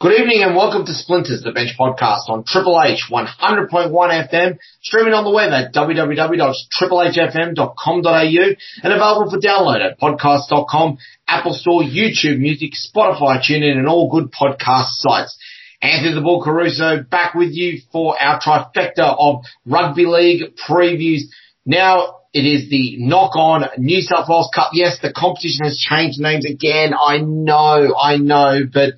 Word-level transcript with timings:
Good 0.00 0.20
evening 0.20 0.44
and 0.44 0.54
welcome 0.54 0.86
to 0.86 0.94
Splinters, 0.94 1.42
the 1.42 1.50
Bench 1.50 1.70
Podcast 1.76 2.28
on 2.28 2.44
Triple 2.44 2.80
H 2.80 3.06
100.1 3.10 3.90
FM, 3.90 4.58
streaming 4.80 5.12
on 5.12 5.24
the 5.24 5.32
web 5.32 5.50
at 5.50 5.74
www.triplehfm.com.au 5.74 8.54
and 8.84 8.92
available 8.92 9.28
for 9.28 9.40
download 9.40 9.84
at 9.84 9.98
podcast.com, 9.98 10.98
Apple 11.26 11.52
Store, 11.52 11.82
YouTube 11.82 12.38
Music, 12.38 12.74
Spotify, 12.74 13.42
TuneIn 13.42 13.76
and 13.76 13.88
all 13.88 14.08
good 14.08 14.30
podcast 14.30 14.90
sites. 15.02 15.36
Anthony 15.82 16.14
the 16.14 16.20
Bull 16.20 16.44
Caruso 16.44 17.02
back 17.02 17.34
with 17.34 17.50
you 17.50 17.80
for 17.90 18.16
our 18.22 18.40
trifecta 18.40 19.16
of 19.18 19.42
rugby 19.66 20.06
league 20.06 20.54
previews. 20.68 21.22
Now 21.66 22.18
it 22.32 22.46
is 22.46 22.70
the 22.70 22.98
knock 23.00 23.34
on 23.34 23.64
New 23.78 24.00
South 24.02 24.28
Wales 24.28 24.48
Cup. 24.54 24.70
Yes, 24.74 25.00
the 25.02 25.12
competition 25.12 25.64
has 25.64 25.76
changed 25.76 26.20
names 26.20 26.46
again. 26.46 26.94
I 26.94 27.18
know, 27.18 27.96
I 28.00 28.18
know, 28.18 28.60
but 28.72 28.90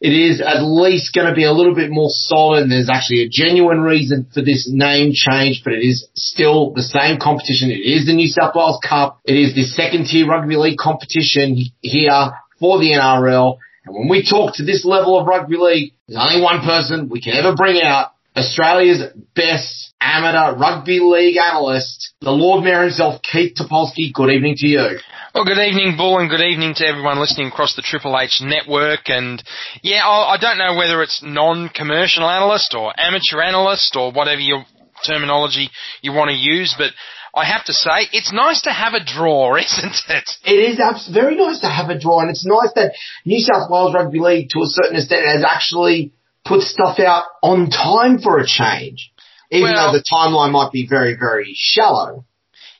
it 0.00 0.12
is 0.12 0.42
at 0.42 0.62
least 0.62 1.14
going 1.14 1.26
to 1.26 1.34
be 1.34 1.44
a 1.44 1.52
little 1.52 1.74
bit 1.74 1.90
more 1.90 2.10
solid 2.10 2.64
and 2.64 2.72
there's 2.72 2.90
actually 2.90 3.22
a 3.22 3.28
genuine 3.28 3.80
reason 3.80 4.26
for 4.32 4.42
this 4.42 4.68
name 4.70 5.12
change, 5.14 5.62
but 5.64 5.72
it 5.72 5.80
is 5.80 6.06
still 6.14 6.72
the 6.74 6.82
same 6.82 7.18
competition. 7.18 7.70
It 7.70 7.80
is 7.80 8.04
the 8.04 8.12
New 8.12 8.28
South 8.28 8.54
Wales 8.54 8.78
Cup. 8.86 9.20
It 9.24 9.36
is 9.36 9.54
the 9.54 9.64
second 9.64 10.06
tier 10.06 10.26
rugby 10.26 10.56
league 10.56 10.78
competition 10.78 11.56
here 11.80 12.30
for 12.60 12.78
the 12.78 12.92
NRL. 12.92 13.56
And 13.86 13.94
when 13.96 14.08
we 14.08 14.28
talk 14.28 14.56
to 14.56 14.64
this 14.64 14.84
level 14.84 15.18
of 15.18 15.26
rugby 15.26 15.56
league, 15.56 15.94
there's 16.08 16.20
only 16.20 16.42
one 16.42 16.60
person 16.60 17.08
we 17.08 17.22
can 17.22 17.32
ever 17.34 17.56
bring 17.56 17.80
out, 17.80 18.12
Australia's 18.36 19.02
best 19.34 19.94
amateur 20.00 20.58
rugby 20.58 21.00
league 21.00 21.38
analyst, 21.38 22.12
the 22.20 22.30
Lord 22.30 22.64
Mayor 22.64 22.82
himself, 22.82 23.22
Keith 23.22 23.54
Topolsky. 23.56 24.12
Good 24.12 24.30
evening 24.30 24.56
to 24.58 24.66
you. 24.66 24.98
Well, 25.34 25.44
good 25.44 25.58
evening, 25.58 25.96
Bull, 25.96 26.18
and 26.18 26.28
good 26.28 26.42
evening 26.42 26.74
to 26.76 26.86
everyone 26.86 27.18
listening 27.18 27.48
across 27.48 27.76
the 27.76 27.82
Triple 27.82 28.18
H 28.18 28.40
network. 28.42 29.08
And 29.08 29.42
yeah, 29.82 30.06
I 30.06 30.36
don't 30.40 30.58
know 30.58 30.76
whether 30.76 31.02
it's 31.02 31.22
non-commercial 31.22 32.28
analyst 32.28 32.74
or 32.76 32.92
amateur 32.98 33.40
analyst 33.40 33.96
or 33.96 34.12
whatever 34.12 34.40
your 34.40 34.64
terminology 35.06 35.70
you 36.02 36.12
want 36.12 36.30
to 36.30 36.36
use, 36.36 36.74
but 36.76 36.92
I 37.34 37.44
have 37.44 37.64
to 37.66 37.72
say, 37.72 38.08
it's 38.12 38.32
nice 38.32 38.62
to 38.62 38.72
have 38.72 38.94
a 38.94 39.04
draw, 39.04 39.56
isn't 39.60 39.96
it? 40.08 40.30
It 40.44 40.52
is 40.52 41.08
very 41.12 41.36
nice 41.36 41.60
to 41.60 41.68
have 41.68 41.90
a 41.90 41.98
draw, 41.98 42.20
and 42.20 42.30
it's 42.30 42.46
nice 42.46 42.72
that 42.74 42.94
New 43.24 43.40
South 43.40 43.70
Wales 43.70 43.94
Rugby 43.94 44.20
League, 44.20 44.48
to 44.50 44.60
a 44.60 44.66
certain 44.66 44.96
extent, 44.96 45.26
has 45.26 45.44
actually 45.44 46.12
put 46.46 46.62
stuff 46.62 46.98
out 46.98 47.24
on 47.42 47.70
time 47.70 48.18
for 48.18 48.38
a 48.38 48.46
change, 48.46 49.12
even 49.50 49.72
well, 49.72 49.92
though 49.92 49.98
the 49.98 50.04
timeline 50.04 50.52
might 50.52 50.72
be 50.72 50.86
very, 50.88 51.16
very 51.18 51.52
shallow. 51.54 52.24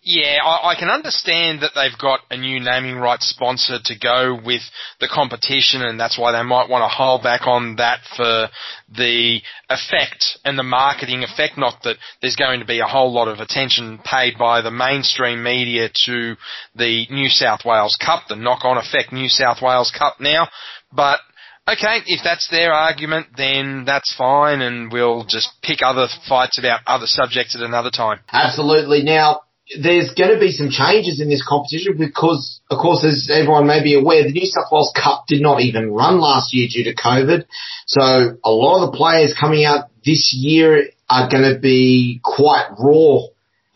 Yeah, 0.09 0.39
I, 0.41 0.71
I, 0.71 0.75
can 0.79 0.89
understand 0.89 1.63
that 1.63 1.73
they've 1.75 1.99
got 1.99 2.21
a 2.31 2.37
new 2.37 2.61
naming 2.61 2.95
rights 2.95 3.29
sponsor 3.29 3.79
to 3.87 3.99
go 3.99 4.39
with 4.41 4.61
the 5.01 5.09
competition, 5.13 5.83
and 5.83 5.99
that's 5.99 6.17
why 6.17 6.31
they 6.31 6.45
might 6.45 6.69
want 6.69 6.83
to 6.83 6.97
hold 6.97 7.25
back 7.25 7.49
on 7.49 7.75
that 7.77 7.99
for 8.17 8.49
the 8.97 9.41
effect 9.69 10.39
and 10.45 10.57
the 10.57 10.63
marketing 10.63 11.25
effect. 11.25 11.59
Not 11.59 11.83
that 11.83 11.97
there's 12.23 12.37
going 12.37 12.61
to 12.61 12.67
be 12.67 12.79
a 12.79 12.87
whole 12.87 13.13
lot 13.13 13.27
of 13.27 13.41
attention 13.41 13.99
paid 13.99 14.39
by 14.39 14.61
the 14.61 14.71
mainstream 14.71 15.43
media 15.43 15.91
to 16.05 16.37
the 16.77 17.07
New 17.11 17.29
South 17.29 17.65
Wales 17.65 17.99
Cup, 18.01 18.29
the 18.29 18.37
knock-on 18.37 18.79
effect 18.79 19.13
New 19.13 19.29
South 19.29 19.59
Wales 19.61 19.93
Cup 19.99 20.21
now, 20.21 20.47
but 20.93 21.19
Okay, 21.69 21.99
if 22.07 22.21
that's 22.23 22.49
their 22.49 22.73
argument, 22.73 23.27
then 23.37 23.85
that's 23.85 24.15
fine, 24.15 24.61
and 24.61 24.93
we'll 24.93 25.25
just 25.25 25.51
pick 25.63 25.81
other 25.83 26.07
fights 26.29 26.61
about 26.61 26.81
other 26.87 27.07
subjects 27.07 27.57
at 27.57 27.63
another 27.63 27.91
time. 27.91 28.21
Absolutely. 28.33 29.03
Now, 29.03 29.41
there's 29.83 30.15
going 30.15 30.33
to 30.33 30.39
be 30.39 30.53
some 30.53 30.71
changes 30.71 31.21
in 31.21 31.29
this 31.29 31.45
competition 31.45 31.97
because, 31.99 32.61
of 32.71 32.79
course, 32.79 33.05
as 33.05 33.29
everyone 33.33 33.67
may 33.67 33.83
be 33.83 33.95
aware, 33.95 34.23
the 34.23 34.31
New 34.31 34.47
South 34.47 34.71
Wales 34.71 34.93
Cup 34.95 35.25
did 35.27 35.43
not 35.43 35.61
even 35.61 35.91
run 35.91 36.21
last 36.21 36.55
year 36.55 36.69
due 36.71 36.85
to 36.85 36.95
COVID. 36.95 37.47
So 37.87 38.37
a 38.45 38.51
lot 38.51 38.85
of 38.85 38.93
the 38.93 38.97
players 38.97 39.35
coming 39.39 39.65
out 39.65 39.91
this 40.05 40.33
year 40.39 40.91
are 41.11 41.29
going 41.29 41.53
to 41.53 41.59
be 41.59 42.21
quite 42.23 42.69
raw 42.79 43.27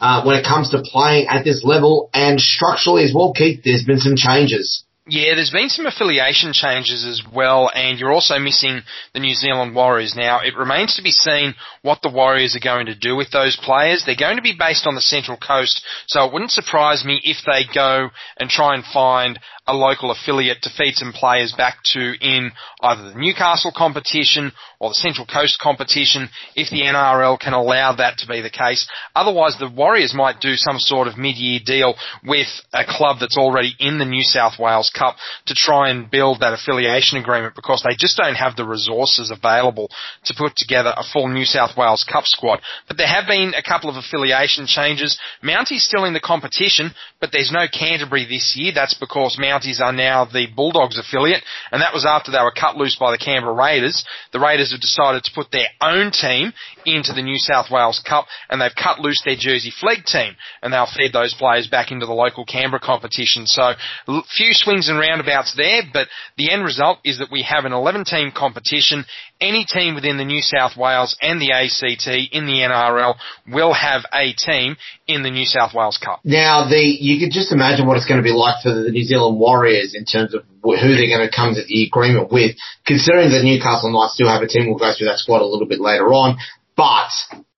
uh, 0.00 0.22
when 0.24 0.36
it 0.36 0.46
comes 0.46 0.70
to 0.70 0.82
playing 0.84 1.26
at 1.26 1.44
this 1.44 1.64
level 1.64 2.08
and 2.14 2.40
structurally 2.40 3.02
as 3.02 3.12
well, 3.12 3.32
Keith, 3.32 3.62
there's 3.64 3.84
been 3.84 3.98
some 3.98 4.14
changes. 4.16 4.84
Yeah, 5.06 5.34
there's 5.34 5.50
been 5.50 5.70
some 5.70 5.86
affiliation 5.86 6.52
changes 6.52 7.06
as 7.06 7.22
well, 7.32 7.70
and 7.74 7.98
you're 7.98 8.12
also 8.12 8.38
missing 8.38 8.82
the 9.14 9.20
New 9.20 9.34
Zealand 9.34 9.74
Warriors. 9.74 10.14
Now, 10.14 10.40
it 10.40 10.54
remains 10.56 10.94
to 10.96 11.02
be 11.02 11.10
seen 11.10 11.54
what 11.82 12.00
the 12.02 12.10
Warriors 12.10 12.54
are 12.54 12.60
going 12.60 12.86
to 12.86 12.94
do 12.94 13.16
with 13.16 13.30
those 13.30 13.56
players. 13.56 14.04
They're 14.04 14.14
going 14.14 14.36
to 14.36 14.42
be 14.42 14.54
based 14.56 14.86
on 14.86 14.94
the 14.94 15.00
Central 15.00 15.38
Coast, 15.38 15.82
so 16.06 16.24
it 16.24 16.32
wouldn't 16.32 16.50
surprise 16.50 17.02
me 17.04 17.20
if 17.24 17.38
they 17.46 17.64
go 17.74 18.10
and 18.38 18.50
try 18.50 18.74
and 18.74 18.84
find 18.92 19.38
a 19.70 19.74
local 19.74 20.10
affiliate 20.10 20.60
feed 20.76 20.96
some 20.96 21.12
players 21.12 21.54
back 21.56 21.78
to 21.84 22.12
in 22.20 22.50
either 22.82 23.10
the 23.10 23.18
Newcastle 23.18 23.72
competition 23.74 24.52
or 24.80 24.90
the 24.90 24.94
Central 24.94 25.26
Coast 25.26 25.58
competition 25.60 26.28
if 26.56 26.70
the 26.70 26.82
NRL 26.82 27.38
can 27.38 27.52
allow 27.52 27.94
that 27.94 28.18
to 28.18 28.26
be 28.26 28.40
the 28.40 28.50
case. 28.50 28.88
Otherwise, 29.14 29.56
the 29.58 29.70
Warriors 29.70 30.14
might 30.14 30.40
do 30.40 30.54
some 30.56 30.78
sort 30.78 31.06
of 31.06 31.18
mid-year 31.18 31.60
deal 31.64 31.94
with 32.24 32.48
a 32.72 32.84
club 32.86 33.18
that's 33.20 33.38
already 33.38 33.74
in 33.78 33.98
the 33.98 34.04
New 34.04 34.22
South 34.22 34.58
Wales 34.58 34.90
Cup 34.96 35.16
to 35.46 35.54
try 35.54 35.90
and 35.90 36.10
build 36.10 36.40
that 36.40 36.54
affiliation 36.54 37.18
agreement 37.18 37.54
because 37.54 37.84
they 37.84 37.94
just 37.96 38.16
don't 38.16 38.34
have 38.34 38.56
the 38.56 38.66
resources 38.66 39.30
available 39.30 39.88
to 40.24 40.34
put 40.36 40.52
together 40.56 40.92
a 40.96 41.04
full 41.12 41.28
New 41.28 41.44
South 41.44 41.76
Wales 41.76 42.04
Cup 42.10 42.24
squad. 42.24 42.60
But 42.88 42.96
there 42.96 43.06
have 43.06 43.28
been 43.28 43.52
a 43.54 43.62
couple 43.62 43.90
of 43.90 43.96
affiliation 43.96 44.66
changes. 44.66 45.18
Mounties 45.44 45.80
still 45.86 46.04
in 46.04 46.14
the 46.14 46.20
competition, 46.20 46.90
but 47.20 47.30
there's 47.32 47.52
no 47.52 47.66
Canterbury 47.70 48.24
this 48.24 48.54
year. 48.56 48.72
That's 48.74 48.94
because 48.94 49.38
Are 49.82 49.92
now 49.92 50.24
the 50.24 50.46
Bulldogs 50.54 50.98
affiliate, 50.98 51.44
and 51.70 51.82
that 51.82 51.92
was 51.92 52.06
after 52.06 52.32
they 52.32 52.40
were 52.42 52.52
cut 52.52 52.76
loose 52.76 52.96
by 52.98 53.10
the 53.10 53.18
Canberra 53.18 53.52
Raiders. 53.52 54.04
The 54.32 54.40
Raiders 54.40 54.72
have 54.72 54.80
decided 54.80 55.22
to 55.24 55.32
put 55.34 55.50
their 55.52 55.68
own 55.80 56.12
team 56.12 56.52
into 56.86 57.12
the 57.12 57.22
New 57.22 57.36
South 57.38 57.70
Wales 57.70 58.02
Cup, 58.08 58.26
and 58.48 58.60
they've 58.60 58.74
cut 58.74 59.00
loose 59.00 59.22
their 59.24 59.36
Jersey 59.36 59.70
Flegg 59.70 60.04
team, 60.04 60.34
and 60.62 60.72
they'll 60.72 60.86
feed 60.86 61.12
those 61.12 61.34
players 61.34 61.68
back 61.68 61.92
into 61.92 62.06
the 62.06 62.12
local 62.12 62.44
Canberra 62.44 62.80
competition. 62.80 63.46
So, 63.46 63.74
few 64.06 64.52
swings 64.52 64.88
and 64.88 64.98
roundabouts 64.98 65.54
there, 65.56 65.82
but 65.92 66.08
the 66.36 66.50
end 66.50 66.64
result 66.64 66.98
is 67.04 67.18
that 67.18 67.30
we 67.30 67.42
have 67.42 67.64
an 67.64 67.72
11 67.72 68.04
team 68.04 68.32
competition. 68.34 69.04
Any 69.40 69.64
team 69.64 69.94
within 69.94 70.18
the 70.18 70.24
New 70.24 70.42
South 70.42 70.76
Wales 70.76 71.16
and 71.22 71.40
the 71.40 71.52
ACT 71.52 72.06
in 72.32 72.44
the 72.44 72.60
NRL 72.60 73.14
will 73.48 73.72
have 73.72 74.02
a 74.12 74.34
team 74.34 74.76
in 75.06 75.22
the 75.22 75.30
New 75.30 75.46
South 75.46 75.72
Wales 75.72 75.96
Cup. 75.96 76.20
Now, 76.24 76.68
the 76.68 76.76
you 76.76 77.18
could 77.18 77.32
just 77.32 77.50
imagine 77.50 77.86
what 77.86 77.96
it's 77.96 78.06
going 78.06 78.20
to 78.20 78.24
be 78.24 78.36
like 78.36 78.62
for 78.62 78.68
the 78.68 78.90
New 78.90 79.04
Zealand 79.04 79.38
Warriors 79.38 79.94
in 79.94 80.04
terms 80.04 80.34
of 80.34 80.44
who 80.62 80.92
they're 80.94 81.08
going 81.08 81.26
to 81.26 81.34
come 81.34 81.54
to 81.54 81.64
the 81.66 81.84
agreement 81.84 82.30
with. 82.30 82.56
Considering 82.84 83.30
that 83.30 83.42
Newcastle 83.42 83.90
Knights 83.90 84.14
still 84.14 84.28
have 84.28 84.42
a 84.42 84.46
team, 84.46 84.68
we'll 84.68 84.78
go 84.78 84.92
through 84.92 85.08
that 85.08 85.18
squad 85.18 85.40
a 85.40 85.48
little 85.48 85.66
bit 85.66 85.80
later 85.80 86.12
on. 86.12 86.36
But 86.76 87.08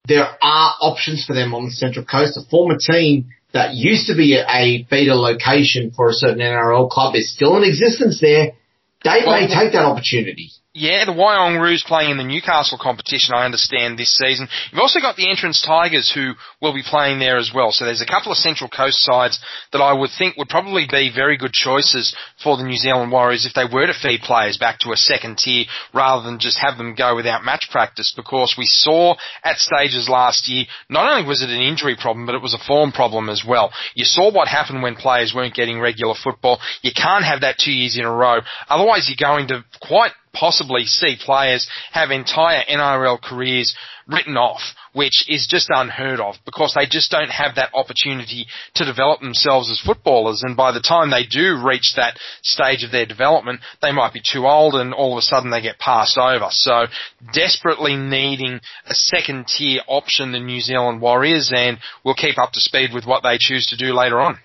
there 0.07 0.27
are 0.43 0.75
options 0.81 1.25
for 1.27 1.35
them 1.35 1.55
on 1.55 1.65
the 1.65 1.73
Central 1.73 2.05
Coast. 2.05 2.37
A 2.37 2.49
former 2.49 2.79
team 2.79 3.31
that 3.53 3.75
used 3.75 4.07
to 4.07 4.15
be 4.15 4.37
a 4.39 4.85
feeder 4.89 5.15
location 5.15 5.91
for 5.91 6.09
a 6.09 6.13
certain 6.13 6.39
NRL 6.39 6.91
club 6.91 7.15
is 7.15 7.35
still 7.35 7.57
in 7.57 7.65
existence 7.65 8.21
there. 8.21 8.53
They 9.05 9.27
may 9.27 9.49
take 9.49 9.73
that 9.73 9.85
opportunity. 9.85 10.51
Yeah, 10.75 11.05
the 11.05 11.13
Wyong 11.13 11.61
Roos 11.61 11.85
playing 11.87 12.13
in 12.13 12.17
the 12.17 12.25
Newcastle 12.25 12.79
competition, 12.81 13.35
I 13.35 13.45
understand, 13.45 13.99
this 13.99 14.17
season. 14.17 14.49
You've 14.71 14.81
also 14.81 15.01
got 15.01 15.17
the 15.17 15.29
Entrance 15.29 15.61
Tigers 15.61 16.11
who 16.11 16.33
will 16.63 16.73
be 16.73 16.83
playing 16.83 17.19
there 17.19 17.37
as 17.37 17.53
well. 17.55 17.73
So 17.73 17.85
there's 17.85 18.01
a 18.01 18.07
couple 18.07 18.33
of 18.33 18.39
Central 18.39 18.71
Coast 18.71 18.97
sides 19.05 19.39
that 19.73 19.83
I 19.83 19.93
would 19.93 20.09
think 20.17 20.39
would 20.39 20.49
probably 20.49 20.87
be 20.91 21.13
very 21.15 21.37
good 21.37 21.53
choices 21.53 22.17
for 22.43 22.57
the 22.57 22.65
New 22.65 22.79
Zealand 22.79 23.13
Warriors 23.13 23.45
if 23.45 23.53
they 23.53 23.67
were 23.71 23.87
to 23.87 23.93
feed 23.93 24.23
players 24.23 24.57
back 24.57 24.79
to 24.79 24.93
a 24.93 24.97
second 24.97 25.37
tier 25.37 25.67
rather 25.93 26.25
than 26.25 26.39
just 26.39 26.59
have 26.59 26.79
them 26.79 26.95
go 26.95 27.17
without 27.17 27.45
match 27.45 27.69
practice 27.71 28.11
because 28.17 28.55
we 28.57 28.65
saw 28.65 29.15
at 29.45 29.59
stages 29.59 30.09
last 30.09 30.49
year, 30.49 30.65
not 30.89 31.13
only 31.13 31.29
was 31.29 31.43
it 31.43 31.51
an 31.51 31.61
injury 31.61 31.97
problem, 32.01 32.25
but 32.25 32.35
it 32.35 32.41
was 32.41 32.55
a 32.55 32.67
form 32.67 32.93
problem 32.93 33.29
as 33.29 33.45
well. 33.47 33.71
You 33.95 34.07
saw 34.07 34.33
what 34.33 34.49
happened 34.49 34.83
when 34.83 34.97
players 34.97 35.35
weren't 35.37 35.55
getting 35.55 35.81
regular 35.81 36.15
football. 36.15 36.61
You 36.81 36.93
can't 36.97 37.27
have 37.27 37.43
that 37.43 37.59
two 37.59 37.73
years 37.73 37.99
in 37.99 38.07
a 38.07 38.11
row. 38.11 38.41
Otherwise 38.71 39.11
you're 39.11 39.21
going 39.21 39.49
to 39.49 39.67
quite 39.83 40.13
possibly 40.33 40.85
see 40.85 41.17
players 41.21 41.69
have 41.93 42.11
entire 42.11 42.63
NRL 42.71 43.21
careers 43.21 43.75
written 44.09 44.37
off, 44.37 44.61
which 44.93 45.25
is 45.29 45.47
just 45.49 45.71
unheard 45.71 46.21
of 46.21 46.35
because 46.45 46.75
they 46.75 46.87
just 46.87 47.11
don't 47.11 47.31
have 47.31 47.55
that 47.57 47.71
opportunity 47.75 48.47
to 48.75 48.85
develop 48.85 49.21
themselves 49.21 49.71
as 49.71 49.81
footballers. 49.81 50.43
And 50.43 50.57
by 50.57 50.73
the 50.73 50.81
time 50.81 51.11
they 51.11 51.25
do 51.25 51.63
reach 51.65 51.95
that 51.97 52.19
stage 52.43 52.85
of 52.85 52.91
their 52.91 53.07
development, 53.07 53.61
they 53.81 53.93
might 53.93 54.13
be 54.13 54.23
too 54.23 54.47
old 54.47 54.75
and 54.75 54.93
all 54.93 55.13
of 55.13 55.19
a 55.19 55.23
sudden 55.23 55.51
they 55.51 55.63
get 55.63 55.79
passed 55.79 56.19
over. 56.19 56.49
So 56.51 56.87
desperately 57.33 57.97
needing 57.97 58.61
a 58.87 58.95
second 58.95 59.47
tier 59.47 59.81
option, 59.87 60.33
the 60.33 60.41
New 60.41 60.61
Zealand 60.61 61.01
Warriors, 61.01 61.53
and 61.55 61.79
we'll 62.05 62.15
keep 62.15 62.39
up 62.39 62.53
to 62.53 62.61
speed 62.61 62.91
with 62.93 63.07
what 63.07 63.23
they 63.23 63.37
choose 63.39 63.67
to 63.69 63.77
do 63.77 63.95
later 63.95 64.21
on. 64.21 64.39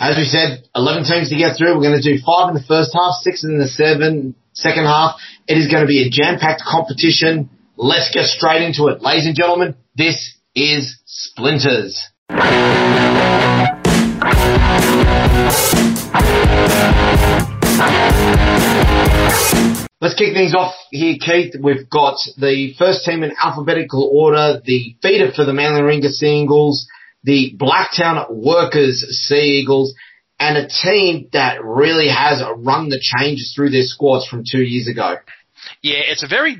As 0.00 0.16
we 0.16 0.24
said, 0.24 0.64
11 0.74 1.04
teams 1.04 1.28
to 1.30 1.36
get 1.36 1.56
through. 1.56 1.76
We're 1.76 1.86
going 1.86 2.00
to 2.00 2.02
do 2.02 2.18
five 2.24 2.48
in 2.48 2.54
the 2.54 2.66
first 2.66 2.90
half, 2.92 3.14
six 3.22 3.44
in 3.44 3.58
the 3.58 3.68
seven, 3.68 4.34
second 4.60 4.84
half. 4.84 5.16
It 5.48 5.56
is 5.56 5.68
going 5.68 5.82
to 5.82 5.88
be 5.88 6.06
a 6.06 6.10
jam-packed 6.10 6.62
competition. 6.62 7.48
Let's 7.76 8.10
get 8.12 8.26
straight 8.26 8.62
into 8.62 8.88
it. 8.88 9.00
Ladies 9.02 9.26
and 9.26 9.34
gentlemen, 9.34 9.74
this 9.96 10.36
is 10.54 10.98
Splinters. 11.06 12.08
Let's 20.02 20.14
kick 20.14 20.32
things 20.34 20.54
off 20.54 20.74
here, 20.90 21.16
Keith. 21.20 21.54
We've 21.60 21.88
got 21.88 22.16
the 22.38 22.74
first 22.78 23.04
team 23.04 23.22
in 23.22 23.32
alphabetical 23.42 24.10
order, 24.12 24.60
the 24.64 24.96
feeder 25.02 25.30
for 25.34 25.44
the 25.44 25.52
Manly 25.52 25.80
Warringah 25.80 26.10
Sea 26.10 26.42
Eagles, 26.42 26.86
the 27.22 27.54
Blacktown 27.56 28.30
Workers 28.30 29.04
Sea 29.26 29.60
Eagles, 29.60 29.94
and 30.40 30.56
a 30.56 30.66
team 30.66 31.28
that 31.34 31.62
really 31.62 32.08
has 32.08 32.42
run 32.56 32.88
the 32.88 32.98
changes 33.00 33.52
through 33.54 33.70
their 33.70 33.84
squads 33.84 34.26
from 34.26 34.42
two 34.50 34.62
years 34.62 34.88
ago. 34.88 35.16
Yeah, 35.82 36.00
it's 36.08 36.24
a 36.24 36.28
very 36.28 36.56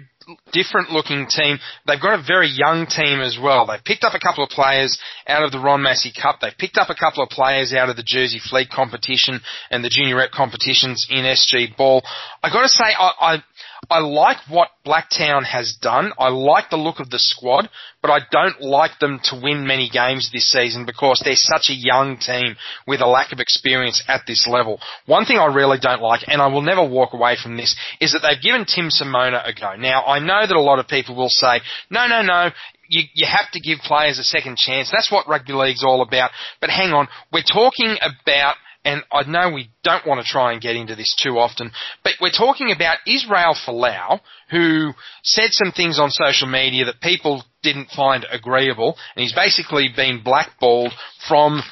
different 0.53 0.91
looking 0.91 1.27
team. 1.29 1.59
They've 1.87 2.01
got 2.01 2.21
a 2.21 2.23
very 2.23 2.49
young 2.49 2.87
team 2.87 3.21
as 3.21 3.39
well. 3.43 3.67
They've 3.67 3.83
picked 3.83 4.05
up 4.05 4.15
a 4.15 4.21
couple 4.21 4.45
of 4.45 4.51
players 4.51 4.99
out 5.27 5.43
of 5.43 5.51
the 5.51 5.59
Ron 5.59 5.83
Massey 5.83 6.13
Cup. 6.13 6.37
They've 6.41 6.57
picked 6.57 6.77
up 6.77 6.91
a 6.91 6.95
couple 6.95 7.23
of 7.23 7.31
players 7.31 7.73
out 7.73 7.89
of 7.89 7.97
the 7.97 8.05
Jersey 8.05 8.39
Flegg 8.39 8.69
competition 8.69 9.41
and 9.71 9.83
the 9.83 9.89
junior 9.89 10.17
rep 10.17 10.31
competitions 10.31 11.07
in 11.11 11.25
SG 11.25 11.77
Ball. 11.77 12.03
I 12.43 12.51
got 12.51 12.63
to 12.63 12.69
say, 12.69 12.85
I, 12.85 13.13
I 13.21 13.43
I 13.91 13.99
like 13.99 14.37
what 14.49 14.69
Blacktown 14.87 15.45
has 15.45 15.77
done. 15.83 16.13
I 16.17 16.29
like 16.29 16.71
the 16.71 16.77
look 16.77 17.01
of 17.01 17.11
the 17.11 17.19
squad, 17.19 17.69
but 18.01 18.11
I 18.11 18.21
don't 18.31 18.61
like 18.61 18.99
them 19.01 19.19
to 19.25 19.41
win 19.43 19.67
many 19.67 19.91
games 19.91 20.31
this 20.33 20.51
season 20.51 20.87
because 20.87 21.21
they're 21.25 21.35
such 21.35 21.71
a 21.71 21.75
young 21.75 22.17
team 22.17 22.55
with 22.87 23.01
a 23.01 23.07
lack 23.07 23.33
of 23.33 23.41
experience 23.41 24.03
at 24.07 24.23
this 24.29 24.47
level. 24.49 24.79
One 25.07 25.25
thing 25.25 25.39
I 25.39 25.47
really 25.47 25.79
don't 25.81 26.01
like, 26.01 26.21
and 26.29 26.41
I 26.41 26.47
will 26.47 26.63
never 26.63 26.87
walk 26.87 27.15
away 27.15 27.37
from 27.43 27.57
this, 27.57 27.75
is 28.01 28.13
that 28.13 28.21
they've 28.23 28.41
given 28.41 28.65
Tim 28.65 28.91
Simona 28.91 29.43
a 29.45 29.53
go. 29.53 29.75
Now, 29.75 30.05
I 30.05 30.21
know 30.21 30.47
that 30.47 30.57
a 30.57 30.61
lot 30.61 30.79
of 30.79 30.87
people 30.87 31.17
will 31.17 31.29
say, 31.29 31.61
no, 31.91 32.07
no, 32.07 32.23
no, 32.23 32.51
you, 32.89 33.03
you 33.15 33.27
have 33.27 33.51
to 33.53 33.61
give 33.61 33.79
players 33.81 34.19
a 34.21 34.25
second 34.25 34.57
chance. 34.57 34.91
That's 34.91 35.11
what 35.11 35.29
rugby 35.29 35.53
league's 35.53 35.85
all 35.85 36.03
about. 36.03 36.31
But 36.61 36.71
hang 36.71 36.93
on, 36.93 37.09
we're 37.33 37.43
talking 37.43 37.97
about 38.01 38.55
and 38.91 39.05
I 39.13 39.23
know 39.31 39.55
we 39.55 39.71
don't 39.85 40.07
want 40.07 40.21
to 40.21 40.27
try 40.27 40.53
and 40.53 40.61
get 40.61 40.75
into 40.75 40.97
this 40.97 41.15
too 41.23 41.39
often, 41.39 41.71
but 42.03 42.15
we're 42.21 42.31
talking 42.31 42.73
about 42.73 42.99
Israel 43.07 43.55
Folau, 43.55 44.21
who 44.51 44.93
said 45.23 45.51
some 45.53 45.73
things 45.73 46.01
on 46.01 46.11
social 46.11 46.49
media 46.49 46.87
that 46.87 47.01
people 47.01 47.45
didn't 47.63 47.91
find 47.91 48.27
agreeable, 48.31 48.97
and 49.15 49.23
he's 49.23 49.33
basically 49.33 49.89
been 49.95 50.23
blackballed 50.25 50.93
from 51.29 51.63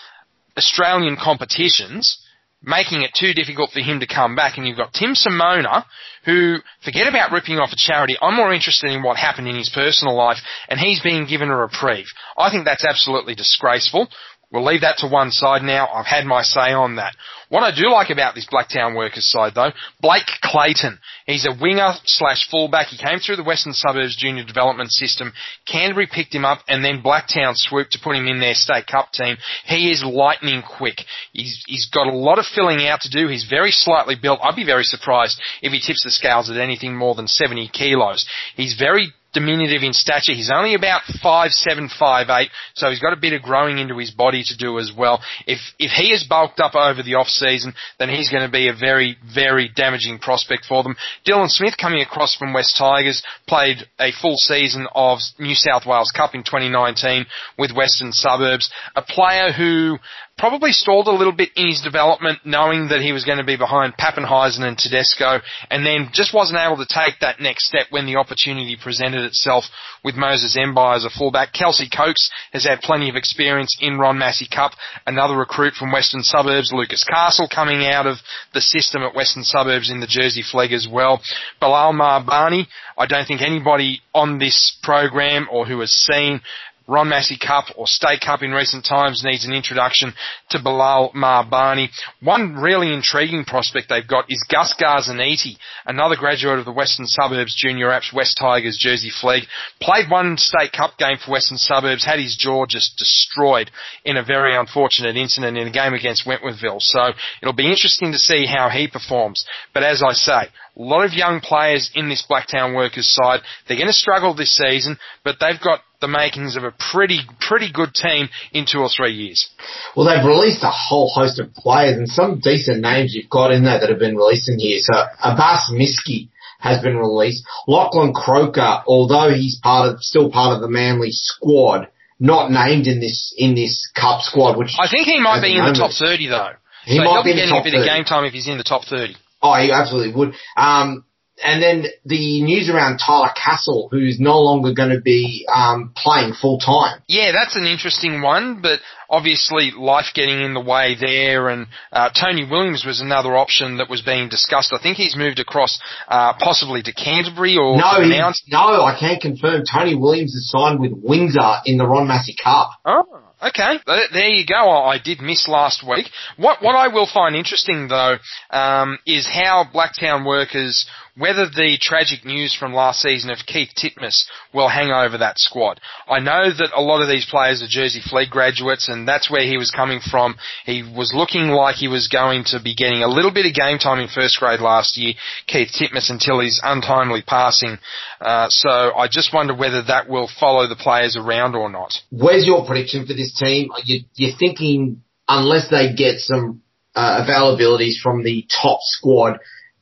Australian 0.56 1.16
competitions, 1.16 2.22
making 2.62 3.02
it 3.02 3.10
too 3.18 3.32
difficult 3.34 3.70
for 3.70 3.80
him 3.80 4.00
to 4.00 4.06
come 4.06 4.36
back. 4.36 4.56
And 4.56 4.66
you've 4.66 4.76
got 4.76 4.92
Tim 4.92 5.14
Simona, 5.14 5.84
who, 6.24 6.58
forget 6.84 7.08
about 7.08 7.32
ripping 7.32 7.58
off 7.58 7.72
a 7.72 7.76
charity, 7.76 8.16
I'm 8.20 8.36
more 8.36 8.52
interested 8.52 8.92
in 8.92 9.02
what 9.02 9.16
happened 9.16 9.48
in 9.48 9.56
his 9.56 9.70
personal 9.74 10.16
life, 10.16 10.38
and 10.68 10.78
he's 10.78 11.00
being 11.00 11.26
given 11.26 11.48
a 11.48 11.56
reprieve. 11.56 12.06
I 12.36 12.50
think 12.50 12.64
that's 12.64 12.84
absolutely 12.84 13.34
disgraceful. 13.34 14.08
We'll 14.50 14.64
leave 14.64 14.80
that 14.80 14.96
to 14.98 15.08
one 15.08 15.30
side 15.30 15.62
now. 15.62 15.88
I've 15.88 16.06
had 16.06 16.24
my 16.24 16.40
say 16.40 16.72
on 16.72 16.96
that. 16.96 17.14
What 17.50 17.62
I 17.62 17.74
do 17.74 17.90
like 17.90 18.08
about 18.08 18.34
this 18.34 18.48
Blacktown 18.50 18.96
Workers 18.96 19.30
side 19.30 19.52
though, 19.54 19.72
Blake 20.00 20.26
Clayton. 20.42 20.98
He's 21.26 21.46
a 21.46 21.52
winger 21.60 21.92
slash 22.04 22.48
fullback. 22.50 22.86
He 22.86 22.96
came 22.96 23.18
through 23.18 23.36
the 23.36 23.44
Western 23.44 23.74
Suburbs 23.74 24.16
Junior 24.16 24.44
Development 24.44 24.90
System. 24.90 25.34
Canterbury 25.66 26.08
picked 26.10 26.34
him 26.34 26.46
up 26.46 26.60
and 26.66 26.82
then 26.82 27.02
Blacktown 27.02 27.52
swooped 27.56 27.92
to 27.92 28.00
put 28.02 28.16
him 28.16 28.26
in 28.26 28.40
their 28.40 28.54
state 28.54 28.86
cup 28.86 29.12
team. 29.12 29.36
He 29.66 29.90
is 29.90 30.02
lightning 30.02 30.62
quick. 30.62 30.96
He's, 31.32 31.62
he's 31.66 31.90
got 31.92 32.06
a 32.06 32.16
lot 32.16 32.38
of 32.38 32.46
filling 32.46 32.86
out 32.86 33.02
to 33.02 33.10
do. 33.10 33.28
He's 33.28 33.46
very 33.50 33.70
slightly 33.70 34.14
built. 34.20 34.40
I'd 34.42 34.56
be 34.56 34.64
very 34.64 34.84
surprised 34.84 35.38
if 35.60 35.72
he 35.72 35.80
tips 35.80 36.04
the 36.04 36.10
scales 36.10 36.48
at 36.48 36.56
anything 36.56 36.96
more 36.96 37.14
than 37.14 37.28
70 37.28 37.68
kilos. 37.68 38.26
He's 38.56 38.76
very 38.78 39.12
diminutive 39.32 39.82
in 39.82 39.92
stature. 39.92 40.32
He's 40.32 40.50
only 40.52 40.74
about 40.74 41.02
five 41.22 41.50
seven, 41.50 41.88
five 41.88 42.28
eight, 42.30 42.50
so 42.74 42.90
he's 42.90 43.00
got 43.00 43.12
a 43.12 43.20
bit 43.20 43.32
of 43.32 43.42
growing 43.42 43.78
into 43.78 43.98
his 43.98 44.10
body 44.10 44.42
to 44.44 44.56
do 44.56 44.78
as 44.78 44.92
well. 44.96 45.20
If 45.46 45.58
if 45.78 45.90
he 45.90 46.12
is 46.12 46.24
bulked 46.24 46.60
up 46.60 46.74
over 46.74 47.02
the 47.02 47.14
off 47.14 47.28
season, 47.28 47.74
then 47.98 48.08
he's 48.08 48.30
going 48.30 48.44
to 48.44 48.52
be 48.52 48.68
a 48.68 48.74
very 48.74 49.16
very 49.34 49.68
damaging 49.74 50.18
prospect 50.18 50.64
for 50.66 50.82
them. 50.82 50.96
Dylan 51.26 51.48
Smith 51.48 51.74
coming 51.80 52.00
across 52.00 52.36
from 52.36 52.52
West 52.52 52.76
Tigers 52.76 53.22
played 53.46 53.78
a 53.98 54.12
full 54.20 54.36
season 54.36 54.86
of 54.94 55.18
New 55.38 55.54
South 55.54 55.86
Wales 55.86 56.12
Cup 56.14 56.34
in 56.34 56.42
2019 56.42 57.26
with 57.58 57.72
Western 57.72 58.12
Suburbs, 58.12 58.70
a 58.96 59.02
player 59.02 59.52
who 59.52 59.98
probably 60.38 60.72
stalled 60.72 61.08
a 61.08 61.12
little 61.12 61.32
bit 61.32 61.50
in 61.56 61.66
his 61.66 61.82
development, 61.82 62.38
knowing 62.44 62.88
that 62.88 63.00
he 63.00 63.12
was 63.12 63.24
going 63.24 63.38
to 63.38 63.44
be 63.44 63.56
behind 63.56 63.94
Papenhuyzen 63.96 64.62
and 64.62 64.78
Tedesco, 64.78 65.40
and 65.70 65.84
then 65.84 66.10
just 66.12 66.32
wasn't 66.32 66.58
able 66.58 66.76
to 66.78 66.86
take 66.86 67.20
that 67.20 67.40
next 67.40 67.66
step 67.66 67.86
when 67.90 68.06
the 68.06 68.16
opportunity 68.16 68.76
presented 68.80 69.24
itself 69.24 69.64
with 70.04 70.14
Moses 70.14 70.56
Mbye 70.56 70.96
as 70.96 71.04
a 71.04 71.10
fullback. 71.10 71.52
Kelsey 71.52 71.88
Cokes 71.94 72.30
has 72.52 72.64
had 72.64 72.80
plenty 72.80 73.10
of 73.10 73.16
experience 73.16 73.76
in 73.80 73.98
Ron 73.98 74.18
Massey 74.18 74.46
Cup, 74.48 74.72
another 75.06 75.36
recruit 75.36 75.74
from 75.74 75.92
Western 75.92 76.22
Suburbs, 76.22 76.72
Lucas 76.72 77.04
Castle 77.04 77.48
coming 77.52 77.84
out 77.84 78.06
of 78.06 78.18
the 78.54 78.60
system 78.60 79.02
at 79.02 79.14
Western 79.14 79.42
Suburbs 79.42 79.90
in 79.90 80.00
the 80.00 80.06
Jersey 80.06 80.42
Flegg 80.42 80.72
as 80.72 80.86
well. 80.90 81.20
Bilal 81.60 81.92
Maarbani, 81.92 82.66
I 82.96 83.06
don't 83.06 83.26
think 83.26 83.42
anybody 83.42 84.00
on 84.14 84.38
this 84.38 84.76
program 84.82 85.48
or 85.50 85.66
who 85.66 85.80
has 85.80 85.92
seen 85.92 86.40
Ron 86.88 87.10
Massey 87.10 87.36
Cup 87.36 87.66
or 87.76 87.86
State 87.86 88.22
Cup 88.22 88.42
in 88.42 88.50
recent 88.50 88.84
times 88.84 89.22
needs 89.22 89.44
an 89.44 89.52
introduction 89.52 90.14
to 90.50 90.58
Bilal 90.62 91.12
Maarbani. 91.12 91.88
One 92.22 92.54
really 92.54 92.94
intriguing 92.94 93.44
prospect 93.44 93.90
they've 93.90 94.08
got 94.08 94.24
is 94.30 94.44
Gus 94.50 94.74
Garzaniti, 94.80 95.58
another 95.84 96.16
graduate 96.16 96.58
of 96.58 96.64
the 96.64 96.72
Western 96.72 97.06
Suburbs 97.06 97.54
Junior 97.54 97.88
Apps 97.88 98.12
West 98.12 98.38
Tigers 98.40 98.78
Jersey 98.80 99.10
Flegg. 99.10 99.42
Played 99.82 100.10
one 100.10 100.38
State 100.38 100.72
Cup 100.72 100.96
game 100.96 101.18
for 101.22 101.32
Western 101.32 101.58
Suburbs, 101.58 102.06
had 102.06 102.18
his 102.18 102.36
jaw 102.36 102.64
just 102.64 102.96
destroyed 102.96 103.70
in 104.06 104.16
a 104.16 104.24
very 104.24 104.56
unfortunate 104.56 105.16
incident 105.16 105.58
in 105.58 105.68
a 105.68 105.70
game 105.70 105.92
against 105.92 106.26
Wentworthville. 106.26 106.80
So 106.80 107.12
it'll 107.42 107.52
be 107.52 107.70
interesting 107.70 108.12
to 108.12 108.18
see 108.18 108.46
how 108.46 108.70
he 108.70 108.88
performs. 108.88 109.44
But 109.74 109.82
as 109.82 110.02
I 110.02 110.12
say, 110.12 110.48
a 110.78 110.82
lot 110.82 111.04
of 111.04 111.12
young 111.12 111.40
players 111.40 111.90
in 111.94 112.08
this 112.08 112.24
Blacktown 112.28 112.74
Workers 112.74 113.08
side. 113.08 113.40
They're 113.66 113.76
going 113.76 113.88
to 113.88 113.92
struggle 113.92 114.34
this 114.34 114.56
season, 114.56 114.96
but 115.24 115.36
they've 115.40 115.60
got 115.60 115.80
the 116.00 116.08
makings 116.08 116.56
of 116.56 116.62
a 116.62 116.72
pretty 116.92 117.20
pretty 117.40 117.72
good 117.72 117.92
team 117.92 118.28
in 118.52 118.66
two 118.70 118.78
or 118.78 118.88
three 118.88 119.12
years. 119.12 119.50
Well, 119.96 120.06
they've 120.06 120.24
released 120.24 120.62
a 120.62 120.70
whole 120.70 121.10
host 121.12 121.40
of 121.40 121.52
players 121.54 121.98
and 121.98 122.08
some 122.08 122.38
decent 122.38 122.80
names 122.80 123.14
you've 123.14 123.30
got 123.30 123.50
in 123.50 123.64
there 123.64 123.80
that 123.80 123.90
have 123.90 123.98
been 123.98 124.16
released 124.16 124.48
in 124.48 124.58
here. 124.60 124.78
So 124.80 124.94
Abbas 124.94 125.72
Miski 125.74 126.28
has 126.60 126.80
been 126.82 126.96
released. 126.96 127.44
Lachlan 127.66 128.14
Croker, 128.14 128.82
although 128.86 129.34
he's 129.34 129.58
part 129.60 129.92
of 129.92 130.02
still 130.02 130.30
part 130.30 130.54
of 130.54 130.60
the 130.60 130.68
Manly 130.68 131.10
squad, 131.10 131.88
not 132.20 132.50
named 132.50 132.86
in 132.86 133.00
this 133.00 133.34
in 133.36 133.56
this 133.56 133.90
cup 133.94 134.22
squad. 134.22 134.56
Which 134.56 134.76
I 134.78 134.88
think 134.88 135.06
he 135.06 135.20
might 135.20 135.42
be 135.42 135.56
in 135.56 135.64
the 135.64 135.72
top 135.72 135.90
thirty 135.90 136.28
though. 136.28 136.52
He 136.84 136.96
so 136.96 137.04
might 137.04 137.24
be, 137.24 137.32
be 137.32 137.36
getting 137.36 137.54
a 137.54 137.62
bit 137.62 137.72
30. 137.72 137.78
of 137.78 137.84
game 137.84 138.04
time 138.04 138.24
if 138.24 138.32
he's 138.32 138.46
in 138.46 138.56
the 138.56 138.64
top 138.64 138.84
thirty. 138.84 139.16
Oh, 139.42 139.54
he 139.54 139.70
absolutely 139.70 140.14
would. 140.14 140.34
Um, 140.56 141.04
and 141.44 141.62
then 141.62 141.84
the 142.04 142.42
news 142.42 142.68
around 142.68 142.98
Tyler 142.98 143.30
Castle, 143.34 143.88
who's 143.90 144.18
no 144.18 144.40
longer 144.40 144.72
going 144.72 144.90
to 144.90 145.00
be 145.00 145.46
um, 145.52 145.92
playing 145.96 146.34
full 146.34 146.58
time. 146.58 147.02
Yeah, 147.06 147.32
that's 147.32 147.56
an 147.56 147.64
interesting 147.64 148.22
one, 148.22 148.60
but 148.60 148.80
obviously 149.08 149.70
life 149.70 150.06
getting 150.14 150.40
in 150.40 150.54
the 150.54 150.60
way 150.60 150.96
there, 151.00 151.48
and 151.48 151.66
uh, 151.92 152.10
Tony 152.10 152.46
Williams 152.48 152.84
was 152.84 153.00
another 153.00 153.36
option 153.36 153.78
that 153.78 153.88
was 153.88 154.02
being 154.02 154.28
discussed. 154.28 154.72
I 154.72 154.82
think 154.82 154.96
he's 154.96 155.16
moved 155.16 155.38
across, 155.38 155.80
uh, 156.08 156.34
possibly 156.38 156.82
to 156.82 156.92
Canterbury 156.92 157.56
or 157.56 157.76
no, 157.76 158.02
he, 158.02 158.08
no, 158.48 158.84
I 158.84 158.96
can't 158.98 159.20
confirm. 159.20 159.62
Tony 159.70 159.94
Williams 159.94 160.34
is 160.34 160.50
signed 160.50 160.80
with 160.80 160.92
Windsor 160.94 161.58
in 161.64 161.78
the 161.78 161.86
Ron 161.86 162.08
Massey 162.08 162.36
Cup. 162.42 162.70
Oh. 162.84 163.27
Okay, 163.40 163.78
there 163.86 164.28
you 164.28 164.44
go. 164.44 164.68
I 164.68 164.98
did 164.98 165.20
miss 165.20 165.46
last 165.46 165.86
week. 165.88 166.06
What 166.36 166.60
what 166.60 166.74
I 166.74 166.88
will 166.88 167.06
find 167.12 167.36
interesting 167.36 167.86
though 167.86 168.16
um, 168.50 168.98
is 169.06 169.28
how 169.32 169.64
Blacktown 169.72 170.26
workers, 170.26 170.86
whether 171.18 171.46
the 171.46 171.78
tragic 171.80 172.24
news 172.24 172.54
from 172.54 172.74
last 172.74 173.00
season 173.00 173.30
of 173.30 173.38
Keith 173.46 173.70
Titmus 173.76 174.26
will 174.52 174.68
hang 174.68 174.90
over 174.90 175.18
that 175.18 175.38
squad. 175.38 175.80
I 176.08 176.20
know 176.20 176.50
that 176.50 176.70
a 176.74 176.82
lot 176.82 177.02
of 177.02 177.08
these 177.08 177.26
players 177.26 177.62
are 177.62 177.68
Jersey 177.68 178.00
Flegg 178.00 178.30
graduates, 178.30 178.88
and 178.88 179.06
that's 179.08 179.30
where 179.30 179.46
he 179.46 179.56
was 179.56 179.70
coming 179.70 180.00
from. 180.10 180.36
He 180.66 180.82
was 180.82 181.12
looking 181.14 181.48
like 181.48 181.76
he 181.76 181.88
was 181.88 182.08
going 182.08 182.44
to 182.48 182.60
be 182.62 182.74
getting 182.74 183.02
a 183.02 183.08
little 183.08 183.32
bit 183.32 183.46
of 183.46 183.54
game 183.54 183.78
time 183.78 184.00
in 184.00 184.08
first 184.08 184.38
grade 184.38 184.60
last 184.60 184.98
year, 184.98 185.14
Keith 185.46 185.70
Titmus, 185.72 186.10
until 186.10 186.40
his 186.40 186.60
untimely 186.62 187.22
passing. 187.22 187.78
Uh, 188.20 188.48
so 188.50 188.68
I 188.68 189.08
just 189.08 189.32
wonder 189.32 189.54
whether 189.54 189.82
that 189.84 190.08
will 190.08 190.28
follow 190.40 190.66
the 190.66 190.76
players 190.76 191.16
around 191.16 191.54
or 191.54 191.70
not. 191.70 191.92
Where's 192.10 192.46
your 192.46 192.66
prediction 192.66 193.06
for 193.06 193.14
this? 193.14 193.28
team, 193.38 193.70
you, 193.84 194.04
you're 194.14 194.36
thinking 194.38 195.02
unless 195.26 195.70
they 195.70 195.94
get 195.94 196.18
some 196.18 196.62
uh, 196.94 197.24
availabilities 197.24 197.98
from 198.02 198.22
the 198.24 198.46
top 198.62 198.78
squad, 198.82 199.38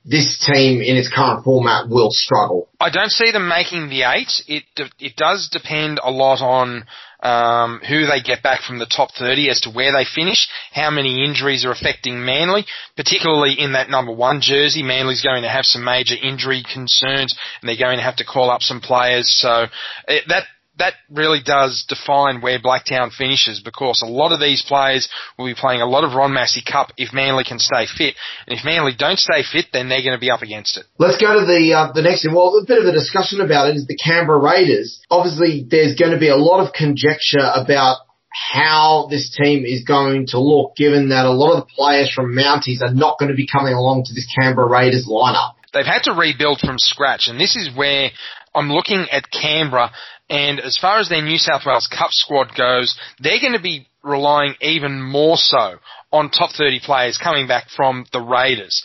this 0.07 0.39
team 0.47 0.81
in 0.81 0.97
its 0.97 1.13
current 1.13 1.45
format 1.45 1.89
will 1.89 2.11
struggle. 2.11 2.69
I 2.79 2.91
don't 2.91 3.11
see 3.11 3.33
them 3.33 3.49
making 3.49 3.89
the 3.89 4.03
eight. 4.03 4.33
It 4.47 4.65
it 5.01 5.17
does 5.17 5.49
depend 5.51 5.99
a 6.03 6.11
lot 6.11 6.41
on 6.41 6.87
um, 7.23 7.81
who 7.81 8.07
they 8.07 8.21
get 8.21 8.43
back 8.43 8.61
from 8.63 8.79
the 8.79 8.87
top 8.87 9.11
30 9.19 9.51
as 9.51 9.61
to 9.63 9.71
where 9.71 9.93
they 9.93 10.05
finish, 10.05 10.49
how 10.71 10.91
many 10.91 11.25
injuries 11.25 11.65
are 11.65 11.73
affecting 11.73 12.25
Manly, 12.25 12.65
particularly 12.97 13.55
in 13.59 13.73
that 13.73 13.91
number 13.91 14.13
one 14.13 14.41
jersey. 14.41 14.83
Manly's 14.83 15.23
going 15.23 15.43
to 15.43 15.49
have 15.49 15.65
some 15.65 15.83
major 15.83 16.15
injury 16.15 16.63
concerns, 16.63 17.37
and 17.61 17.69
they're 17.69 17.77
going 17.77 17.97
to 17.97 18.05
have 18.05 18.17
to 18.17 18.25
call 18.25 18.51
up 18.51 18.63
some 18.63 18.81
players. 18.81 19.35
So 19.41 19.67
it, 20.07 20.25
that 20.29 20.45
that 20.79 20.95
really 21.11 21.41
does 21.45 21.85
define 21.89 22.41
where 22.41 22.59
Blacktown 22.59 23.13
finishes 23.13 23.61
because 23.61 24.03
a 24.03 24.11
lot 24.11 24.33
of 24.33 24.41
these 24.41 24.63
players 24.63 25.09
will 25.39 25.47
be 25.47 25.55
playing 25.55 25.81
a 25.81 25.87
lot 25.87 26.05
of 26.05 26.13
Ron 26.15 26.33
Massey 26.33 26.63
Cup 26.63 26.93
if 26.97 27.13
Manly 27.13 27.45
can 27.45 27.59
stay 27.59 27.87
fit. 27.87 28.15
And 28.47 28.59
if 28.59 28.65
Manly 28.65 28.93
don't 28.97 29.19
stay 29.19 29.43
fit, 29.43 29.67
then 29.73 29.89
they're 29.89 30.03
going 30.03 30.17
to 30.17 30.21
be 30.21 30.31
up 30.31 30.43
against 30.43 30.77
it. 30.77 30.85
Let's 30.99 31.21
go 31.21 31.41
to 31.41 31.47
the 31.47 31.73
uh, 31.73 31.93
the 31.93 32.03
next 32.03 32.23
thing. 32.23 32.35
Well, 32.35 32.57
a 32.57 32.65
bit 32.67 32.79
of 32.79 32.87
a 32.87 32.93
discussion 32.93 33.41
about 33.41 33.71
it 33.71 33.77
is 33.77 33.87
the 33.87 33.97
Canberra 33.97 34.39
Raiders. 34.39 35.01
Obviously, 35.11 35.67
there's 35.69 35.97
going 35.97 36.13
to 36.13 36.21
be 36.21 36.29
a 36.29 36.37
lot 36.37 36.65
of 36.65 36.73
conjecture 36.73 37.45
about 37.55 37.99
how 38.31 39.09
this 39.11 39.31
team 39.31 39.65
is 39.65 39.85
going 39.85 40.27
to 40.29 40.39
look, 40.39 40.77
given 40.77 41.09
that 41.09 41.25
a 41.25 41.33
lot 41.33 41.57
of 41.57 41.65
the 41.65 41.73
players 41.75 42.13
from 42.13 42.37
Mounties 42.37 42.83
are 42.83 42.93
not 42.93 43.19
going 43.19 43.31
to 43.31 43.37
be 43.37 43.47
coming 43.47 43.73
along 43.73 44.05
to 44.05 44.15
this 44.15 44.29
Canberra 44.39 44.69
Raiders 44.69 45.09
lineup. 45.09 45.55
They've 45.73 45.87
had 45.87 46.03
to 46.05 46.13
rebuild 46.13 46.61
from 46.61 46.77
scratch, 46.79 47.29
and 47.29 47.41
this 47.41 47.57
is 47.57 47.75
where 47.75 48.11
I'm 48.55 48.71
looking 48.71 49.07
at 49.13 49.31
Canberra 49.31 49.91
and 50.29 50.61
as 50.61 50.77
far 50.77 50.99
as 50.99 51.09
their 51.09 51.23
New 51.23 51.39
South 51.39 51.63
Wales 51.65 51.87
Cup 51.87 52.11
squad 52.11 52.55
goes, 52.57 52.99
they're 53.21 53.41
going 53.41 53.53
to 53.53 53.63
be 53.63 53.87
relying 54.03 54.55
even 54.61 55.03
more 55.03 55.37
so 55.37 55.77
on 56.13 56.31
top 56.31 56.51
30 56.57 56.81
players 56.81 57.19
coming 57.23 57.47
back 57.47 57.69
from 57.75 58.07
the 58.13 58.21
Raiders. 58.21 58.83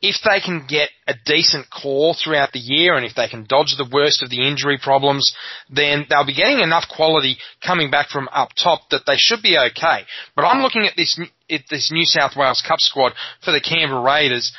If 0.00 0.16
they 0.24 0.40
can 0.40 0.66
get 0.66 0.90
a 1.06 1.14
decent 1.24 1.66
core 1.70 2.12
throughout 2.12 2.50
the 2.50 2.58
year 2.58 2.96
and 2.96 3.06
if 3.06 3.14
they 3.14 3.28
can 3.28 3.46
dodge 3.48 3.76
the 3.76 3.88
worst 3.90 4.20
of 4.22 4.30
the 4.30 4.46
injury 4.46 4.76
problems, 4.82 5.32
then 5.70 6.06
they'll 6.08 6.26
be 6.26 6.34
getting 6.34 6.58
enough 6.58 6.86
quality 6.94 7.36
coming 7.64 7.88
back 7.88 8.08
from 8.08 8.28
up 8.32 8.48
top 8.60 8.80
that 8.90 9.02
they 9.06 9.14
should 9.16 9.42
be 9.42 9.56
okay. 9.56 10.02
But 10.34 10.44
I'm 10.44 10.60
looking 10.60 10.86
at 10.86 10.94
this, 10.96 11.20
at 11.48 11.60
this 11.70 11.92
New 11.92 12.04
South 12.04 12.32
Wales 12.36 12.64
Cup 12.66 12.80
squad 12.80 13.12
for 13.44 13.52
the 13.52 13.60
Canberra 13.60 14.02
Raiders. 14.02 14.52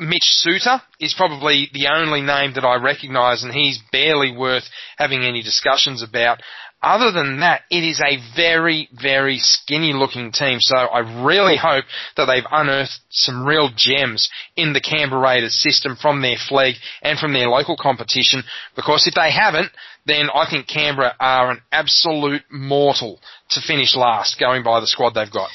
Mitch 0.00 0.24
Suter 0.24 0.80
is 0.98 1.12
probably 1.14 1.68
the 1.74 1.88
only 1.94 2.22
name 2.22 2.54
that 2.54 2.64
I 2.64 2.76
recognise, 2.76 3.42
and 3.42 3.52
he's 3.52 3.78
barely 3.92 4.34
worth 4.34 4.64
having 4.96 5.24
any 5.24 5.42
discussions 5.42 6.02
about. 6.02 6.40
Other 6.82 7.12
than 7.12 7.40
that, 7.40 7.60
it 7.70 7.84
is 7.84 8.00
a 8.00 8.16
very, 8.34 8.88
very 8.94 9.36
skinny 9.36 9.92
looking 9.92 10.32
team. 10.32 10.56
So 10.60 10.76
I 10.76 11.22
really 11.22 11.58
hope 11.58 11.84
that 12.16 12.24
they've 12.24 12.46
unearthed 12.50 12.98
some 13.10 13.46
real 13.46 13.68
gems 13.76 14.30
in 14.56 14.72
the 14.72 14.80
Canberra 14.80 15.20
Raiders 15.20 15.62
system 15.62 15.96
from 16.00 16.22
their 16.22 16.36
flag 16.48 16.76
and 17.02 17.18
from 17.18 17.34
their 17.34 17.50
local 17.50 17.76
competition. 17.76 18.42
Because 18.76 19.06
if 19.06 19.12
they 19.12 19.30
haven't, 19.30 19.70
then 20.06 20.30
I 20.34 20.48
think 20.48 20.66
Canberra 20.66 21.14
are 21.20 21.50
an 21.50 21.60
absolute 21.70 22.42
mortal 22.50 23.20
to 23.50 23.60
finish 23.60 23.94
last, 23.94 24.40
going 24.40 24.62
by 24.62 24.80
the 24.80 24.86
squad 24.86 25.10
they've 25.10 25.30
got 25.30 25.50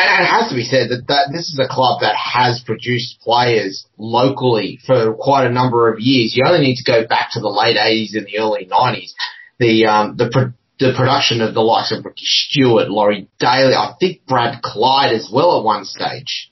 and 0.00 0.24
it 0.24 0.28
has 0.28 0.48
to 0.50 0.54
be 0.54 0.64
said 0.64 0.90
that, 0.90 1.06
that 1.08 1.28
this 1.32 1.48
is 1.48 1.58
a 1.58 1.68
club 1.68 2.00
that 2.00 2.14
has 2.16 2.62
produced 2.64 3.20
players 3.20 3.86
locally 3.96 4.78
for 4.86 5.14
quite 5.14 5.46
a 5.46 5.52
number 5.52 5.92
of 5.92 6.00
years. 6.00 6.34
You 6.36 6.44
only 6.46 6.60
need 6.60 6.76
to 6.76 6.90
go 6.90 7.06
back 7.06 7.30
to 7.32 7.40
the 7.40 7.48
late 7.48 7.76
80s 7.76 8.16
and 8.16 8.26
the 8.26 8.38
early 8.38 8.66
90s. 8.66 9.12
The, 9.58 9.86
um, 9.86 10.16
the, 10.16 10.30
pro- 10.30 10.52
the 10.78 10.94
production 10.96 11.40
of 11.40 11.54
the 11.54 11.60
likes 11.60 11.92
of 11.92 12.04
Ricky 12.04 12.24
Stuart, 12.24 12.90
Laurie 12.90 13.28
Daley, 13.38 13.74
I 13.74 13.94
think 13.98 14.24
Brad 14.26 14.62
Clyde 14.62 15.12
as 15.12 15.30
well 15.32 15.58
at 15.58 15.64
one 15.64 15.84
stage. 15.84 16.50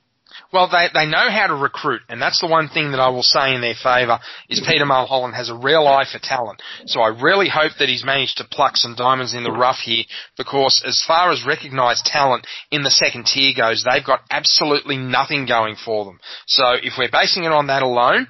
Well, 0.57 0.71
they, 0.73 0.89
they 0.95 1.05
know 1.05 1.29
how 1.31 1.49
to 1.49 1.55
recruit, 1.55 2.01
and 2.09 2.21
that's 2.21 2.41
the 2.41 2.47
one 2.47 2.71
thing 2.71 2.93
that 2.93 2.99
I 2.99 3.11
will 3.11 3.23
say 3.23 3.55
in 3.55 3.61
their 3.61 3.75
favour 3.75 4.21
is 4.49 4.65
Peter 4.67 4.87
Mulholland 4.87 5.35
has 5.35 5.51
a 5.51 5.55
real 5.55 5.87
eye 5.87 6.07
for 6.11 6.19
talent. 6.19 6.63
So 6.87 7.03
I 7.03 7.09
really 7.09 7.51
hope 7.51 7.73
that 7.79 7.91
he's 7.91 8.07
managed 8.07 8.39
to 8.39 8.49
pluck 8.51 8.79
some 8.79 8.95
diamonds 8.95 9.35
in 9.35 9.45
the 9.45 9.53
rough 9.53 9.81
here, 9.85 10.05
because 10.39 10.83
as 10.87 11.05
far 11.07 11.31
as 11.31 11.45
recognised 11.47 12.07
talent 12.07 12.47
in 12.71 12.85
the 12.85 12.91
second 12.91 13.27
tier 13.27 13.53
goes, 13.55 13.85
they've 13.85 14.03
got 14.03 14.21
absolutely 14.31 14.97
nothing 14.97 15.45
going 15.45 15.77
for 15.77 16.07
them. 16.07 16.21
So 16.47 16.65
if 16.83 16.95
we're 16.97 17.13
basing 17.13 17.45
it 17.45 17.53
on 17.53 17.67
that 17.67 17.83
alone, 17.83 18.27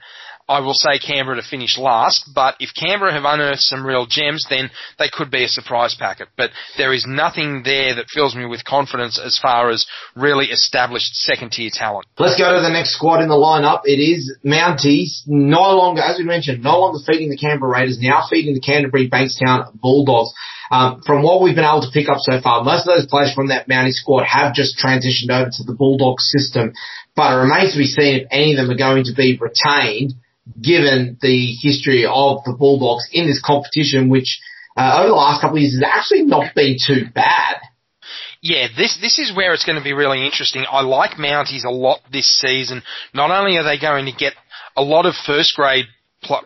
I 0.48 0.60
will 0.60 0.74
say 0.74 1.00
Canberra 1.00 1.42
to 1.42 1.48
finish 1.48 1.76
last, 1.76 2.30
but 2.32 2.54
if 2.60 2.70
Canberra 2.72 3.12
have 3.12 3.24
unearthed 3.24 3.62
some 3.62 3.84
real 3.84 4.06
gems, 4.06 4.46
then 4.48 4.70
they 4.96 5.08
could 5.12 5.28
be 5.28 5.42
a 5.42 5.48
surprise 5.48 5.96
packet. 5.98 6.28
But 6.36 6.50
there 6.78 6.92
is 6.92 7.04
nothing 7.06 7.62
there 7.64 7.96
that 7.96 8.06
fills 8.14 8.36
me 8.36 8.46
with 8.46 8.64
confidence 8.64 9.18
as 9.18 9.40
far 9.42 9.70
as 9.70 9.86
really 10.14 10.46
established 10.46 11.16
second 11.16 11.50
tier 11.50 11.70
talent. 11.72 12.06
Let's 12.16 12.38
go 12.38 12.54
to 12.54 12.62
the 12.62 12.70
next 12.70 12.94
squad 12.94 13.22
in 13.22 13.28
the 13.28 13.34
lineup. 13.34 13.82
It 13.84 13.98
is 13.98 14.36
Mounties, 14.44 15.22
no 15.26 15.74
longer, 15.74 16.02
as 16.02 16.18
we 16.18 16.24
mentioned, 16.24 16.62
no 16.62 16.78
longer 16.78 17.00
feeding 17.04 17.28
the 17.28 17.36
Canberra 17.36 17.72
Raiders, 17.72 17.98
now 18.00 18.22
feeding 18.30 18.54
the 18.54 18.60
Canterbury 18.60 19.10
Bankstown 19.10 19.74
Bulldogs. 19.80 20.32
Um, 20.70 21.02
from 21.04 21.22
what 21.22 21.42
we've 21.42 21.54
been 21.54 21.64
able 21.64 21.82
to 21.82 21.90
pick 21.92 22.08
up 22.08 22.18
so 22.18 22.40
far, 22.40 22.62
most 22.62 22.86
of 22.86 22.94
those 22.94 23.06
players 23.06 23.34
from 23.34 23.48
that 23.48 23.68
Mountie 23.68 23.92
squad 23.92 24.24
have 24.24 24.54
just 24.54 24.78
transitioned 24.78 25.30
over 25.30 25.50
to 25.50 25.64
the 25.64 25.74
Bulldog 25.74 26.20
system, 26.20 26.72
but 27.16 27.32
it 27.32 27.36
remains 27.36 27.72
to 27.72 27.78
be 27.78 27.86
seen 27.86 28.20
if 28.20 28.28
any 28.30 28.54
of 28.54 28.58
them 28.58 28.70
are 28.70 28.78
going 28.78 29.04
to 29.04 29.14
be 29.14 29.38
retained 29.40 30.14
given 30.60 31.18
the 31.20 31.54
history 31.60 32.04
of 32.04 32.44
the 32.44 32.54
Bulldogs 32.58 33.08
in 33.12 33.26
this 33.26 33.42
competition, 33.44 34.08
which 34.08 34.40
uh, 34.76 35.00
over 35.00 35.08
the 35.08 35.14
last 35.14 35.40
couple 35.40 35.56
of 35.56 35.62
years 35.62 35.74
has 35.74 35.82
actually 35.82 36.22
not 36.22 36.54
been 36.54 36.76
too 36.84 37.06
bad. 37.14 37.56
Yeah, 38.42 38.68
this 38.76 38.98
this 39.00 39.18
is 39.18 39.34
where 39.34 39.54
it's 39.54 39.64
going 39.64 39.78
to 39.78 39.84
be 39.84 39.92
really 39.92 40.24
interesting. 40.24 40.64
I 40.70 40.82
like 40.82 41.12
Mounties 41.12 41.64
a 41.64 41.70
lot 41.70 42.00
this 42.12 42.28
season. 42.40 42.82
Not 43.12 43.30
only 43.30 43.56
are 43.56 43.64
they 43.64 43.78
going 43.78 44.06
to 44.06 44.12
get 44.12 44.34
a 44.76 44.82
lot 44.82 45.06
of 45.06 45.14
first 45.14 45.56
grade 45.56 45.86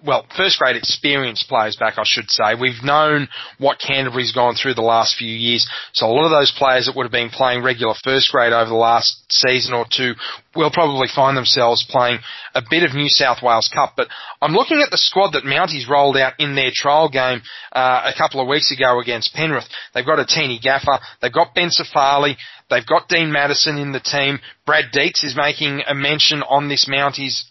well, 0.05 0.27
first 0.37 0.59
grade 0.59 0.77
experienced 0.77 1.49
players 1.49 1.77
back, 1.77 1.95
I 1.99 2.03
should 2.05 2.31
say. 2.31 2.55
We've 2.61 2.83
known 2.83 3.29
what 3.59 3.79
Canterbury's 3.79 4.33
gone 4.33 4.55
through 4.55 4.75
the 4.75 4.83
last 4.83 5.17
few 5.17 5.33
years, 5.33 5.69
so 5.93 6.07
a 6.07 6.13
lot 6.13 6.25
of 6.25 6.31
those 6.31 6.53
players 6.57 6.87
that 6.87 6.97
would 6.97 7.05
have 7.05 7.13
been 7.13 7.31
playing 7.31 7.63
regular 7.63 7.95
first 8.03 8.31
grade 8.31 8.53
over 8.53 8.69
the 8.69 8.75
last 8.75 9.25
season 9.31 9.75
or 9.75 9.87
two 9.91 10.15
will 10.55 10.71
probably 10.71 11.09
find 11.15 11.37
themselves 11.37 11.87
playing 11.89 12.19
a 12.55 12.63
bit 12.69 12.83
of 12.83 12.95
New 12.95 13.09
South 13.09 13.39
Wales 13.43 13.71
Cup. 13.73 13.95
But 13.97 14.09
I'm 14.43 14.53
looking 14.53 14.83
at 14.83 14.91
the 14.91 14.99
squad 14.99 15.33
that 15.33 15.45
Mounties 15.45 15.89
rolled 15.89 16.17
out 16.17 16.35
in 16.39 16.55
their 16.55 16.71
trial 16.75 17.09
game 17.09 17.43
uh, 17.73 18.11
a 18.13 18.19
couple 18.19 18.41
of 18.41 18.49
weeks 18.49 18.73
ago 18.73 19.01
against 19.01 19.35
Penrith. 19.35 19.69
They've 19.95 20.07
got 20.07 20.19
a 20.19 20.27
teeny 20.27 20.59
gaffer, 20.63 20.99
they've 21.21 21.33
got 21.33 21.55
Ben 21.55 21.71
Safali, 21.71 22.37
They've 22.71 22.87
got 22.87 23.09
Dean 23.09 23.33
Madison 23.33 23.77
in 23.77 23.93
the 23.93 24.01
team. 24.01 24.39
Brad 24.65 24.93
Dietz 24.93 25.25
is 25.25 25.37
making 25.37 25.83
a 25.89 25.95
mention 25.95 26.43
on 26.43 26.69
this 26.69 26.89
Mounties 26.89 27.43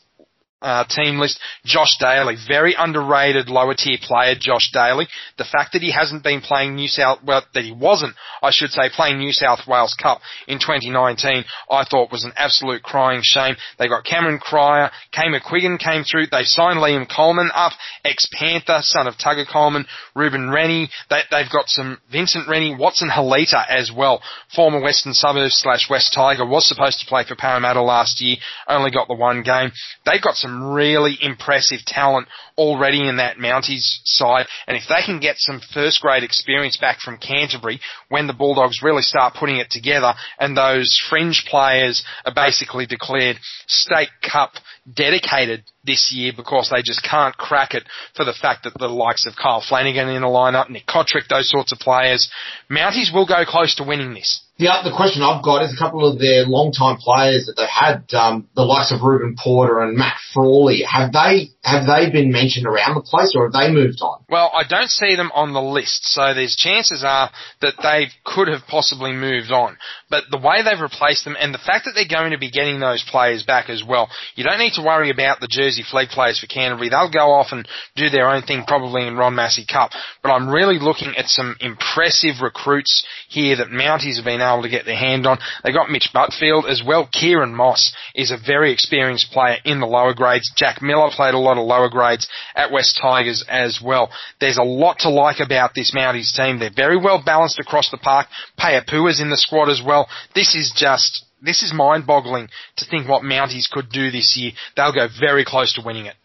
uh, 0.62 0.84
team 0.86 1.20
list. 1.20 1.40
Josh 1.66 1.98
Daly, 2.00 2.36
very 2.48 2.76
underrated 2.78 3.50
lower 3.50 3.74
tier 3.76 3.98
player, 4.02 4.36
Josh 4.40 4.72
Daly. 4.74 5.08
The 5.38 5.46
fact 5.46 5.74
that 5.74 5.82
he 5.82 5.92
hasn't 5.92 6.24
been 6.24 6.42
playing 6.42 6.76
New 6.76 6.88
South, 6.88 7.20
well, 7.26 7.44
that 7.54 7.64
he 7.64 7.72
wasn't, 7.72 8.16
I 8.42 8.52
should 8.52 8.72
say, 8.72 8.90
playing 8.94 9.20
New 9.20 9.32
South 9.32 9.60
Wales 9.68 9.96
Cup 10.02 10.20
in 10.48 10.60
2019, 10.60 11.44
I 11.72 11.84
thought 11.86 12.12
was 12.12 12.24
an 12.24 12.34
absolute 12.36 12.84
crying 12.84 13.22
shame. 13.24 13.56
They 13.78 13.88
got 13.88 14.06
Cameron 14.06 14.40
Cryer, 14.40 14.92
Kay 15.12 15.28
McQuiggan 15.28 15.80
came 15.80 16.04
through, 16.04 16.28
they 16.32 16.44
signed 16.44 16.80
Liam 16.80 17.08
Coleman 17.14 17.50
up, 17.54 17.74
ex-Panther, 18.04 18.80
son 18.82 19.08
of 19.08 19.16
Tugger 19.16 19.46
Coleman, 19.52 19.86
Ruben 20.16 20.50
Rennie, 20.50 20.90
they, 21.10 21.22
they've 21.32 21.52
got 21.52 21.68
some 21.68 22.00
Vincent 22.12 22.48
Rennie, 22.48 22.76
Watson 22.78 23.10
Halita 23.10 23.66
as 23.68 23.92
well, 23.96 24.22
former 24.56 24.82
Western 24.82 25.14
Suburbs 25.14 25.56
slash 25.58 25.90
West 25.90 26.14
Tiger, 26.14 26.46
was 26.46 26.68
supposed 26.68 27.00
to 27.00 27.06
play 27.06 27.24
for 27.28 27.36
Parramatta 27.36 27.82
last 27.82 28.22
year, 28.22 28.38
only 28.68 28.92
got 28.92 29.08
the 29.08 29.14
one 29.16 29.44
game. 29.44 29.72
They've 30.06 30.22
got 30.22 30.36
some 30.36 30.49
some 30.50 30.74
really 30.74 31.18
impressive 31.22 31.80
talent 31.86 32.28
already 32.58 33.08
in 33.08 33.18
that 33.18 33.38
Mounties 33.38 34.00
side. 34.04 34.48
And 34.68 34.76
if 34.76 34.84
they 34.90 35.02
can 35.06 35.20
get 35.20 35.36
some 35.38 35.62
first 35.74 36.02
grade 36.02 36.24
experience 36.24 36.78
back 36.78 37.00
from 37.00 37.18
Canterbury 37.18 37.80
when 38.10 38.28
the 38.28 38.34
Bulldogs 38.34 38.82
really 38.84 39.02
start 39.02 39.36
putting 39.36 39.58
it 39.58 39.70
together 39.70 40.14
and 40.40 40.58
those 40.58 41.00
fringe 41.10 41.46
players 41.50 42.04
are 42.26 42.34
basically 42.34 42.86
declared 42.86 43.38
state 43.68 44.10
cup 44.22 44.54
dedicated 44.92 45.64
this 45.84 46.12
year 46.14 46.34
because 46.36 46.70
they 46.70 46.82
just 46.82 47.04
can't 47.04 47.38
crack 47.38 47.74
it 47.74 47.84
for 48.16 48.26
the 48.26 48.34
fact 48.34 48.64
that 48.64 48.74
the 48.78 48.88
likes 48.88 49.26
of 49.26 49.36
Kyle 49.36 49.64
Flanagan 49.68 50.10
in 50.10 50.22
the 50.22 50.28
lineup, 50.28 50.70
Nick 50.70 50.86
Cotric, 50.88 51.28
those 51.30 51.50
sorts 51.50 51.72
of 51.72 51.80
players, 51.80 52.30
Mounties 52.70 53.14
will 53.14 53.28
go 53.28 53.44
close 53.46 53.76
to 53.76 53.84
winning 53.84 54.14
this. 54.14 54.42
Yeah, 54.60 54.84
the 54.84 54.92
question 54.92 55.24
I've 55.24 55.42
got 55.42 55.64
is 55.64 55.74
a 55.74 55.80
couple 55.80 56.06
of 56.06 56.20
their 56.20 56.44
long-time 56.44 56.98
players 56.98 57.46
that 57.46 57.56
they 57.56 57.66
had, 57.66 58.04
um, 58.14 58.50
the 58.58 58.64
likes 58.64 58.92
of 58.92 59.02
Reuben 59.02 59.38
Porter 59.42 59.80
and 59.80 59.98
Matt 59.98 60.18
Frawley. 60.34 60.84
Have 60.84 61.14
they 61.14 61.52
have 61.64 61.88
they 61.88 62.12
been 62.12 62.30
mentioned 62.30 62.68
around 62.68 62.96
the 62.96 63.02
place, 63.02 63.34
or 63.36 63.46
have 63.46 63.54
they 63.54 63.72
moved 63.72 64.02
on? 64.02 64.26
Well, 64.28 64.52
I 64.54 64.68
don't 64.68 64.90
see 64.90 65.16
them 65.16 65.32
on 65.34 65.54
the 65.54 65.62
list, 65.62 66.12
so 66.12 66.34
there's 66.34 66.58
chances 66.58 67.06
are 67.08 67.32
that 67.62 67.76
they 67.82 68.08
could 68.26 68.50
have 68.50 68.68
possibly 68.68 69.14
moved 69.14 69.52
on. 69.52 69.78
But 70.10 70.24
the 70.32 70.40
way 70.40 70.64
they've 70.64 70.80
replaced 70.80 71.24
them, 71.24 71.38
and 71.40 71.54
the 71.54 71.60
fact 71.60 71.86
that 71.86 71.92
they're 71.94 72.10
going 72.10 72.32
to 72.32 72.40
be 72.40 72.50
getting 72.50 72.80
those 72.80 73.06
players 73.08 73.44
back 73.44 73.70
as 73.70 73.84
well, 73.88 74.10
you 74.36 74.44
don't 74.44 74.58
need 74.58 74.74
to 74.74 74.82
worry 74.82 75.12
about 75.12 75.40
the 75.40 75.48
Jersey 75.48 75.84
Flegg 75.84 76.10
players 76.10 76.40
for 76.40 76.48
Canterbury. 76.48 76.90
They'll 76.90 77.12
go 77.12 77.32
off 77.32 77.52
and 77.52 77.68
do 77.96 78.10
their 78.10 78.28
own 78.28 78.42
thing, 78.42 78.64
probably 78.66 79.06
in 79.06 79.18
Ron 79.18 79.36
Massey 79.36 79.66
Cup. 79.72 79.92
But 80.24 80.32
I'm 80.32 80.50
really 80.50 80.80
looking 80.80 81.14
at 81.16 81.28
some 81.28 81.56
impressive 81.60 82.42
recruits 82.42 83.06
here 83.28 83.58
that 83.58 83.70
Mounties 83.70 84.16
have 84.16 84.26
been 84.26 84.42
able 84.42 84.64
to 84.64 84.70
get 84.70 84.86
their 84.86 84.98
hand 84.98 85.28
on. 85.28 85.38
They 85.64 85.72
got 85.72 85.92
Mitch 85.92 86.10
Butfield 86.14 86.68
as 86.68 86.82
well. 86.86 87.08
Kieran 87.12 87.54
Moss 87.54 87.94
is 88.16 88.32
a 88.32 88.38
very 88.38 88.72
experienced 88.72 89.32
player 89.32 89.58
in 89.64 89.80
the 89.80 89.86
lower 89.86 90.16
grades. 90.16 90.52
Jack 90.56 90.82
Miller 90.82 91.10
played 91.12 91.36
a 91.36 91.40
lot 91.40 91.60
of 91.60 91.66
lower 91.66 91.90
grades 91.90 92.28
at 92.56 92.72
West 92.72 93.00
Tigers 93.00 93.46
as 93.48 93.80
well. 93.84 94.10
There's 94.40 94.58
a 94.58 94.64
lot 94.64 95.00
to 95.00 95.10
like 95.10 95.40
about 95.40 95.76
this 95.76 95.94
Mounties 95.96 96.36
team. 96.36 96.58
They're 96.58 96.72
very 96.76 96.98
well 96.98 97.22
balanced 97.24 97.60
across 97.60 97.92
the 97.92 97.98
park. 97.98 98.28
Payapua's 98.60 99.22
in 99.22 99.30
the 99.30 99.38
squad 99.38 99.70
as 99.70 99.84
well. 99.86 99.99
This 100.36 100.56
is 100.56 100.74
just 100.76 101.26
this 101.42 101.64
is 101.64 101.74
mind-boggling 101.74 102.50
to 102.78 102.86
think 102.86 103.08
what 103.08 103.24
Mounties 103.24 103.70
could 103.70 103.90
do 103.90 104.12
this 104.12 104.36
year. 104.38 104.52
They'll 104.76 104.94
go 104.94 105.08
very 105.20 105.46
close 105.46 105.74
to 105.76 105.82
winning 105.86 106.06
it. 106.06 106.16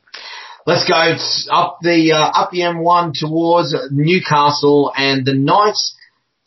Let's 0.66 0.88
go 0.88 0.94
up 1.54 1.78
the 1.82 2.12
uh, 2.12 2.40
up 2.40 2.50
the 2.50 2.60
M1 2.60 3.12
towards 3.14 3.74
Newcastle, 3.90 4.92
and 4.96 5.24
the 5.24 5.34
Knights 5.34 5.94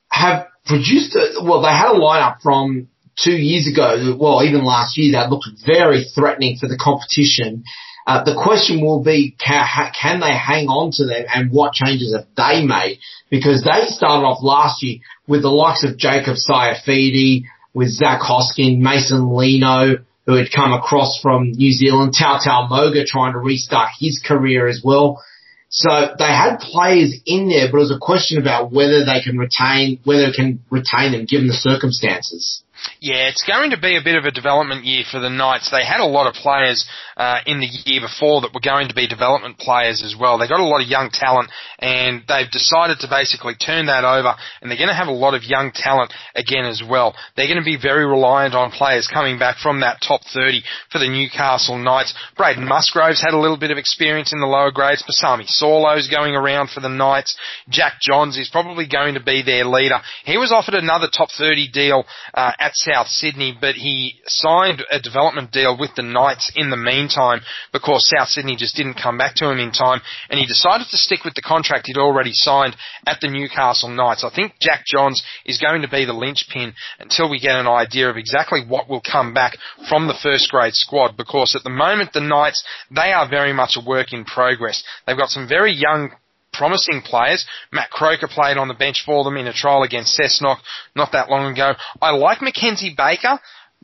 have 0.10 0.48
produced. 0.66 1.16
A, 1.16 1.44
well, 1.44 1.62
they 1.62 1.70
had 1.70 1.92
a 1.92 2.00
lineup 2.00 2.42
from 2.42 2.88
two 3.18 3.36
years 3.36 3.68
ago. 3.68 4.18
Well, 4.20 4.44
even 4.44 4.64
last 4.64 4.98
year 4.98 5.14
that 5.14 5.30
looked 5.30 5.48
very 5.66 6.06
threatening 6.16 6.58
for 6.58 6.68
the 6.68 6.78
competition. 6.78 7.64
Uh, 8.08 8.24
the 8.24 8.40
question 8.42 8.80
will 8.80 9.04
be, 9.04 9.36
can, 9.38 9.68
can 10.00 10.22
they 10.22 10.32
hang 10.32 10.68
on 10.68 10.92
to 10.94 11.06
them 11.06 11.26
and 11.28 11.52
what 11.52 11.74
changes 11.74 12.16
have 12.16 12.26
they 12.38 12.66
made? 12.66 13.00
Because 13.30 13.66
they 13.66 13.86
started 13.88 14.26
off 14.26 14.42
last 14.42 14.82
year 14.82 15.00
with 15.28 15.42
the 15.42 15.50
likes 15.50 15.84
of 15.84 15.98
Jacob 15.98 16.36
Saifiti, 16.36 17.44
with 17.74 17.90
Zach 17.90 18.22
Hoskin, 18.22 18.80
Mason 18.80 19.36
Lino, 19.36 19.98
who 20.26 20.34
had 20.34 20.52
come 20.52 20.74
across 20.74 21.20
from 21.22 21.52
New 21.52 21.72
Zealand, 21.72 22.14
Tautau 22.20 22.70
Moga 22.70 23.06
trying 23.06 23.34
to 23.34 23.40
restart 23.40 23.90
his 24.00 24.22
career 24.26 24.68
as 24.68 24.82
well. 24.84 25.24
So 25.70 25.90
they 26.18 26.26
had 26.26 26.60
players 26.60 27.20
in 27.26 27.50
there, 27.50 27.68
but 27.70 27.78
it 27.78 27.82
was 27.82 27.92
a 27.92 28.00
question 28.00 28.40
about 28.40 28.72
whether 28.72 29.06
they 29.06 29.22
can 29.22 29.38
retain, 29.38 30.00
whether 30.06 30.28
they 30.28 30.32
can 30.32 30.64
retain 30.70 31.12
them 31.12 31.26
given 31.26 31.48
the 31.48 31.54
circumstances. 31.54 32.64
Yeah, 33.00 33.28
it's 33.30 33.46
going 33.46 33.72
to 33.72 33.80
be 33.80 33.98
a 33.98 34.04
bit 34.04 34.16
of 34.16 34.26
a 34.26 34.32
development 34.32 34.86
year 34.86 35.04
for 35.10 35.20
the 35.20 35.30
Knights. 35.30 35.70
They 35.72 35.86
had 35.86 36.00
a 36.00 36.06
lot 36.06 36.28
of 36.28 36.34
players 36.34 36.86
uh, 37.16 37.40
in 37.46 37.60
the 37.60 37.70
year 37.86 38.02
before 38.02 38.42
that 38.42 38.54
were 38.54 38.64
going 38.64 38.90
to 38.90 38.96
be 38.96 39.08
development 39.08 39.58
players 39.58 40.04
as 40.04 40.16
well. 40.18 40.38
They 40.38 40.48
got 40.48 40.60
a 40.60 40.66
lot 40.66 40.82
of 40.82 40.88
young 40.88 41.10
talent, 41.12 41.50
and 41.80 42.24
they've 42.28 42.50
decided 42.50 43.00
to 43.00 43.08
basically 43.10 43.56
turn 43.56 43.88
that 43.88 44.04
over, 44.04 44.34
and 44.62 44.70
they're 44.70 44.78
going 44.78 44.94
to 44.94 44.98
have 44.98 45.08
a 45.08 45.12
lot 45.12 45.34
of 45.34 45.44
young 45.44 45.72
talent 45.74 46.14
again 46.36 46.66
as 46.66 46.82
well. 46.82 47.16
They're 47.36 47.48
going 47.48 47.62
to 47.62 47.66
be 47.66 47.78
very 47.82 48.06
reliant 48.06 48.54
on 48.54 48.72
players 48.72 49.10
coming 49.12 49.40
back 49.40 49.58
from 49.58 49.82
that 49.82 50.02
top 50.06 50.22
30 50.34 50.64
for 50.92 51.00
the 51.00 51.10
Newcastle 51.10 51.78
Knights. 51.78 52.14
Braden 52.36 52.68
Musgrove's 52.68 53.22
had 53.22 53.34
a 53.34 53.40
little 53.40 53.58
bit 53.58 53.72
of 53.72 53.78
experience 53.78 54.34
in 54.34 54.40
the 54.40 54.46
lower 54.46 54.72
grades. 54.72 55.04
Pasami 55.04 55.48
Saulo's 55.48 56.08
going 56.08 56.36
around 56.36 56.70
for 56.70 56.80
the 56.80 56.90
Knights. 56.90 57.38
Jack 57.70 58.02
Johns 58.02 58.38
is 58.38 58.50
probably 58.50 58.88
going 58.88 59.16
to 59.16 59.24
be 59.24 59.42
their 59.42 59.66
leader. 59.66 60.00
He 60.26 60.38
was 60.38 60.52
offered 60.52 60.76
another 60.76 61.08
top 61.08 61.30
30 61.38 61.70
deal 61.72 62.06
uh, 62.34 62.52
at 62.68 62.76
South 62.76 63.08
Sydney, 63.08 63.58
but 63.60 63.76
he 63.76 64.20
signed 64.26 64.84
a 64.92 65.00
development 65.00 65.52
deal 65.52 65.78
with 65.78 65.92
the 65.96 66.04
Knights 66.04 66.52
in 66.54 66.70
the 66.70 66.76
meantime 66.76 67.40
because 67.72 68.12
South 68.14 68.28
Sydney 68.28 68.58
just 68.58 68.76
didn't 68.76 69.02
come 69.02 69.18
back 69.18 69.36
to 69.36 69.50
him 69.50 69.58
in 69.60 69.72
time, 69.72 70.02
and 70.30 70.38
he 70.38 70.46
decided 70.46 70.88
to 70.90 70.98
stick 70.98 71.24
with 71.24 71.34
the 71.34 71.42
contract 71.42 71.88
he'd 71.88 71.98
already 71.98 72.34
signed 72.34 72.76
at 73.06 73.22
the 73.22 73.30
Newcastle 73.30 73.88
Knights. 73.88 74.26
I 74.26 74.36
think 74.36 74.56
Jack 74.60 74.84
Johns 74.86 75.24
is 75.46 75.62
going 75.62 75.82
to 75.82 75.88
be 75.88 76.04
the 76.04 76.14
linchpin 76.14 76.74
until 77.00 77.30
we 77.30 77.40
get 77.40 77.56
an 77.56 77.68
idea 77.68 78.10
of 78.10 78.18
exactly 78.18 78.66
what 78.68 78.90
will 78.90 79.02
come 79.02 79.34
back 79.34 79.56
from 79.88 80.08
the 80.08 80.20
first 80.22 80.52
grade 80.52 80.74
squad 80.74 81.16
because 81.16 81.56
at 81.56 81.64
the 81.64 81.70
moment 81.70 82.12
the 82.12 82.20
Knights, 82.20 82.62
they 82.94 83.14
are 83.14 83.30
very 83.30 83.54
much 83.54 83.78
a 83.78 83.88
work 83.88 84.12
in 84.12 84.26
progress. 84.26 84.84
They've 85.06 85.18
got 85.18 85.30
some 85.30 85.48
very 85.48 85.72
young 85.72 86.12
promising 86.58 87.02
players. 87.02 87.46
Matt 87.72 87.90
Croker 87.90 88.28
played 88.28 88.58
on 88.58 88.68
the 88.68 88.74
bench 88.74 89.04
for 89.06 89.24
them 89.24 89.38
in 89.38 89.48
a 89.48 89.54
trial 89.54 89.84
against 89.84 90.20
Cessnock 90.20 90.58
not 90.96 91.12
that 91.12 91.30
long 91.30 91.52
ago. 91.52 91.74
I 92.02 92.12
like 92.12 92.42
Mackenzie 92.42 92.94
Baker. 92.96 93.40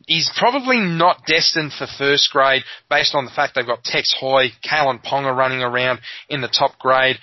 He's 0.06 0.30
probably 0.36 0.78
not 0.78 1.24
destined 1.26 1.72
for 1.72 1.86
first 1.86 2.30
grade 2.32 2.62
based 2.90 3.14
on 3.14 3.24
the 3.24 3.30
fact 3.30 3.54
they've 3.54 3.66
got 3.66 3.84
Tex 3.84 4.14
Hoy, 4.18 4.48
Kalyn 4.68 5.04
Ponga 5.04 5.34
running 5.34 5.62
around 5.62 6.00
in 6.28 6.40
the 6.40 6.48
top 6.48 6.78
grade. 6.78 7.16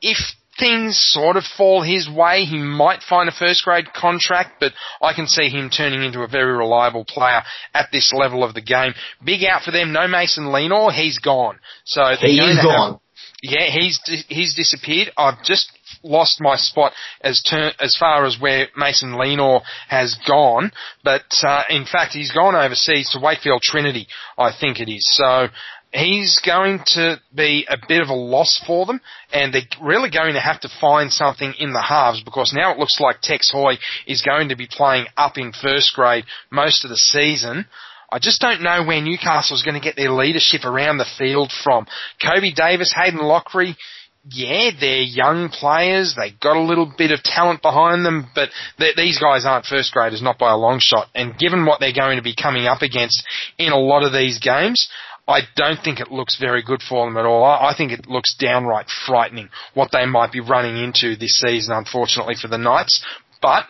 If 0.00 0.16
things 0.58 0.98
sort 0.98 1.36
of 1.36 1.44
fall 1.44 1.82
his 1.82 2.08
way, 2.08 2.44
he 2.44 2.58
might 2.58 3.02
find 3.02 3.28
a 3.28 3.32
first 3.32 3.64
grade 3.64 3.92
contract, 3.92 4.54
but 4.60 4.72
I 5.00 5.12
can 5.12 5.26
see 5.26 5.48
him 5.48 5.70
turning 5.70 6.02
into 6.02 6.22
a 6.22 6.28
very 6.28 6.56
reliable 6.56 7.04
player 7.04 7.42
at 7.74 7.88
this 7.92 8.12
level 8.12 8.42
of 8.42 8.54
the 8.54 8.60
game. 8.60 8.94
Big 9.24 9.44
out 9.44 9.62
for 9.62 9.70
them, 9.70 9.92
no 9.92 10.08
Mason 10.08 10.52
Lino, 10.52 10.88
he's 10.88 11.18
gone. 11.18 11.58
So 11.84 12.02
he 12.18 12.38
is 12.38 12.58
gone. 12.62 12.92
Have, 12.92 13.00
yeah, 13.42 13.70
he's 13.70 14.00
he's 14.28 14.54
disappeared. 14.54 15.12
I've 15.16 15.42
just 15.44 15.70
lost 16.02 16.40
my 16.40 16.56
spot 16.56 16.92
as 17.20 17.42
as 17.78 17.96
far 17.96 18.24
as 18.24 18.38
where 18.40 18.68
Mason 18.76 19.16
Lino 19.16 19.60
has 19.88 20.16
gone, 20.26 20.72
but 21.04 21.22
uh, 21.42 21.62
in 21.70 21.84
fact 21.84 22.14
he's 22.14 22.32
gone 22.32 22.56
overseas 22.56 23.10
to 23.10 23.20
Wakefield 23.20 23.62
Trinity, 23.62 24.08
I 24.36 24.50
think 24.58 24.80
it 24.80 24.90
is. 24.90 25.06
So 25.16 25.48
he's 25.92 26.40
going 26.44 26.80
to 26.86 27.20
be 27.34 27.66
a 27.68 27.76
bit 27.86 28.02
of 28.02 28.08
a 28.08 28.14
loss 28.14 28.62
for 28.66 28.86
them, 28.86 29.00
and 29.32 29.54
they're 29.54 29.62
really 29.80 30.10
going 30.10 30.34
to 30.34 30.40
have 30.40 30.60
to 30.60 30.68
find 30.80 31.12
something 31.12 31.54
in 31.58 31.72
the 31.72 31.82
halves 31.82 32.22
because 32.22 32.52
now 32.52 32.72
it 32.72 32.78
looks 32.78 33.00
like 33.00 33.20
Tex 33.20 33.50
Hoy 33.52 33.74
is 34.06 34.22
going 34.22 34.48
to 34.48 34.56
be 34.56 34.68
playing 34.68 35.06
up 35.16 35.38
in 35.38 35.52
first 35.52 35.94
grade 35.94 36.24
most 36.50 36.84
of 36.84 36.90
the 36.90 36.96
season. 36.96 37.66
I 38.10 38.18
just 38.18 38.40
don't 38.40 38.62
know 38.62 38.84
where 38.84 39.02
Newcastle's 39.02 39.62
going 39.62 39.74
to 39.74 39.84
get 39.84 39.96
their 39.96 40.10
leadership 40.10 40.64
around 40.64 40.98
the 40.98 41.06
field 41.18 41.52
from. 41.62 41.86
Kobe 42.22 42.52
Davis, 42.52 42.94
Hayden 42.96 43.20
Lockery, 43.20 43.76
yeah, 44.30 44.70
they're 44.78 45.00
young 45.00 45.48
players. 45.48 46.14
They 46.16 46.32
got 46.40 46.56
a 46.56 46.62
little 46.62 46.92
bit 46.96 47.12
of 47.12 47.22
talent 47.22 47.62
behind 47.62 48.04
them, 48.04 48.30
but 48.34 48.50
these 48.78 49.18
guys 49.18 49.44
aren't 49.46 49.66
first 49.66 49.92
graders, 49.92 50.22
not 50.22 50.38
by 50.38 50.52
a 50.52 50.56
long 50.56 50.80
shot. 50.80 51.08
And 51.14 51.38
given 51.38 51.64
what 51.64 51.80
they're 51.80 51.92
going 51.94 52.16
to 52.16 52.22
be 52.22 52.34
coming 52.34 52.66
up 52.66 52.82
against 52.82 53.22
in 53.58 53.72
a 53.72 53.78
lot 53.78 54.04
of 54.04 54.12
these 54.12 54.38
games, 54.38 54.88
I 55.26 55.42
don't 55.56 55.82
think 55.82 56.00
it 56.00 56.10
looks 56.10 56.38
very 56.38 56.62
good 56.62 56.82
for 56.82 57.06
them 57.06 57.16
at 57.16 57.26
all. 57.26 57.44
I 57.44 57.74
think 57.76 57.92
it 57.92 58.08
looks 58.08 58.34
downright 58.38 58.86
frightening 59.06 59.50
what 59.74 59.90
they 59.92 60.06
might 60.06 60.32
be 60.32 60.40
running 60.40 60.82
into 60.82 61.16
this 61.16 61.38
season, 61.38 61.74
unfortunately 61.74 62.34
for 62.40 62.48
the 62.48 62.58
Knights. 62.58 63.04
But 63.40 63.64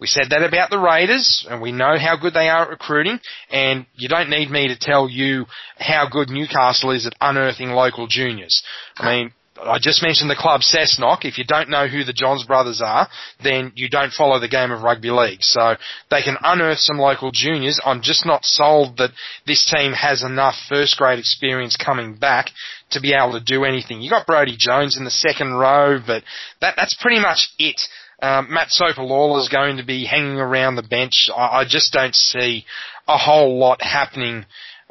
we 0.00 0.06
said 0.06 0.30
that 0.30 0.42
about 0.42 0.70
the 0.70 0.78
Raiders, 0.78 1.46
and 1.50 1.60
we 1.60 1.72
know 1.72 1.98
how 1.98 2.16
good 2.16 2.34
they 2.34 2.48
are 2.48 2.62
at 2.62 2.70
recruiting, 2.70 3.18
and 3.50 3.86
you 3.94 4.08
don't 4.08 4.30
need 4.30 4.50
me 4.50 4.68
to 4.68 4.78
tell 4.78 5.08
you 5.08 5.46
how 5.76 6.08
good 6.10 6.30
Newcastle 6.30 6.92
is 6.92 7.06
at 7.06 7.14
unearthing 7.20 7.70
local 7.70 8.06
juniors. 8.06 8.62
I 8.96 9.10
mean, 9.10 9.32
I 9.62 9.78
just 9.80 10.02
mentioned 10.02 10.30
the 10.30 10.36
club 10.36 10.60
Cessnock. 10.60 11.24
If 11.24 11.38
you 11.38 11.44
don't 11.44 11.68
know 11.68 11.88
who 11.88 12.04
the 12.04 12.12
Johns 12.12 12.44
brothers 12.44 12.80
are, 12.80 13.08
then 13.42 13.72
you 13.74 13.88
don't 13.88 14.12
follow 14.12 14.38
the 14.38 14.48
game 14.48 14.70
of 14.70 14.82
rugby 14.82 15.10
league. 15.10 15.42
So 15.42 15.74
they 16.10 16.22
can 16.22 16.36
unearth 16.42 16.78
some 16.78 16.98
local 16.98 17.30
juniors. 17.32 17.80
I'm 17.84 18.02
just 18.02 18.24
not 18.24 18.44
sold 18.44 18.98
that 18.98 19.10
this 19.46 19.64
team 19.64 19.92
has 19.92 20.22
enough 20.22 20.54
first 20.68 20.96
grade 20.96 21.18
experience 21.18 21.76
coming 21.76 22.14
back 22.14 22.50
to 22.90 23.00
be 23.00 23.14
able 23.14 23.32
to 23.32 23.44
do 23.44 23.64
anything. 23.64 24.00
You 24.00 24.10
got 24.10 24.26
Brody 24.26 24.56
Jones 24.56 24.96
in 24.96 25.04
the 25.04 25.10
second 25.10 25.54
row, 25.54 25.98
but 26.04 26.22
that, 26.60 26.74
that's 26.76 26.96
pretty 27.00 27.20
much 27.20 27.50
it. 27.58 27.80
Um, 28.20 28.52
Matt 28.52 28.70
Soper 28.70 29.02
is 29.38 29.48
going 29.48 29.76
to 29.76 29.84
be 29.84 30.04
hanging 30.04 30.38
around 30.38 30.76
the 30.76 30.82
bench. 30.82 31.30
I, 31.34 31.60
I 31.60 31.64
just 31.68 31.92
don't 31.92 32.14
see 32.14 32.64
a 33.06 33.16
whole 33.16 33.58
lot 33.58 33.80
happening 33.80 34.44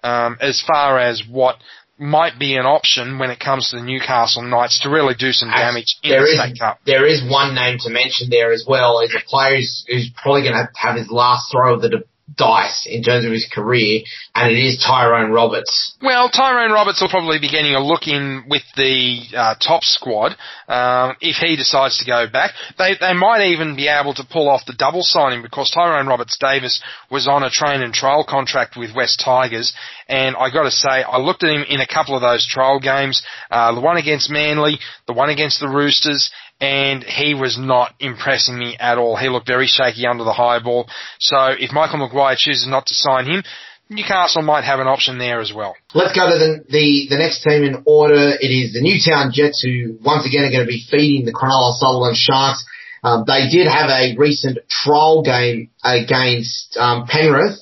um, 0.04 0.38
as 0.40 0.64
far 0.66 1.00
as 1.00 1.24
what 1.30 1.58
might 2.00 2.38
be 2.38 2.56
an 2.56 2.66
option 2.66 3.18
when 3.18 3.32
it 3.32 3.40
comes 3.40 3.70
to 3.70 3.78
the 3.78 3.82
Newcastle 3.82 4.44
Knights 4.44 4.82
to 4.82 4.90
really 4.90 5.16
do 5.16 5.32
some 5.32 5.50
damage 5.50 5.98
in 6.04 6.12
there 6.12 6.22
the 6.22 6.28
State 6.28 6.60
Cup. 6.60 6.80
There 6.86 7.06
is 7.06 7.28
one 7.28 7.56
name 7.56 7.80
to 7.82 7.90
mention 7.90 8.30
there 8.30 8.52
as 8.52 8.66
well. 8.68 9.00
Is 9.00 9.16
a 9.16 9.26
player 9.28 9.58
who's, 9.58 9.84
who's 9.88 10.12
probably 10.16 10.44
going 10.44 10.54
to 10.54 10.70
have 10.76 10.96
his 10.96 11.10
last 11.10 11.52
throw 11.52 11.74
of 11.74 11.82
the 11.82 12.04
dice 12.36 12.86
in 12.90 13.04
terms 13.04 13.26
of 13.26 13.32
his 13.32 13.48
career, 13.52 14.02
and 14.36 14.52
it 14.52 14.60
is 14.60 14.84
Tyrone 14.86 15.32
Roberts. 15.32 15.96
Well, 16.02 16.30
Tyrone 16.30 16.72
Roberts 16.72 17.02
will 17.02 17.10
probably 17.10 17.40
be 17.40 17.50
getting 17.50 17.74
a 17.74 17.80
look 17.80 18.08
in 18.08 18.44
with 18.50 18.64
the 18.76 19.22
uh, 19.36 19.56
top 19.56 19.84
squad 19.84 20.36
um, 20.68 21.16
if 21.22 21.38
he 21.38 21.56
decides 21.56 21.98
to 22.00 22.06
go 22.06 22.28
back. 22.32 22.52
They 22.78 22.96
they 23.00 23.14
might 23.14 23.48
even 23.48 23.76
be 23.76 23.88
able 23.88 24.14
to 24.16 24.24
pull 24.30 24.50
off 24.50 24.66
the 24.66 24.76
double 24.78 25.04
signing 25.04 25.42
because 25.42 25.72
Tyrone 25.72 26.08
Roberts 26.08 26.38
Davis 26.40 26.82
was 27.10 27.28
on 27.28 27.44
a 27.44 27.50
train 27.50 27.82
and 27.82 27.94
trial 27.94 28.26
contract 28.28 28.76
with 28.78 28.96
West 28.96 29.22
Tigers, 29.24 29.74
and 30.08 30.36
I 30.36 30.52
got 30.52 30.64
to 30.64 30.72
say 30.72 31.04
I 31.04 31.18
looked 31.18 31.44
at 31.44 31.50
him 31.50 31.64
in 31.68 31.80
a 31.80 31.88
couple 31.88 32.16
of 32.16 32.22
those 32.22 32.46
trial 32.48 32.80
games, 32.80 33.24
uh, 33.50 33.74
the 33.74 33.82
one 33.82 33.98
against 33.98 34.30
Manly, 34.30 34.80
the 35.08 35.14
one 35.14 35.30
against 35.30 35.60
the 35.60 35.70
Roosters, 35.70 36.30
and 36.60 37.04
he 37.04 37.34
was 37.34 37.58
not 37.58 37.94
impressing 38.00 38.58
me 38.58 38.76
at 38.80 38.98
all. 38.98 39.16
He 39.16 39.30
looked 39.30 39.48
very 39.48 39.68
shaky 39.68 40.08
under 40.08 40.24
the 40.24 40.34
high 40.34 40.60
ball. 40.60 40.88
So 41.20 41.54
if 41.58 41.72
Michael 41.72 42.00
Maguire 42.00 42.36
chooses 42.38 42.68
not 42.68 42.86
to 42.88 42.96
sign 42.96 43.26
him, 43.26 43.44
Newcastle 43.90 44.42
might 44.42 44.66
have 44.66 44.80
an 44.80 44.88
option 44.88 45.18
there 45.18 45.40
as 45.40 45.54
well. 45.54 45.76
Let's 45.94 46.14
go 46.14 46.30
to 46.30 46.38
the, 46.38 46.64
the, 46.68 47.08
the 47.10 47.18
next 47.18 47.44
team 47.44 47.64
in 47.64 47.84
order. 47.86 48.36
It 48.40 48.52
is 48.52 48.74
the 48.74 48.82
Newtown 48.82 49.32
Jets 49.32 49.64
who 49.64 49.98
once 50.04 50.26
again 50.26 50.44
are 50.44 50.52
going 50.52 50.66
to 50.66 50.68
be 50.68 50.84
feeding 50.92 51.26
the 51.26 51.32
Cronulla 51.32 51.74
Sutherland 51.78 52.18
Sharks. 52.18 52.66
Um, 53.04 53.24
they 53.26 53.48
did 53.50 53.68
have 53.68 53.90
a 53.90 54.18
recent 54.18 54.58
trial 54.68 55.22
game 55.24 55.70
against 55.84 56.76
um, 56.78 57.06
Penrith, 57.08 57.60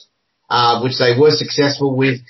uh, 0.49 0.81
which 0.81 0.97
they 0.97 1.13
were 1.19 1.31
successful 1.31 1.95
with, 1.95 2.21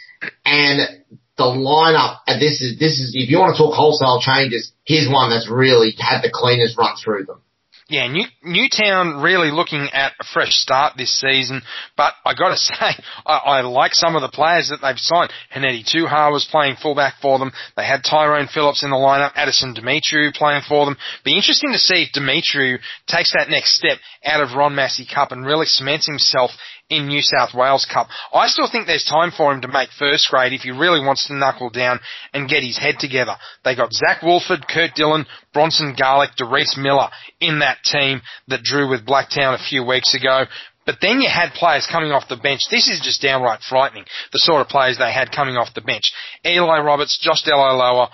and 0.44 1.05
the 1.38 1.44
lineup, 1.44 2.20
and 2.28 2.42
this 2.42 2.62
is, 2.62 2.80
this 2.80 3.00
is, 3.00 3.12
if 3.14 3.30
you 3.30 3.40
want 3.40 3.56
to 3.56 3.62
talk 3.62 3.76
wholesale 3.76 4.22
changes, 4.22 4.72
here's 4.86 5.10
one 5.10 5.30
that's 5.30 5.50
really 5.50 5.94
had 5.98 6.22
the 6.22 6.32
cleanest 6.32 6.78
run 6.78 6.96
through 6.96 7.26
them. 7.26 7.42
Yeah, 7.88 8.08
New, 8.08 8.26
Newtown 8.44 9.22
really 9.22 9.52
looking 9.52 9.90
at 9.94 10.14
a 10.20 10.24
fresh 10.34 10.54
start 10.54 10.98
this 10.98 11.20
season, 11.20 11.62
but 11.96 12.14
I 12.26 12.34
got 12.34 12.50
to 12.50 12.58
say, 12.58 13.04
I, 13.26 13.38
I, 13.38 13.62
like 13.62 13.94
some 13.94 14.16
of 14.16 14.24
the 14.24 14.30
players 14.30 14.70
that 14.70 14.80
they've 14.82 14.98
signed. 14.98 15.32
Haneti 15.54 15.86
Tuhar 15.86 16.32
was 16.32 16.48
playing 16.50 16.78
fullback 16.82 17.16
for 17.22 17.38
them. 17.38 17.52
They 17.78 17.86
had 17.86 18.04
Tyrone 18.04 18.48
Phillips 18.48 18.84
in 18.84 18.90
the 18.90 18.96
lineup, 18.96 19.34
Addison 19.36 19.76
Demetriou 19.76 20.34
playing 20.34 20.64
for 20.68 20.86
them. 20.86 20.98
Be 21.24 21.36
interesting 21.36 21.74
to 21.74 21.78
see 21.78 22.08
if 22.08 22.14
Demetriou 22.14 22.80
takes 23.08 23.34
that 23.34 23.50
next 23.50 23.76
step 23.78 24.00
out 24.26 24.42
of 24.42 24.58
Ron 24.58 24.74
Massey 24.74 25.06
Cup 25.06 25.32
and 25.32 25.46
really 25.46 25.68
cements 25.68 26.08
himself 26.08 26.50
in 26.90 27.08
New 27.08 27.22
South 27.22 27.54
Wales 27.54 27.88
Cup. 27.92 28.08
I 28.34 28.48
still 28.48 28.70
think 28.72 28.86
there's 28.86 29.06
time 29.06 29.32
for 29.36 29.52
him 29.52 29.62
to 29.62 29.68
make 29.68 29.90
first 29.98 30.28
grade 30.30 30.54
if 30.54 30.62
he 30.62 30.72
really 30.72 31.00
wants 31.00 31.28
to 31.28 31.36
knuckle 31.36 31.70
down 31.70 32.00
and 32.34 32.50
get 32.50 32.64
his 32.64 32.78
head 32.78 32.96
together. 33.00 33.36
They 33.64 33.76
got 33.76 33.94
Zach 33.94 34.22
Wolford, 34.22 34.68
Kurt 34.68 34.94
Dillon, 34.96 35.26
Bronson 35.54 35.96
Garlick, 35.98 36.36
Derice 36.38 36.78
Miller 36.78 37.10
in 37.40 37.60
that 37.60 37.84
team 37.84 38.22
that 38.48 38.64
drew 38.64 38.90
with 38.90 39.06
Blacktown 39.06 39.56
a 39.56 39.70
few 39.70 39.84
weeks 39.84 40.14
ago. 40.14 40.46
But 40.86 40.98
then 41.02 41.20
you 41.20 41.30
had 41.30 41.54
players 41.54 41.88
coming 41.92 42.12
off 42.12 42.30
the 42.30 42.38
bench. 42.38 42.62
This 42.70 42.88
is 42.88 43.02
just 43.04 43.22
downright 43.22 43.62
frightening, 43.68 44.06
the 44.32 44.40
sort 44.40 44.62
of 44.62 44.68
players 44.68 45.00
they 45.00 45.12
had 45.12 45.32
coming 45.32 45.58
off 45.58 45.74
the 45.74 45.82
bench. 45.82 46.12
Eli 46.46 46.80
Roberts, 46.80 47.18
Josh 47.20 47.44
Delaloa, 47.44 48.10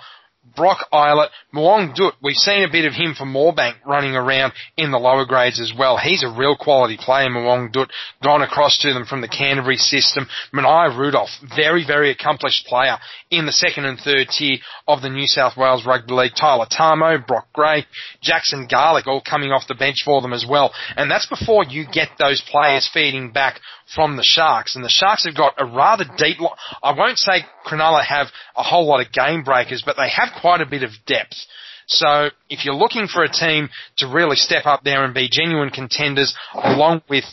Brock 0.56 0.86
Eilert, 0.92 1.30
Moong 1.54 1.94
Dut, 1.94 2.14
we've 2.22 2.34
seen 2.34 2.62
a 2.62 2.72
bit 2.72 2.86
of 2.86 2.94
him 2.94 3.14
for 3.14 3.26
Moorebank 3.26 3.74
running 3.84 4.16
around 4.16 4.54
in 4.78 4.90
the 4.90 4.98
lower 4.98 5.26
grades 5.26 5.60
as 5.60 5.70
well. 5.78 5.98
He's 5.98 6.24
a 6.24 6.34
real 6.34 6.56
quality 6.56 6.96
player, 6.98 7.28
Moong 7.28 7.70
Dut, 7.70 7.90
gone 8.22 8.40
across 8.40 8.78
to 8.78 8.94
them 8.94 9.04
from 9.04 9.20
the 9.20 9.28
Canterbury 9.28 9.76
system. 9.76 10.26
Mania 10.52 10.96
Rudolph, 10.96 11.28
very, 11.54 11.84
very 11.86 12.10
accomplished 12.10 12.64
player 12.66 12.96
in 13.30 13.44
the 13.44 13.52
second 13.52 13.84
and 13.84 13.98
third 13.98 14.28
tier 14.28 14.58
of 14.88 15.02
the 15.02 15.10
New 15.10 15.26
South 15.26 15.56
Wales 15.56 15.84
Rugby 15.84 16.14
League. 16.14 16.32
Tyler 16.34 16.66
Tamo, 16.70 17.18
Brock 17.18 17.48
Gray, 17.52 17.84
Jackson 18.22 18.66
Garlick 18.70 19.06
all 19.06 19.20
coming 19.20 19.52
off 19.52 19.68
the 19.68 19.74
bench 19.74 20.02
for 20.04 20.22
them 20.22 20.32
as 20.32 20.46
well. 20.48 20.72
And 20.96 21.10
that's 21.10 21.26
before 21.26 21.64
you 21.64 21.84
get 21.90 22.08
those 22.18 22.42
players 22.50 22.88
feeding 22.92 23.30
back 23.30 23.60
from 23.94 24.16
the 24.16 24.24
Sharks. 24.24 24.74
And 24.74 24.84
the 24.84 24.88
Sharks 24.88 25.26
have 25.26 25.36
got 25.36 25.54
a 25.58 25.66
rather 25.66 26.04
deep, 26.16 26.38
I 26.82 26.92
won't 26.96 27.18
say 27.18 27.44
Cronulla 27.66 28.04
have 28.04 28.28
a 28.56 28.62
whole 28.62 28.86
lot 28.86 29.04
of 29.04 29.12
game 29.12 29.42
breakers, 29.42 29.82
but 29.84 29.96
they 29.96 30.08
have 30.08 30.40
quite 30.40 30.60
a 30.60 30.66
bit 30.66 30.82
of 30.82 30.90
depth. 31.06 31.41
So 31.86 32.30
if 32.48 32.64
you're 32.64 32.74
looking 32.74 33.06
for 33.06 33.22
a 33.22 33.28
team 33.28 33.68
to 33.98 34.06
really 34.06 34.36
step 34.36 34.66
up 34.66 34.82
there 34.84 35.04
and 35.04 35.14
be 35.14 35.28
genuine 35.30 35.70
contenders 35.70 36.34
along 36.54 37.02
with 37.08 37.24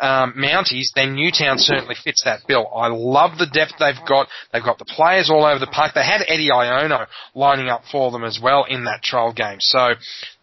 um, 0.00 0.34
Mounties, 0.36 0.88
then 0.94 1.14
Newtown 1.14 1.58
certainly 1.58 1.96
fits 2.02 2.22
that 2.24 2.40
bill. 2.46 2.68
I 2.74 2.88
love 2.88 3.38
the 3.38 3.46
depth 3.46 3.74
they've 3.78 4.06
got. 4.06 4.28
They've 4.52 4.62
got 4.62 4.78
the 4.78 4.84
players 4.84 5.30
all 5.30 5.44
over 5.44 5.58
the 5.58 5.66
park. 5.66 5.92
They 5.94 6.04
had 6.04 6.22
Eddie 6.26 6.50
Iono 6.50 7.06
lining 7.34 7.68
up 7.68 7.82
for 7.90 8.10
them 8.10 8.24
as 8.24 8.38
well 8.42 8.64
in 8.64 8.84
that 8.84 9.02
trial 9.02 9.32
game. 9.32 9.58
So 9.60 9.94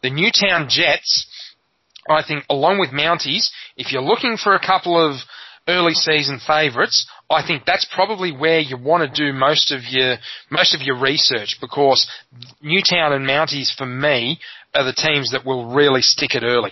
the 0.02 0.10
Newtown 0.10 0.68
Jets, 0.70 1.28
I 2.10 2.24
think, 2.28 2.44
along 2.50 2.80
with 2.80 2.90
Mounties, 2.90 3.50
if 3.78 3.92
you're 3.92 4.02
looking 4.02 4.38
for 4.38 4.56
a 4.56 4.60
couple 4.60 4.98
of 5.00 5.18
early 5.68 5.94
season 5.94 6.40
favourites, 6.46 7.08
I 7.30 7.46
think 7.46 7.64
that's 7.66 7.88
probably 7.94 8.32
where 8.32 8.60
you 8.60 8.78
want 8.78 9.02
to 9.12 9.32
do 9.32 9.38
most 9.38 9.72
of 9.72 9.82
your 9.90 10.18
most 10.52 10.76
of 10.76 10.82
your 10.82 11.00
research 11.00 11.58
because 11.60 12.08
Newtown 12.62 13.14
and 13.14 13.26
Mounties 13.26 13.76
for 13.76 13.86
me 13.86 14.40
are 14.76 14.84
the 14.84 14.94
teams 14.94 15.32
that 15.32 15.46
will 15.46 15.74
really 15.74 16.02
stick 16.02 16.36
it 16.36 16.44
early. 16.44 16.72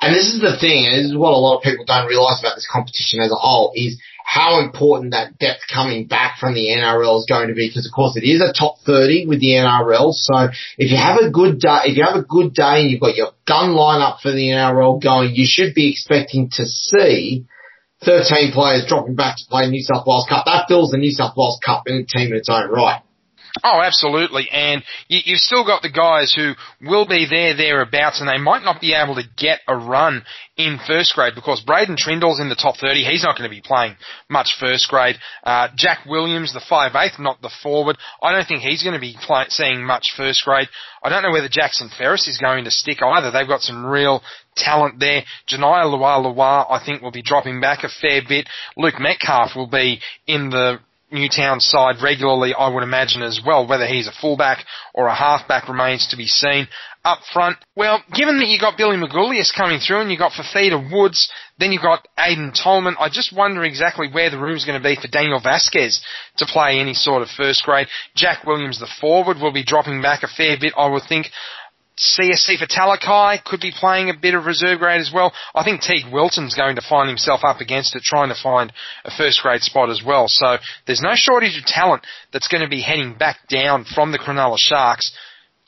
And 0.00 0.14
this 0.14 0.28
is 0.28 0.40
the 0.40 0.58
thing, 0.60 0.86
and 0.86 0.94
this 0.94 1.10
is 1.10 1.16
what 1.16 1.32
a 1.32 1.40
lot 1.40 1.56
of 1.56 1.62
people 1.62 1.84
don't 1.86 2.06
realise 2.06 2.38
about 2.38 2.54
this 2.54 2.68
competition 2.70 3.20
as 3.20 3.32
a 3.32 3.40
whole, 3.40 3.72
is 3.74 3.98
how 4.24 4.60
important 4.60 5.12
that 5.12 5.38
depth 5.38 5.62
coming 5.72 6.06
back 6.06 6.36
from 6.38 6.52
the 6.52 6.68
NRL 6.68 7.18
is 7.18 7.26
going 7.26 7.48
to 7.48 7.54
be, 7.54 7.66
because 7.66 7.86
of 7.86 7.92
course 7.96 8.14
it 8.14 8.28
is 8.28 8.42
a 8.42 8.52
top 8.52 8.76
30 8.84 9.24
with 9.26 9.40
the 9.40 9.56
NRL, 9.56 10.12
so 10.12 10.52
if 10.76 10.90
you 10.92 10.98
have 10.98 11.16
a 11.16 11.30
good 11.30 11.58
day, 11.60 11.88
if 11.88 11.96
you 11.96 12.04
have 12.04 12.20
a 12.20 12.22
good 12.22 12.52
day 12.52 12.84
and 12.84 12.90
you've 12.90 13.00
got 13.00 13.16
your 13.16 13.32
gun 13.46 13.70
lineup 13.70 14.20
for 14.20 14.30
the 14.30 14.52
NRL 14.52 15.02
going, 15.02 15.34
you 15.34 15.46
should 15.48 15.74
be 15.74 15.90
expecting 15.90 16.50
to 16.52 16.66
see 16.66 17.46
13 18.04 18.52
players 18.52 18.86
dropping 18.86 19.16
back 19.16 19.36
to 19.36 19.44
play 19.48 19.68
New 19.68 19.82
South 19.82 20.06
Wales 20.06 20.26
Cup. 20.28 20.44
That 20.46 20.66
fills 20.68 20.90
the 20.90 20.98
New 20.98 21.10
South 21.10 21.34
Wales 21.36 21.58
Cup 21.64 21.84
in 21.86 21.96
a 21.96 22.04
team 22.04 22.32
in 22.32 22.36
its 22.38 22.48
own 22.48 22.70
right. 22.70 23.02
Oh, 23.64 23.80
absolutely. 23.82 24.48
And 24.50 24.82
you, 25.08 25.20
you've 25.24 25.40
still 25.40 25.64
got 25.64 25.82
the 25.82 25.90
guys 25.90 26.32
who 26.34 26.52
will 26.86 27.06
be 27.06 27.26
there, 27.28 27.56
thereabouts, 27.56 28.20
and 28.20 28.28
they 28.28 28.38
might 28.38 28.62
not 28.62 28.80
be 28.80 28.94
able 28.94 29.16
to 29.16 29.22
get 29.36 29.60
a 29.66 29.76
run 29.76 30.22
in 30.56 30.78
first 30.86 31.14
grade 31.14 31.34
because 31.34 31.62
Braydon 31.62 31.96
Trindall's 31.96 32.40
in 32.40 32.48
the 32.48 32.54
top 32.54 32.76
30. 32.76 33.04
He's 33.04 33.22
not 33.22 33.36
going 33.36 33.48
to 33.48 33.54
be 33.54 33.62
playing 33.62 33.96
much 34.28 34.56
first 34.60 34.88
grade. 34.88 35.16
Uh, 35.42 35.68
Jack 35.76 36.04
Williams, 36.06 36.52
the 36.52 36.60
5'8", 36.60 37.18
not 37.18 37.40
the 37.42 37.50
forward. 37.62 37.96
I 38.22 38.32
don't 38.32 38.46
think 38.46 38.62
he's 38.62 38.82
going 38.82 38.94
to 38.94 39.00
be 39.00 39.16
play, 39.20 39.44
seeing 39.48 39.84
much 39.84 40.14
first 40.16 40.42
grade. 40.44 40.68
I 41.02 41.08
don't 41.08 41.22
know 41.22 41.32
whether 41.32 41.48
Jackson 41.48 41.90
Ferris 41.96 42.28
is 42.28 42.38
going 42.38 42.64
to 42.64 42.70
stick 42.70 43.02
either. 43.02 43.30
They've 43.30 43.48
got 43.48 43.62
some 43.62 43.86
real 43.86 44.22
talent 44.58 44.98
there. 44.98 45.22
Janiah 45.48 45.86
Lewa 45.86 46.66
I 46.68 46.84
think, 46.84 47.02
will 47.02 47.12
be 47.12 47.22
dropping 47.22 47.60
back 47.60 47.84
a 47.84 47.88
fair 47.88 48.20
bit. 48.28 48.48
Luke 48.76 48.98
Metcalf 48.98 49.56
will 49.56 49.68
be 49.68 50.00
in 50.26 50.50
the 50.50 50.80
Newtown 51.10 51.58
side 51.60 52.02
regularly, 52.02 52.52
I 52.52 52.68
would 52.68 52.82
imagine 52.82 53.22
as 53.22 53.40
well. 53.44 53.66
Whether 53.66 53.86
he's 53.86 54.06
a 54.06 54.12
fullback 54.20 54.64
or 54.92 55.06
a 55.06 55.14
halfback 55.14 55.66
remains 55.68 56.08
to 56.08 56.16
be 56.16 56.26
seen. 56.26 56.68
Up 57.02 57.20
front, 57.32 57.56
well, 57.74 58.02
given 58.12 58.38
that 58.38 58.48
you 58.48 58.58
got 58.58 58.76
Billy 58.76 58.96
Magoulias 58.96 59.54
coming 59.56 59.78
through 59.78 60.02
and 60.02 60.10
you 60.10 60.18
got 60.18 60.32
Fifita 60.32 60.92
Woods, 60.92 61.30
then 61.58 61.72
you've 61.72 61.80
got 61.80 62.06
Aiden 62.18 62.52
Tolman, 62.52 62.96
I 63.00 63.08
just 63.08 63.34
wonder 63.34 63.64
exactly 63.64 64.08
where 64.10 64.28
the 64.28 64.38
room's 64.38 64.66
going 64.66 64.80
to 64.80 64.86
be 64.86 64.96
for 65.00 65.08
Daniel 65.08 65.40
Vasquez 65.40 66.02
to 66.36 66.44
play 66.44 66.78
any 66.78 66.92
sort 66.92 67.22
of 67.22 67.28
first 67.30 67.62
grade. 67.62 67.86
Jack 68.14 68.44
Williams, 68.44 68.78
the 68.78 68.88
forward, 69.00 69.38
will 69.38 69.52
be 69.52 69.64
dropping 69.64 70.02
back 70.02 70.22
a 70.22 70.28
fair 70.28 70.58
bit, 70.60 70.74
I 70.76 70.88
would 70.88 71.04
think. 71.08 71.28
Siosifa 71.98 72.68
Talakai 72.68 73.42
could 73.44 73.60
be 73.60 73.72
playing 73.72 74.10
a 74.10 74.14
bit 74.14 74.34
of 74.34 74.46
reserve 74.46 74.78
grade 74.78 75.00
as 75.00 75.10
well. 75.12 75.32
I 75.54 75.64
think 75.64 75.82
Teague 75.82 76.12
Wilton's 76.12 76.54
going 76.54 76.76
to 76.76 76.82
find 76.88 77.08
himself 77.08 77.40
up 77.42 77.60
against 77.60 77.96
it, 77.96 78.02
trying 78.02 78.28
to 78.28 78.40
find 78.40 78.72
a 79.04 79.10
first 79.10 79.40
grade 79.42 79.62
spot 79.62 79.90
as 79.90 80.02
well. 80.04 80.28
So 80.28 80.58
there's 80.86 81.02
no 81.02 81.14
shortage 81.14 81.58
of 81.58 81.64
talent 81.64 82.06
that's 82.32 82.48
going 82.48 82.62
to 82.62 82.68
be 82.68 82.80
heading 82.80 83.14
back 83.14 83.48
down 83.48 83.84
from 83.84 84.12
the 84.12 84.18
Cronulla 84.18 84.58
Sharks 84.58 85.16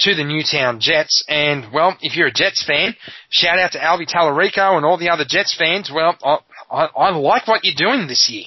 to 0.01 0.15
the 0.15 0.25
Newtown 0.25 0.81
Jets. 0.81 1.25
And 1.29 1.73
well, 1.73 1.97
if 2.01 2.17
you're 2.17 2.29
a 2.29 2.33
Jets 2.33 2.65
fan, 2.65 2.95
shout 3.29 3.59
out 3.59 3.73
to 3.73 3.79
Alvy 3.79 4.07
Talarico 4.09 4.77
and 4.77 4.87
all 4.87 4.99
the 4.99 5.11
other 5.11 5.25
Jets 5.27 5.57
fans. 5.57 5.91
Well, 5.93 6.17
I, 6.23 6.39
I, 6.71 6.85
I 6.85 7.11
like 7.11 7.49
what 7.49 7.65
you're 7.65 7.75
doing 7.75 8.07
this 8.07 8.31
year 8.31 8.45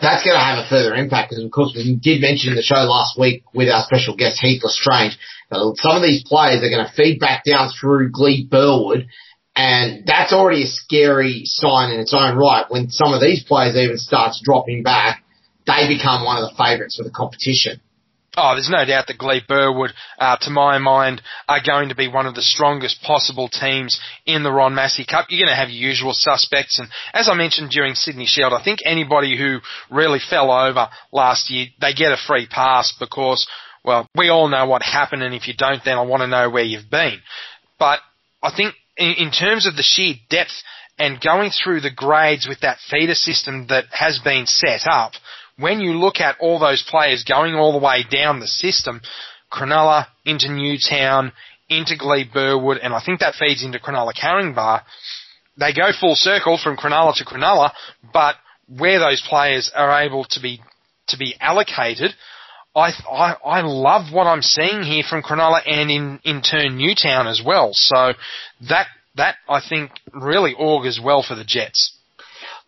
that's 0.00 0.24
going 0.24 0.34
to 0.34 0.42
have 0.42 0.58
a 0.58 0.68
further 0.68 0.94
impact 0.94 1.30
because, 1.30 1.44
of 1.44 1.50
course, 1.50 1.72
we 1.74 1.94
did 1.94 2.20
mention 2.20 2.50
in 2.50 2.56
the 2.56 2.62
show 2.62 2.82
last 2.88 3.18
week 3.18 3.44
with 3.54 3.68
our 3.68 3.82
special 3.84 4.16
guest 4.16 4.40
Heath 4.40 4.62
L'Estrange 4.64 5.18
some 5.50 5.96
of 5.96 6.02
these 6.02 6.24
players 6.24 6.62
are 6.62 6.70
going 6.70 6.86
to 6.86 6.92
feed 6.92 7.20
back 7.20 7.44
down 7.44 7.70
through 7.70 8.10
Glebe 8.10 8.50
Burwood, 8.50 9.08
and 9.56 10.06
that's 10.06 10.32
already 10.32 10.64
a 10.64 10.66
scary 10.66 11.42
sign 11.44 11.92
in 11.92 12.00
its 12.00 12.14
own 12.14 12.36
right. 12.36 12.66
When 12.68 12.90
some 12.90 13.12
of 13.12 13.20
these 13.20 13.42
players 13.44 13.76
even 13.76 13.98
starts 13.98 14.40
dropping 14.44 14.82
back, 14.82 15.24
they 15.66 15.88
become 15.88 16.24
one 16.24 16.42
of 16.42 16.48
the 16.48 16.56
favourites 16.56 16.96
for 16.96 17.04
the 17.04 17.10
competition. 17.10 17.80
Oh, 18.40 18.54
there's 18.54 18.70
no 18.70 18.84
doubt 18.84 19.08
that 19.08 19.18
Glebe 19.18 19.48
Burwood, 19.48 19.90
uh, 20.16 20.36
to 20.42 20.50
my 20.50 20.78
mind, 20.78 21.22
are 21.48 21.58
going 21.64 21.88
to 21.88 21.96
be 21.96 22.06
one 22.06 22.26
of 22.26 22.36
the 22.36 22.42
strongest 22.42 23.02
possible 23.02 23.48
teams 23.48 24.00
in 24.26 24.44
the 24.44 24.52
Ron 24.52 24.76
Massey 24.76 25.04
Cup. 25.04 25.26
You're 25.28 25.44
going 25.44 25.52
to 25.52 25.60
have 25.60 25.70
your 25.70 25.88
usual 25.88 26.12
suspects, 26.12 26.78
and 26.78 26.88
as 27.12 27.28
I 27.28 27.34
mentioned 27.34 27.70
during 27.70 27.94
Sydney 27.94 28.26
Shield, 28.26 28.52
I 28.52 28.62
think 28.62 28.78
anybody 28.84 29.36
who 29.36 29.58
really 29.90 30.20
fell 30.20 30.52
over 30.52 30.88
last 31.10 31.50
year, 31.50 31.66
they 31.80 31.94
get 31.94 32.12
a 32.12 32.16
free 32.28 32.46
pass 32.46 32.94
because 33.00 33.44
well, 33.84 34.08
we 34.14 34.28
all 34.28 34.48
know 34.48 34.66
what 34.66 34.82
happened, 34.82 35.22
and 35.22 35.34
if 35.34 35.48
you 35.48 35.54
don't, 35.54 35.82
then 35.84 35.96
I 35.98 36.02
want 36.02 36.22
to 36.22 36.26
know 36.26 36.50
where 36.50 36.64
you've 36.64 36.90
been. 36.90 37.18
But 37.78 38.00
I 38.42 38.50
think 38.54 38.74
in, 38.96 39.14
in 39.18 39.30
terms 39.30 39.66
of 39.66 39.76
the 39.76 39.82
sheer 39.82 40.14
depth 40.28 40.62
and 40.98 41.20
going 41.20 41.50
through 41.50 41.80
the 41.80 41.90
grades 41.94 42.46
with 42.48 42.60
that 42.60 42.78
feeder 42.90 43.14
system 43.14 43.66
that 43.68 43.84
has 43.90 44.18
been 44.22 44.46
set 44.46 44.86
up, 44.86 45.12
when 45.58 45.80
you 45.80 45.92
look 45.92 46.20
at 46.20 46.36
all 46.40 46.58
those 46.58 46.84
players 46.88 47.24
going 47.24 47.54
all 47.54 47.72
the 47.72 47.84
way 47.84 48.04
down 48.08 48.40
the 48.40 48.46
system, 48.46 49.00
Cronulla 49.52 50.06
into 50.24 50.52
Newtown, 50.52 51.32
into 51.68 51.96
Glebe 51.96 52.32
Burwood, 52.32 52.78
and 52.78 52.94
I 52.94 53.02
think 53.04 53.20
that 53.20 53.34
feeds 53.34 53.64
into 53.64 53.78
Cronulla 53.78 54.12
Caringbah, 54.14 54.82
they 55.58 55.72
go 55.72 55.90
full 55.98 56.14
circle 56.14 56.58
from 56.62 56.76
Cronulla 56.76 57.14
to 57.16 57.24
Cronulla, 57.24 57.72
but 58.12 58.36
where 58.68 58.98
those 58.98 59.24
players 59.28 59.70
are 59.74 60.02
able 60.02 60.24
to 60.30 60.40
be 60.40 60.60
to 61.08 61.16
be 61.16 61.34
allocated, 61.40 62.12
I, 62.78 63.36
I, 63.44 63.60
love 63.62 64.12
what 64.12 64.26
I'm 64.26 64.42
seeing 64.42 64.82
here 64.82 65.02
from 65.08 65.22
Cronulla 65.22 65.60
and 65.66 65.90
in, 65.90 66.20
in 66.24 66.42
turn 66.42 66.76
Newtown 66.76 67.26
as 67.26 67.42
well. 67.44 67.70
So 67.72 68.12
that, 68.68 68.86
that 69.16 69.36
I 69.48 69.60
think 69.66 69.90
really 70.12 70.54
augurs 70.54 71.00
well 71.02 71.22
for 71.22 71.34
the 71.34 71.44
Jets. 71.44 71.96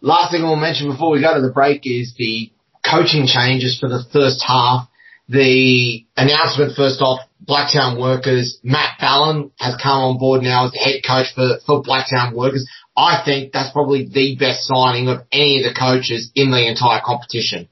Last 0.01 0.33
thing 0.33 0.45
I'll 0.45 0.57
mention 0.57 0.91
before 0.91 1.11
we 1.11 1.21
go 1.21 1.35
to 1.35 1.41
the 1.41 1.53
break 1.53 1.83
is 1.85 2.15
the 2.17 2.51
coaching 2.85 3.27
changes 3.27 3.79
for 3.79 3.89
the 3.89 4.05
first 4.13 4.43
half. 4.47 4.89
The 5.29 6.05
announcement 6.17 6.75
first 6.75 7.01
off, 7.01 7.21
Blacktown 7.47 8.01
Workers, 8.01 8.59
Matt 8.63 8.99
Ballin 9.01 9.51
has 9.59 9.77
come 9.81 10.03
on 10.03 10.19
board 10.19 10.43
now 10.43 10.67
as 10.67 10.73
the 10.73 10.79
head 10.79 11.03
coach 11.07 11.33
for, 11.35 11.59
for 11.67 11.83
Blacktown 11.83 12.35
Workers. 12.35 12.69
I 12.97 13.23
think 13.25 13.53
that's 13.53 13.73
probably 13.73 14.09
the 14.13 14.37
best 14.37 14.65
signing 14.65 15.09
of 15.09 15.21
any 15.31 15.63
of 15.63 15.65
the 15.65 15.79
coaches 15.79 16.31
in 16.35 16.51
the 16.51 16.69
entire 16.69 17.01
competition. 17.05 17.69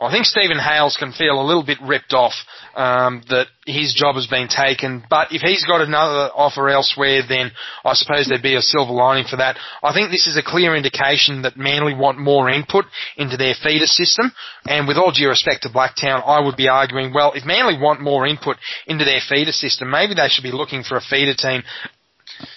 I 0.00 0.12
think 0.12 0.26
Stephen 0.26 0.60
Hales 0.60 0.96
can 0.96 1.10
feel 1.10 1.40
a 1.40 1.42
little 1.42 1.64
bit 1.64 1.78
ripped 1.82 2.12
off 2.12 2.34
um, 2.76 3.20
that 3.30 3.48
his 3.66 3.92
job 3.92 4.14
has 4.14 4.28
been 4.28 4.46
taken. 4.46 5.02
But 5.10 5.32
if 5.32 5.42
he's 5.42 5.66
got 5.66 5.80
another 5.80 6.30
offer 6.34 6.68
elsewhere, 6.68 7.22
then 7.28 7.50
I 7.84 7.94
suppose 7.94 8.28
there'd 8.28 8.40
be 8.40 8.54
a 8.54 8.62
silver 8.62 8.92
lining 8.92 9.26
for 9.28 9.38
that. 9.38 9.56
I 9.82 9.92
think 9.92 10.12
this 10.12 10.28
is 10.28 10.36
a 10.36 10.42
clear 10.42 10.76
indication 10.76 11.42
that 11.42 11.56
Manly 11.56 11.94
want 11.94 12.18
more 12.18 12.48
input 12.48 12.84
into 13.16 13.36
their 13.36 13.54
feeder 13.60 13.86
system. 13.86 14.30
And 14.66 14.86
with 14.86 14.98
all 14.98 15.10
due 15.10 15.30
respect 15.30 15.64
to 15.64 15.68
Blacktown, 15.68 16.22
I 16.24 16.40
would 16.40 16.56
be 16.56 16.68
arguing, 16.68 17.12
well, 17.12 17.32
if 17.32 17.44
Manly 17.44 17.76
want 17.76 18.00
more 18.00 18.24
input 18.24 18.56
into 18.86 19.04
their 19.04 19.20
feeder 19.28 19.52
system, 19.52 19.90
maybe 19.90 20.14
they 20.14 20.28
should 20.28 20.44
be 20.44 20.52
looking 20.52 20.84
for 20.84 20.96
a 20.96 21.02
feeder 21.02 21.34
team 21.34 21.62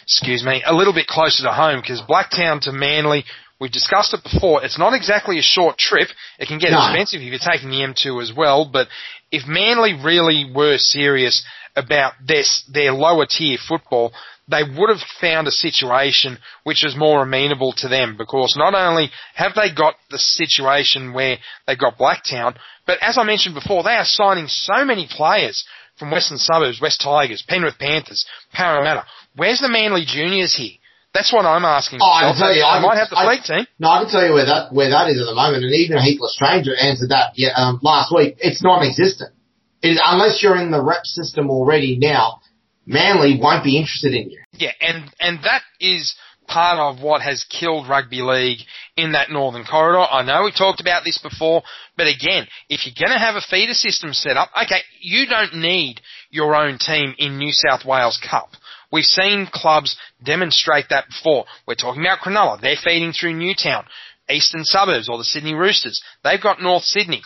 excuse 0.03 0.43
me, 0.43 0.61
a 0.65 0.75
little 0.75 0.93
bit 0.93 1.07
closer 1.07 1.41
to 1.43 1.51
home 1.51 1.81
because 1.81 2.03
Blacktown 2.07 2.61
to 2.61 2.71
Manly 2.71 3.23
We've 3.61 3.71
discussed 3.71 4.15
it 4.15 4.23
before. 4.23 4.63
It's 4.65 4.79
not 4.79 4.95
exactly 4.95 5.37
a 5.37 5.43
short 5.43 5.77
trip. 5.77 6.07
It 6.39 6.47
can 6.47 6.57
get 6.57 6.71
no. 6.71 6.79
expensive 6.79 7.21
if 7.21 7.27
you're 7.27 7.37
taking 7.37 7.69
the 7.69 7.85
M2 7.85 8.19
as 8.19 8.33
well. 8.35 8.65
But 8.65 8.87
if 9.31 9.47
Manly 9.47 9.93
really 9.93 10.51
were 10.51 10.79
serious 10.79 11.45
about 11.75 12.13
this, 12.25 12.67
their 12.73 12.91
lower 12.91 13.27
tier 13.29 13.59
football, 13.59 14.13
they 14.49 14.63
would 14.63 14.89
have 14.89 15.07
found 15.21 15.47
a 15.47 15.51
situation 15.51 16.39
which 16.63 16.83
is 16.83 16.97
more 16.97 17.21
amenable 17.21 17.73
to 17.73 17.87
them 17.87 18.17
because 18.17 18.55
not 18.57 18.73
only 18.73 19.11
have 19.35 19.53
they 19.53 19.71
got 19.71 19.93
the 20.09 20.17
situation 20.17 21.13
where 21.13 21.37
they 21.67 21.75
got 21.75 21.99
Blacktown, 21.99 22.55
but 22.87 22.97
as 22.99 23.19
I 23.19 23.23
mentioned 23.23 23.53
before, 23.53 23.83
they 23.83 23.91
are 23.91 24.05
signing 24.05 24.47
so 24.47 24.83
many 24.83 25.07
players 25.07 25.63
from 25.99 26.09
Western 26.09 26.39
Suburbs, 26.39 26.81
West 26.81 26.99
Tigers, 26.99 27.43
Penrith 27.47 27.77
Panthers, 27.77 28.25
Parramatta. 28.53 29.05
Where's 29.35 29.59
the 29.59 29.69
Manly 29.69 30.03
Juniors 30.03 30.55
here? 30.55 30.80
That's 31.13 31.33
what 31.33 31.45
I'm 31.45 31.65
asking. 31.65 31.99
Oh, 32.01 32.09
I 32.09 32.31
can 32.31 32.39
tell 32.39 32.55
you, 32.55 32.63
I, 32.63 32.77
I 32.77 32.79
might 32.79 32.97
have 32.97 33.09
the 33.09 33.19
fleet 33.19 33.43
team. 33.43 33.67
No, 33.79 33.89
I 33.89 34.03
can 34.03 34.09
tell 34.09 34.25
you 34.25 34.33
where 34.33 34.45
that 34.45 34.71
where 34.71 34.89
that 34.89 35.09
is 35.09 35.19
at 35.19 35.25
the 35.25 35.35
moment, 35.35 35.63
and 35.63 35.73
even 35.73 35.99
Heath 35.99 36.19
L'Estrange 36.21 36.69
answered 36.79 37.09
that 37.09 37.33
yeah, 37.35 37.51
um, 37.55 37.79
last 37.83 38.13
week. 38.15 38.35
It's 38.39 38.63
non-existent. 38.63 39.31
It, 39.81 39.99
unless 40.03 40.41
you're 40.41 40.55
in 40.55 40.71
the 40.71 40.81
rep 40.81 41.05
system 41.05 41.49
already 41.49 41.97
now, 41.97 42.39
Manly 42.85 43.37
won't 43.41 43.63
be 43.63 43.77
interested 43.77 44.13
in 44.13 44.31
you. 44.31 44.39
Yeah, 44.53 44.71
and 44.79 45.03
and 45.19 45.39
that 45.43 45.63
is 45.81 46.15
part 46.47 46.79
of 46.79 47.01
what 47.01 47.21
has 47.21 47.45
killed 47.45 47.87
rugby 47.87 48.21
league 48.21 48.59
in 48.97 49.13
that 49.13 49.29
northern 49.31 49.63
corridor. 49.63 50.05
I 50.09 50.23
know 50.23 50.43
we 50.43 50.51
talked 50.51 50.81
about 50.81 51.03
this 51.03 51.17
before, 51.17 51.63
but 51.97 52.07
again, 52.07 52.47
if 52.69 52.85
you're 52.85 53.07
going 53.07 53.17
to 53.17 53.23
have 53.23 53.35
a 53.35 53.41
feeder 53.41 53.73
system 53.73 54.13
set 54.13 54.37
up, 54.37 54.49
okay, 54.65 54.81
you 54.99 55.27
don't 55.27 55.55
need 55.55 56.01
your 56.29 56.55
own 56.55 56.77
team 56.77 57.15
in 57.17 57.37
New 57.37 57.51
South 57.51 57.85
Wales 57.85 58.19
Cup. 58.29 58.49
We've 58.91 59.05
seen 59.05 59.47
clubs 59.51 59.97
demonstrate 60.23 60.85
that 60.89 61.07
before. 61.07 61.45
We're 61.67 61.75
talking 61.75 62.01
about 62.01 62.19
Cronulla. 62.19 62.59
They're 62.59 62.75
feeding 62.81 63.13
through 63.13 63.33
Newtown. 63.33 63.85
Eastern 64.29 64.63
Suburbs 64.63 65.09
or 65.09 65.17
the 65.17 65.23
Sydney 65.23 65.53
Roosters. 65.53 66.01
They've 66.23 66.41
got 66.41 66.61
North 66.61 66.83
Sydney. 66.83 67.21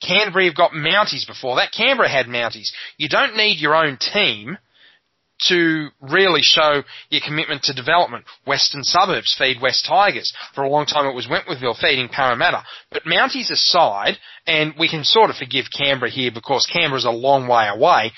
Canterbury 0.00 0.46
have 0.46 0.56
got 0.56 0.72
Mounties 0.72 1.26
before 1.26 1.56
that. 1.56 1.72
Canberra 1.72 2.08
had 2.08 2.26
Mounties. 2.26 2.70
You 2.96 3.08
don't 3.08 3.36
need 3.36 3.58
your 3.58 3.74
own 3.74 3.98
team 3.98 4.58
to 5.48 5.88
really 6.00 6.40
show 6.42 6.82
your 7.10 7.20
commitment 7.24 7.64
to 7.64 7.74
development. 7.74 8.24
Western 8.46 8.82
Suburbs 8.84 9.34
feed 9.36 9.60
West 9.60 9.86
Tigers. 9.88 10.32
For 10.54 10.62
a 10.62 10.68
long 10.68 10.86
time 10.86 11.06
it 11.06 11.14
was 11.14 11.26
Wentworthville 11.26 11.80
feeding 11.80 12.08
Parramatta. 12.08 12.62
But 12.90 13.04
Mounties 13.04 13.50
aside, 13.50 14.18
and 14.46 14.74
we 14.78 14.88
can 14.88 15.04
sort 15.04 15.30
of 15.30 15.36
forgive 15.36 15.66
Canberra 15.76 16.10
here 16.10 16.30
because 16.32 16.68
Canberra's 16.72 17.04
a 17.04 17.10
long 17.10 17.48
way 17.48 17.68
away, 17.68 18.12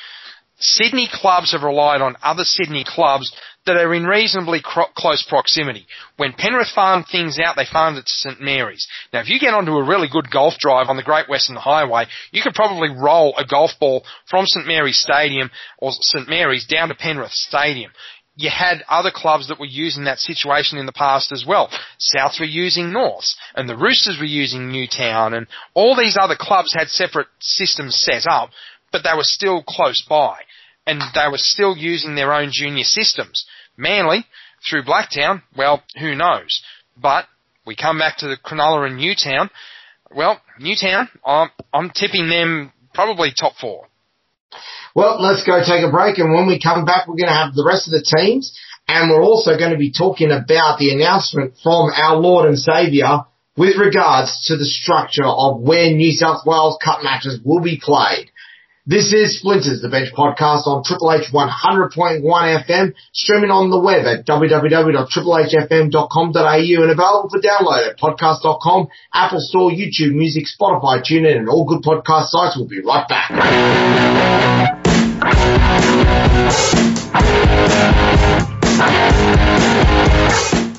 Sydney 0.58 1.08
clubs 1.12 1.52
have 1.52 1.62
relied 1.62 2.00
on 2.00 2.16
other 2.22 2.44
Sydney 2.44 2.84
clubs 2.86 3.34
that 3.66 3.76
are 3.76 3.94
in 3.94 4.04
reasonably 4.04 4.60
cro- 4.62 4.86
close 4.94 5.24
proximity. 5.28 5.86
When 6.16 6.32
Penrith 6.32 6.68
farmed 6.74 7.06
things 7.10 7.38
out, 7.38 7.56
they 7.56 7.64
farmed 7.70 7.98
it 7.98 8.06
to 8.06 8.12
St 8.12 8.40
Mary's. 8.40 8.86
Now, 9.12 9.20
if 9.20 9.28
you 9.28 9.40
get 9.40 9.54
onto 9.54 9.72
a 9.72 9.86
really 9.86 10.08
good 10.10 10.30
golf 10.30 10.54
drive 10.58 10.88
on 10.88 10.96
the 10.96 11.02
Great 11.02 11.28
Western 11.28 11.56
Highway, 11.56 12.06
you 12.30 12.42
could 12.42 12.54
probably 12.54 12.90
roll 12.90 13.34
a 13.36 13.46
golf 13.46 13.72
ball 13.80 14.04
from 14.28 14.46
St 14.46 14.66
Mary's 14.66 15.00
Stadium 15.00 15.50
or 15.78 15.92
St 15.92 16.28
Mary's 16.28 16.66
down 16.66 16.88
to 16.88 16.94
Penrith 16.94 17.32
Stadium. 17.32 17.90
You 18.36 18.50
had 18.50 18.82
other 18.88 19.12
clubs 19.14 19.48
that 19.48 19.60
were 19.60 19.66
using 19.66 20.04
that 20.04 20.18
situation 20.18 20.76
in 20.78 20.86
the 20.86 20.92
past 20.92 21.30
as 21.30 21.44
well. 21.46 21.70
Souths 22.00 22.40
were 22.40 22.46
using 22.46 22.92
Norths, 22.92 23.36
and 23.54 23.68
the 23.68 23.76
Roosters 23.76 24.18
were 24.18 24.24
using 24.24 24.72
Newtown, 24.72 25.34
and 25.34 25.46
all 25.72 25.94
these 25.94 26.16
other 26.20 26.34
clubs 26.36 26.74
had 26.74 26.88
separate 26.88 27.28
systems 27.38 27.94
set 27.96 28.26
up, 28.26 28.50
but 28.94 29.02
they 29.02 29.16
were 29.16 29.24
still 29.24 29.60
close 29.66 30.06
by. 30.08 30.36
And 30.86 31.02
they 31.16 31.26
were 31.28 31.36
still 31.36 31.76
using 31.76 32.14
their 32.14 32.32
own 32.32 32.50
junior 32.52 32.84
systems. 32.84 33.44
Manly, 33.76 34.24
through 34.70 34.84
Blacktown, 34.84 35.42
well, 35.56 35.82
who 35.98 36.14
knows? 36.14 36.62
But 36.96 37.24
we 37.66 37.74
come 37.74 37.98
back 37.98 38.18
to 38.18 38.28
the 38.28 38.36
Cronulla 38.36 38.86
and 38.86 38.96
Newtown. 38.96 39.50
Well, 40.14 40.40
Newtown, 40.60 41.08
I'm, 41.26 41.50
I'm 41.72 41.90
tipping 41.90 42.28
them 42.28 42.72
probably 42.94 43.32
top 43.36 43.54
four. 43.60 43.88
Well, 44.94 45.20
let's 45.20 45.44
go 45.44 45.58
take 45.58 45.84
a 45.84 45.90
break, 45.90 46.18
and 46.18 46.32
when 46.32 46.46
we 46.46 46.60
come 46.60 46.84
back, 46.84 47.08
we're 47.08 47.16
going 47.16 47.26
to 47.26 47.34
have 47.34 47.54
the 47.54 47.66
rest 47.66 47.88
of 47.88 47.90
the 47.90 48.16
teams, 48.16 48.56
and 48.86 49.10
we're 49.10 49.24
also 49.24 49.58
going 49.58 49.72
to 49.72 49.76
be 49.76 49.90
talking 49.90 50.30
about 50.30 50.78
the 50.78 50.94
announcement 50.94 51.54
from 51.64 51.90
our 51.90 52.14
Lord 52.14 52.46
and 52.46 52.56
Saviour 52.56 53.26
with 53.56 53.76
regards 53.76 54.46
to 54.46 54.56
the 54.56 54.64
structure 54.64 55.26
of 55.26 55.60
where 55.60 55.90
New 55.90 56.12
South 56.12 56.46
Wales 56.46 56.78
Cup 56.84 57.02
matches 57.02 57.40
will 57.44 57.60
be 57.60 57.80
played. 57.82 58.30
This 58.86 59.14
is 59.14 59.38
Splinters, 59.38 59.80
the 59.80 59.88
Bench 59.88 60.12
podcast 60.12 60.66
on 60.66 60.84
Triple 60.84 61.10
H 61.10 61.32
100.1 61.32 62.20
FM, 62.20 62.92
streaming 63.14 63.50
on 63.50 63.70
the 63.70 63.80
web 63.80 64.04
at 64.04 64.26
www.triplehfm.com.au 64.26 66.82
and 66.82 66.90
available 66.90 67.30
for 67.30 67.40
download 67.40 67.88
at 67.88 67.98
podcast.com, 67.98 68.88
Apple 69.14 69.40
Store, 69.40 69.70
YouTube 69.70 70.12
Music, 70.12 70.44
Spotify, 70.44 71.00
TuneIn, 71.00 71.38
and 71.38 71.48
all 71.48 71.64
good 71.64 71.82
podcast 71.82 72.26
sites. 72.28 72.58
We'll 72.58 72.68
be 72.68 72.82
right 72.82 73.08
back. 73.08 73.30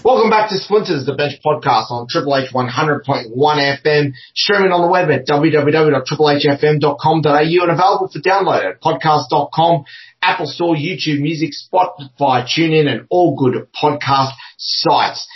Welcome 0.06 0.30
back 0.30 0.50
to 0.50 0.58
Splinters, 0.60 1.08
the 1.08 1.16
Bench 1.16 1.42
podcast 1.44 1.90
on 1.90 2.06
Triple 2.08 2.38
H 2.38 2.54
100.1 2.54 3.36
FM, 3.36 4.14
streaming 4.36 4.72
on 4.72 4.84
the 4.84 4.88
web 4.88 5.10
at 5.10 5.26
www.triplehfm.com.au 5.26 7.40
and 7.40 7.72
available 7.72 8.08
for 8.14 8.20
download 8.20 8.70
at 8.70 8.80
podcast.com, 8.84 9.86
Apple 10.22 10.46
Store, 10.46 10.76
YouTube 10.76 11.22
Music, 11.22 11.54
Spotify, 11.54 12.46
TuneIn, 12.46 12.88
and 12.88 13.08
all 13.10 13.36
good 13.36 13.68
podcast 13.74 14.34
sites. 14.60 15.28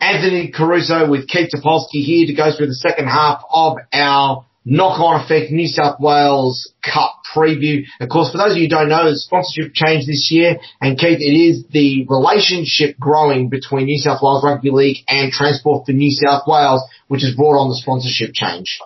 Anthony 0.00 0.50
Caruso 0.50 1.08
with 1.08 1.28
Keith 1.28 1.50
Topolsky 1.54 2.02
here 2.02 2.26
to 2.26 2.34
go 2.34 2.50
through 2.56 2.66
the 2.66 2.74
second 2.74 3.06
half 3.06 3.44
of 3.52 3.76
our 3.92 4.44
knock-on 4.64 5.24
effect 5.24 5.52
New 5.52 5.68
South 5.68 6.00
Wales 6.00 6.72
Cup 6.82 7.20
preview. 7.34 7.84
Of 8.00 8.08
course, 8.08 8.32
for 8.32 8.38
those 8.38 8.52
of 8.52 8.58
you 8.58 8.64
who 8.64 8.68
don't 8.68 8.88
know, 8.88 9.10
the 9.10 9.16
sponsorship 9.16 9.74
changed 9.74 10.08
this 10.08 10.28
year, 10.30 10.58
and 10.80 10.98
Keith, 10.98 11.18
it 11.20 11.36
is 11.36 11.64
the 11.70 12.06
relationship 12.08 12.98
growing 12.98 13.48
between 13.48 13.86
New 13.86 13.98
South 13.98 14.20
Wales 14.22 14.44
Rugby 14.44 14.70
League 14.70 14.98
and 15.08 15.32
Transport 15.32 15.86
for 15.86 15.92
New 15.92 16.10
South 16.10 16.42
Wales, 16.46 16.82
which 17.08 17.22
has 17.22 17.34
brought 17.34 17.60
on 17.60 17.68
the 17.68 17.76
sponsorship 17.76 18.30
change. 18.34 18.78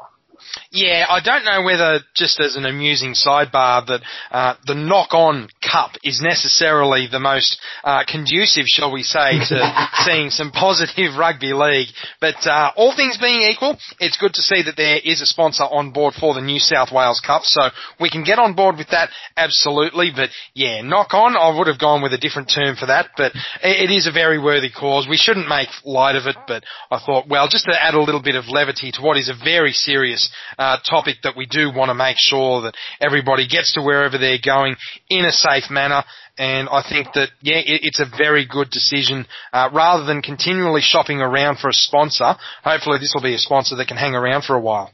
Yeah, 0.72 1.04
I 1.08 1.18
don't 1.18 1.44
know 1.44 1.64
whether 1.64 1.98
just 2.14 2.38
as 2.38 2.54
an 2.54 2.64
amusing 2.64 3.14
sidebar 3.14 3.84
that 3.88 4.02
uh, 4.30 4.54
the 4.64 4.76
knock-on 4.76 5.48
cup 5.60 5.96
is 6.04 6.20
necessarily 6.22 7.08
the 7.10 7.18
most 7.18 7.60
uh, 7.82 8.04
conducive, 8.06 8.66
shall 8.68 8.92
we 8.92 9.02
say, 9.02 9.40
to 9.48 9.88
seeing 10.04 10.30
some 10.30 10.52
positive 10.52 11.18
rugby 11.18 11.54
league. 11.54 11.88
But 12.20 12.46
uh, 12.46 12.70
all 12.76 12.94
things 12.94 13.18
being 13.18 13.50
equal, 13.50 13.78
it's 13.98 14.16
good 14.16 14.32
to 14.34 14.42
see 14.42 14.62
that 14.62 14.76
there 14.76 15.00
is 15.02 15.20
a 15.20 15.26
sponsor 15.26 15.64
on 15.64 15.90
board 15.90 16.14
for 16.14 16.34
the 16.34 16.40
New 16.40 16.60
South 16.60 16.92
Wales 16.92 17.20
Cup, 17.20 17.42
so 17.42 17.70
we 17.98 18.08
can 18.08 18.22
get 18.22 18.38
on 18.38 18.54
board 18.54 18.76
with 18.76 18.90
that 18.90 19.10
absolutely. 19.36 20.12
But 20.14 20.30
yeah, 20.54 20.82
knock-on, 20.82 21.36
I 21.36 21.58
would 21.58 21.66
have 21.66 21.80
gone 21.80 22.00
with 22.00 22.12
a 22.12 22.18
different 22.18 22.48
term 22.48 22.76
for 22.76 22.86
that, 22.86 23.10
but 23.16 23.32
it 23.60 23.90
is 23.90 24.06
a 24.06 24.12
very 24.12 24.38
worthy 24.38 24.70
cause. 24.70 25.08
We 25.10 25.16
shouldn't 25.16 25.48
make 25.48 25.68
light 25.84 26.14
of 26.14 26.26
it, 26.26 26.36
but 26.46 26.62
I 26.92 27.00
thought, 27.04 27.26
well, 27.26 27.48
just 27.48 27.64
to 27.64 27.74
add 27.74 27.94
a 27.94 28.00
little 28.00 28.22
bit 28.22 28.36
of 28.36 28.46
levity 28.46 28.92
to 28.92 29.02
what 29.02 29.16
is 29.16 29.28
a 29.28 29.34
very 29.34 29.72
serious 29.72 30.30
uh, 30.60 30.76
topic 30.88 31.16
that 31.22 31.36
we 31.36 31.46
do 31.46 31.72
want 31.74 31.88
to 31.88 31.94
make 31.94 32.16
sure 32.18 32.60
that 32.62 32.74
everybody 33.00 33.48
gets 33.48 33.72
to 33.74 33.80
wherever 33.80 34.18
they're 34.18 34.44
going 34.44 34.76
in 35.08 35.24
a 35.24 35.32
safe 35.32 35.70
manner. 35.70 36.04
And 36.36 36.68
I 36.68 36.84
think 36.86 37.08
that, 37.14 37.30
yeah, 37.40 37.56
it, 37.56 37.80
it's 37.82 37.98
a 37.98 38.04
very 38.04 38.46
good 38.46 38.68
decision. 38.70 39.24
Uh, 39.52 39.70
rather 39.72 40.04
than 40.04 40.20
continually 40.20 40.82
shopping 40.82 41.20
around 41.20 41.58
for 41.58 41.70
a 41.70 41.72
sponsor, 41.72 42.34
hopefully 42.62 42.98
this 42.98 43.12
will 43.14 43.22
be 43.22 43.34
a 43.34 43.38
sponsor 43.38 43.74
that 43.76 43.88
can 43.88 43.96
hang 43.96 44.14
around 44.14 44.44
for 44.44 44.54
a 44.54 44.60
while. 44.60 44.92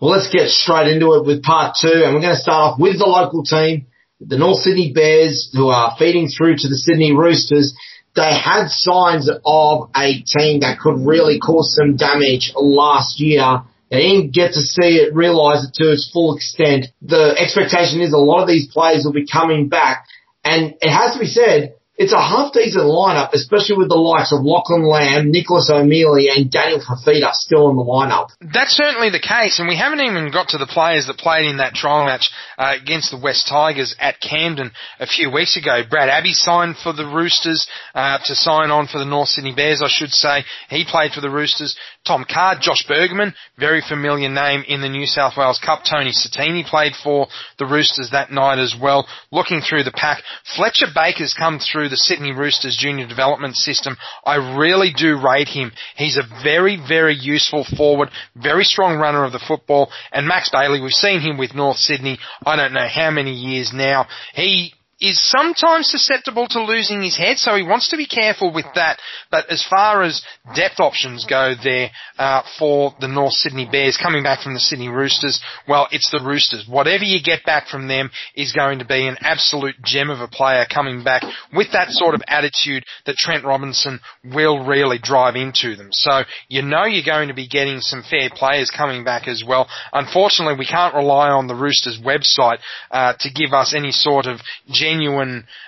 Well, 0.00 0.10
let's 0.10 0.32
get 0.32 0.48
straight 0.48 0.88
into 0.88 1.12
it 1.14 1.26
with 1.26 1.42
part 1.42 1.76
two. 1.78 2.02
And 2.04 2.14
we're 2.14 2.24
going 2.24 2.34
to 2.34 2.40
start 2.40 2.72
off 2.72 2.80
with 2.80 2.98
the 2.98 3.06
local 3.06 3.44
team, 3.44 3.86
the 4.20 4.38
North 4.38 4.58
Sydney 4.64 4.92
Bears, 4.92 5.50
who 5.52 5.68
are 5.68 5.94
feeding 5.98 6.28
through 6.28 6.56
to 6.56 6.68
the 6.68 6.76
Sydney 6.76 7.12
Roosters 7.12 7.76
they 8.16 8.32
had 8.32 8.68
signs 8.68 9.28
of 9.28 9.90
a 9.96 10.22
team 10.22 10.60
that 10.60 10.78
could 10.78 11.04
really 11.04 11.40
cause 11.40 11.74
some 11.74 11.96
damage 11.96 12.52
last 12.54 13.18
year 13.18 13.64
they 13.94 14.02
didn't 14.02 14.34
get 14.34 14.54
to 14.54 14.60
see 14.60 14.98
it, 14.98 15.14
realise 15.14 15.64
it 15.64 15.74
to 15.74 15.92
its 15.92 16.10
full 16.12 16.36
extent. 16.36 16.86
The 17.00 17.36
expectation 17.38 18.00
is 18.00 18.12
a 18.12 18.18
lot 18.18 18.42
of 18.42 18.48
these 18.48 18.66
players 18.72 19.04
will 19.04 19.12
be 19.12 19.26
coming 19.26 19.68
back. 19.68 20.06
And 20.42 20.74
it 20.80 20.90
has 20.90 21.14
to 21.14 21.20
be 21.20 21.26
said, 21.26 21.74
it's 21.96 22.12
a 22.12 22.20
half 22.20 22.52
decent 22.52 22.84
lineup, 22.84 23.32
especially 23.34 23.76
with 23.76 23.88
the 23.88 23.94
likes 23.94 24.32
of 24.32 24.42
Lachlan 24.42 24.82
Lamb, 24.82 25.30
Nicholas 25.30 25.70
O'Meley, 25.70 26.28
and 26.28 26.50
Daniel 26.50 26.80
Fifita 26.80 27.32
still 27.32 27.70
in 27.70 27.76
the 27.76 27.84
lineup. 27.84 28.30
That's 28.40 28.74
certainly 28.74 29.10
the 29.10 29.22
case, 29.22 29.60
and 29.60 29.68
we 29.68 29.76
haven't 29.76 30.00
even 30.00 30.32
got 30.32 30.48
to 30.48 30.58
the 30.58 30.66
players 30.66 31.06
that 31.06 31.18
played 31.18 31.46
in 31.46 31.58
that 31.58 31.74
trial 31.74 32.06
match 32.06 32.30
uh, 32.58 32.74
against 32.80 33.12
the 33.12 33.20
West 33.20 33.46
Tigers 33.46 33.94
at 34.00 34.20
Camden 34.20 34.72
a 34.98 35.06
few 35.06 35.30
weeks 35.30 35.56
ago. 35.56 35.82
Brad 35.88 36.08
Abbey 36.08 36.32
signed 36.32 36.76
for 36.82 36.92
the 36.92 37.06
Roosters 37.06 37.68
uh, 37.94 38.18
to 38.24 38.34
sign 38.34 38.70
on 38.70 38.88
for 38.88 38.98
the 38.98 39.04
North 39.04 39.28
Sydney 39.28 39.54
Bears, 39.54 39.80
I 39.80 39.88
should 39.88 40.10
say. 40.10 40.44
He 40.70 40.84
played 40.84 41.12
for 41.12 41.20
the 41.20 41.30
Roosters. 41.30 41.76
Tom 42.04 42.26
Card, 42.28 42.58
Josh 42.60 42.84
Bergman, 42.86 43.34
very 43.58 43.80
familiar 43.80 44.28
name 44.28 44.62
in 44.68 44.82
the 44.82 44.90
New 44.90 45.06
South 45.06 45.38
Wales 45.38 45.60
Cup. 45.64 45.84
Tony 45.88 46.10
Satini 46.10 46.64
played 46.64 46.92
for 47.02 47.28
the 47.58 47.64
Roosters 47.64 48.10
that 48.10 48.30
night 48.30 48.58
as 48.58 48.74
well. 48.78 49.06
Looking 49.32 49.62
through 49.62 49.84
the 49.84 49.92
pack, 49.92 50.22
Fletcher 50.54 50.88
Baker's 50.94 51.34
come 51.38 51.58
through 51.58 51.83
the 51.88 51.96
Sydney 51.96 52.32
Roosters 52.32 52.76
junior 52.76 53.06
development 53.06 53.56
system. 53.56 53.96
I 54.24 54.56
really 54.56 54.92
do 54.96 55.20
rate 55.20 55.48
him. 55.48 55.72
He's 55.96 56.16
a 56.16 56.42
very, 56.42 56.76
very 56.76 57.14
useful 57.14 57.64
forward, 57.76 58.10
very 58.34 58.64
strong 58.64 58.96
runner 58.96 59.24
of 59.24 59.32
the 59.32 59.44
football. 59.46 59.90
And 60.12 60.26
Max 60.26 60.50
Bailey, 60.50 60.80
we've 60.80 60.92
seen 60.92 61.20
him 61.20 61.38
with 61.38 61.54
North 61.54 61.76
Sydney, 61.76 62.18
I 62.44 62.56
don't 62.56 62.72
know 62.72 62.88
how 62.88 63.10
many 63.10 63.32
years 63.32 63.72
now. 63.72 64.06
He 64.34 64.74
is 65.04 65.20
sometimes 65.20 65.90
susceptible 65.90 66.46
to 66.48 66.64
losing 66.64 67.02
his 67.02 67.16
head, 67.16 67.36
so 67.36 67.54
he 67.54 67.62
wants 67.62 67.90
to 67.90 67.96
be 67.98 68.06
careful 68.06 68.50
with 68.52 68.64
that. 68.74 68.98
But 69.30 69.50
as 69.50 69.62
far 69.68 70.02
as 70.02 70.22
depth 70.56 70.80
options 70.80 71.26
go 71.28 71.52
there 71.62 71.90
uh, 72.18 72.42
for 72.58 72.94
the 73.00 73.08
North 73.08 73.34
Sydney 73.34 73.68
Bears 73.70 73.98
coming 74.02 74.22
back 74.22 74.40
from 74.40 74.54
the 74.54 74.60
Sydney 74.60 74.88
Roosters, 74.88 75.42
well, 75.68 75.88
it's 75.92 76.10
the 76.10 76.24
Roosters. 76.24 76.66
Whatever 76.66 77.04
you 77.04 77.22
get 77.22 77.44
back 77.44 77.68
from 77.68 77.86
them 77.86 78.10
is 78.34 78.54
going 78.54 78.78
to 78.78 78.86
be 78.86 79.06
an 79.06 79.18
absolute 79.20 79.74
gem 79.84 80.08
of 80.08 80.20
a 80.20 80.28
player 80.28 80.64
coming 80.72 81.04
back 81.04 81.22
with 81.52 81.72
that 81.72 81.90
sort 81.90 82.14
of 82.14 82.22
attitude 82.26 82.84
that 83.04 83.16
Trent 83.16 83.44
Robinson 83.44 84.00
will 84.24 84.64
really 84.64 84.98
drive 84.98 85.36
into 85.36 85.76
them. 85.76 85.88
So 85.92 86.22
you 86.48 86.62
know 86.62 86.84
you're 86.84 87.04
going 87.04 87.28
to 87.28 87.34
be 87.34 87.46
getting 87.46 87.80
some 87.80 88.02
fair 88.08 88.30
players 88.34 88.70
coming 88.74 89.04
back 89.04 89.28
as 89.28 89.44
well. 89.46 89.68
Unfortunately, 89.92 90.56
we 90.58 90.66
can't 90.66 90.94
rely 90.94 91.28
on 91.28 91.46
the 91.46 91.54
Roosters 91.54 92.00
website 92.02 92.58
uh, 92.90 93.12
to 93.20 93.30
give 93.30 93.52
us 93.52 93.74
any 93.76 93.92
sort 93.92 94.24
of 94.24 94.40
genuine 94.70 94.93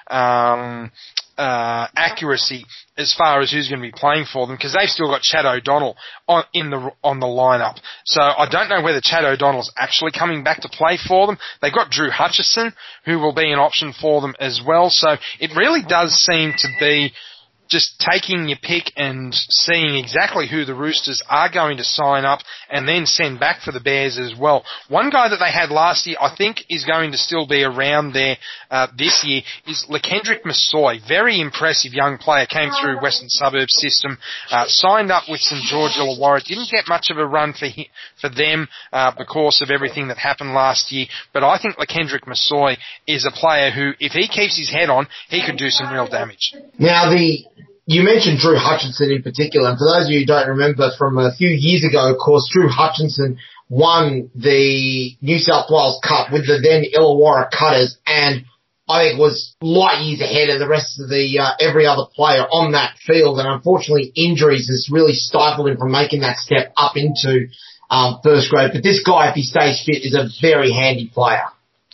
um, 0.09 0.91
uh, 1.39 1.87
accuracy 1.95 2.65
as 2.97 3.13
far 3.13 3.41
as 3.41 3.51
who's 3.51 3.69
going 3.69 3.81
to 3.81 3.87
be 3.87 3.93
playing 3.93 4.25
for 4.31 4.47
them 4.47 4.57
because 4.57 4.75
they've 4.75 4.89
still 4.89 5.09
got 5.09 5.21
Chad 5.21 5.45
O'Donnell 5.45 5.97
on 6.27 6.45
in 6.55 6.71
the 6.71 6.91
on 7.05 7.21
the 7.21 7.27
lineup. 7.27 7.77
So 8.05 8.21
I 8.21 8.49
don't 8.51 8.69
know 8.69 8.83
whether 8.83 9.01
Chad 9.03 9.25
O'Donnell's 9.25 9.73
actually 9.77 10.13
coming 10.13 10.45
back 10.45 10.63
to 10.63 10.69
play 10.69 10.97
for 10.97 11.27
them. 11.27 11.37
They've 11.61 11.75
got 11.75 11.91
Drew 11.91 12.11
Hutchison 12.11 12.73
who 13.05 13.19
will 13.19 13.35
be 13.35 13.53
an 13.53 13.59
option 13.59 13.93
for 14.01 14.21
them 14.21 14.35
as 14.41 14.61
well. 14.67 14.89
So 14.89 15.17
it 15.41 15.51
really 15.57 15.83
does 15.87 16.15
seem 16.15 16.53
to 16.57 16.69
be 16.81 17.13
just 17.69 17.99
taking 17.99 18.49
your 18.49 18.59
pick 18.63 18.93
and 18.97 19.35
seeing 19.35 19.97
exactly 19.97 20.49
who 20.49 20.65
the 20.65 20.75
Roosters 20.75 21.23
are 21.29 21.51
going 21.53 21.77
to 21.79 21.85
sign 21.85 22.25
up 22.25 22.41
and 22.71 22.87
then 22.89 23.07
send 23.07 23.41
back 23.41 23.61
for 23.63 23.73
the 23.73 23.81
Bears 23.81 24.19
as 24.19 24.35
well. 24.39 24.65
One 24.89 25.11
guy 25.11 25.29
that 25.29 25.39
they 25.39 25.51
had 25.51 25.71
last 25.71 26.07
year, 26.07 26.17
I 26.21 26.35
think, 26.37 26.65
is 26.69 26.85
going 26.85 27.13
to 27.13 27.19
still 27.19 27.47
be 27.47 27.63
around 27.63 28.13
there 28.13 28.37
uh, 28.71 28.89
this 28.97 29.25
year 29.25 29.43
is 29.67 29.87
Lakendrick 29.91 30.43
Masoi. 30.45 31.01
Very 31.07 31.41
impressive 31.41 31.93
young 31.93 32.19
player. 32.19 32.47
Came 32.47 32.71
through 32.81 33.03
Western 33.03 33.29
Suburbs 33.29 33.75
system, 33.75 34.19
uh, 34.51 34.65
signed 34.67 35.11
up 35.11 35.25
with 35.29 35.41
St 35.41 35.63
George 35.65 35.93
Illawarra. 35.93 36.45
Didn't 36.45 36.71
get 36.71 36.85
much 36.89 37.09
of 37.11 37.19
a 37.19 37.27
run 37.27 37.53
for 37.53 37.67
he, 37.67 37.91
for 38.21 38.29
them 38.29 38.69
uh, 38.93 39.13
because 39.17 39.61
of 39.63 39.71
everything 39.71 40.09
that 40.09 40.19
happened 40.19 40.55
last 40.55 40.93
year. 40.93 41.07
But 41.33 41.45
I 41.45 41.59
think 41.61 41.77
Lakendrick 41.77 42.25
Masoi 42.27 42.77
is 43.07 43.27
a 43.27 43.31
player 43.31 43.71
who, 43.71 43.93
if 44.01 44.13
he 44.13 44.29
keeps 44.29 44.57
his 44.59 44.71
head 44.71 44.91
on, 44.91 45.09
he 45.29 45.45
could 45.45 45.59
do 45.59 45.71
some 45.71 45.93
real 45.93 46.09
damage. 46.09 46.55
Now 46.79 47.11
the 47.11 47.45
you 47.87 48.03
mentioned 48.03 48.39
Drew 48.39 48.57
Hutchison 48.59 49.13
in 49.13 49.23
particular, 49.23 49.71
and 49.71 49.79
for 49.79 49.87
those 49.87 50.07
of 50.07 50.11
you 50.11 50.21
who 50.21 50.27
don't 50.27 50.49
remember 50.49 50.91
from 50.99 51.19
a 51.19 51.35
few 51.35 51.49
years 51.49 51.85
ago, 51.85 52.11
of 52.11 52.19
course, 52.19 52.49
Drew 52.53 52.69
Hutchison 52.69 53.39
won 53.69 54.31
the 54.35 55.17
New 55.23 55.39
South 55.39 55.71
Wales 55.71 56.01
Cup 56.07 56.33
with 56.33 56.47
the 56.47 56.59
then 56.59 56.85
Illawarra 56.95 57.49
Cutters, 57.51 57.97
and 58.07 58.45
I 58.89 59.03
think 59.03 59.19
was 59.19 59.55
light 59.61 60.03
years 60.03 60.21
ahead 60.21 60.51
of 60.51 60.59
the 60.59 60.69
rest 60.69 61.01
of 61.01 61.09
the 61.09 61.39
uh, 61.39 61.51
every 61.61 61.87
other 61.87 62.05
player 62.15 62.43
on 62.43 62.73
that 62.73 62.97
field. 63.07 63.39
And 63.39 63.49
unfortunately, 63.49 64.13
injuries 64.15 64.69
has 64.69 64.89
really 64.91 65.15
stifled 65.15 65.69
him 65.69 65.77
from 65.77 65.91
making 65.91 66.21
that 66.21 66.39
step 66.39 66.73
up 66.77 66.97
into 66.97 67.47
um, 67.91 68.19
first 68.23 68.51
grade. 68.51 68.71
But 68.73 68.83
this 68.83 69.03
guy, 69.07 69.29
if 69.29 69.35
he 69.35 69.43
stays 69.43 69.83
fit, 69.85 70.05
is 70.05 70.15
a 70.15 70.29
very 70.41 70.73
handy 70.73 71.11
player. 71.13 71.47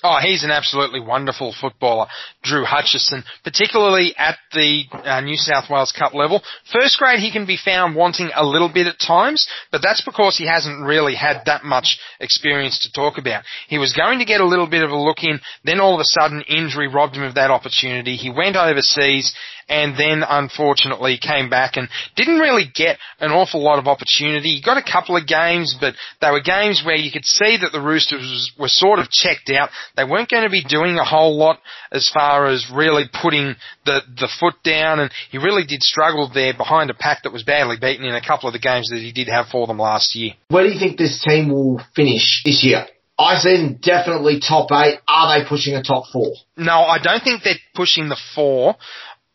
Oh, 0.03 0.19
he's 0.21 0.43
an 0.43 0.51
absolutely 0.51 1.01
wonderful 1.01 1.55
footballer, 1.59 2.07
Drew 2.43 2.65
Hutchison, 2.65 3.23
particularly 3.45 4.15
at 4.19 4.37
the 4.53 4.85
uh, 4.93 5.21
New 5.21 5.37
South 5.37 5.71
Wales 5.71 5.95
Cup 5.97 6.13
level. 6.13 6.43
First 6.73 6.99
grade, 6.99 7.21
he 7.21 7.31
can 7.31 7.47
be 7.47 7.57
found 7.57 7.95
wanting 7.95 8.31
a 8.35 8.45
little 8.45 8.69
bit 8.73 8.89
at 8.89 8.99
times, 8.99 9.47
but 9.71 9.81
that's 9.83 10.03
because 10.05 10.37
he 10.37 10.47
hasn't 10.47 10.85
really 10.85 11.15
had 11.15 11.43
that 11.47 11.65
much 11.65 11.99
experience 12.19 12.81
to 12.81 12.93
talk 12.93 13.17
about. 13.19 13.45
He 13.69 13.79
was 13.79 13.93
going 13.93 14.19
to 14.19 14.25
get 14.25 14.41
a 14.41 14.47
little 14.47 14.69
bit 14.69 14.83
of 14.83 14.91
a 14.91 14.97
look 14.97 15.23
in, 15.23 15.41
then 15.65 15.81
all 15.81 15.95
of 15.95 16.01
a 16.01 16.05
sudden 16.05 16.43
injury 16.49 16.89
robbed 16.89 17.17
him 17.17 17.23
of 17.23 17.37
that 17.37 17.51
opportunity. 17.51 18.17
He 18.17 18.31
went 18.31 18.57
overseas 18.57 19.33
and 19.69 19.97
then 19.97 20.23
unfortunately 20.29 21.19
came 21.21 21.49
back 21.51 21.77
and 21.77 21.89
didn't 22.17 22.39
really 22.39 22.65
get 22.75 22.99
an 23.21 23.31
awful 23.31 23.63
lot 23.63 23.79
of 23.79 23.87
opportunity. 23.87 24.57
He 24.57 24.63
got 24.63 24.77
a 24.77 24.83
couple 24.83 25.17
of 25.17 25.27
games, 25.27 25.77
but 25.81 25.95
they 26.21 26.31
were 26.31 26.41
games 26.41 26.83
where 26.85 26.97
you 26.97 27.11
could 27.11 27.25
see 27.25 27.59
that 27.61 27.73
the 27.73 27.81
Roosters 27.81 28.53
were 28.59 28.69
sort 28.69 28.99
of 28.99 29.11
checked 29.11 29.51
out. 29.51 29.71
They 29.97 30.05
weren't 30.05 30.31
going 30.31 30.45
to 30.45 30.51
be 30.51 30.65
doing 30.65 30.97
a 30.99 31.05
whole 31.05 31.37
lot 31.37 31.59
as 31.91 32.11
far 32.13 32.47
as 32.47 32.71
really 32.73 33.05
putting 33.23 33.55
the, 33.85 34.01
the 34.19 34.29
foot 34.41 34.55
down, 34.65 35.01
and 35.01 35.11
he 35.31 35.39
really 35.39 35.65
did 35.65 35.83
struggle 35.83 36.31
there 36.33 36.55
behind 36.55 36.91
a 36.91 36.95
pack 36.95 37.23
that 37.23 37.33
was 37.33 37.43
badly 37.43 37.77
beaten 37.81 38.05
in 38.05 38.15
a 38.15 38.27
couple 38.27 38.49
of 38.49 38.53
the 38.53 38.59
games 38.59 38.89
that 38.91 38.99
he 38.99 39.13
did 39.13 39.29
have 39.29 39.47
for 39.49 39.67
them 39.67 39.79
last 39.79 40.15
year. 40.15 40.33
Where 40.49 40.65
do 40.65 40.71
you 40.71 40.79
think 40.79 40.99
this 40.99 41.23
team 41.27 41.51
will 41.51 41.81
finish 41.95 42.43
this 42.45 42.65
year? 42.65 42.87
I 43.19 43.39
see 43.39 43.57
them 43.57 43.79
definitely 43.81 44.41
top 44.41 44.69
eight. 44.73 44.99
Are 45.07 45.39
they 45.39 45.49
pushing 45.49 45.75
a 45.75 45.83
top 45.83 46.05
four? 46.13 46.33
No, 46.57 46.81
I 46.81 46.99
don't 47.01 47.23
think 47.23 47.43
they're 47.43 47.55
pushing 47.75 48.09
the 48.09 48.19
four 48.35 48.77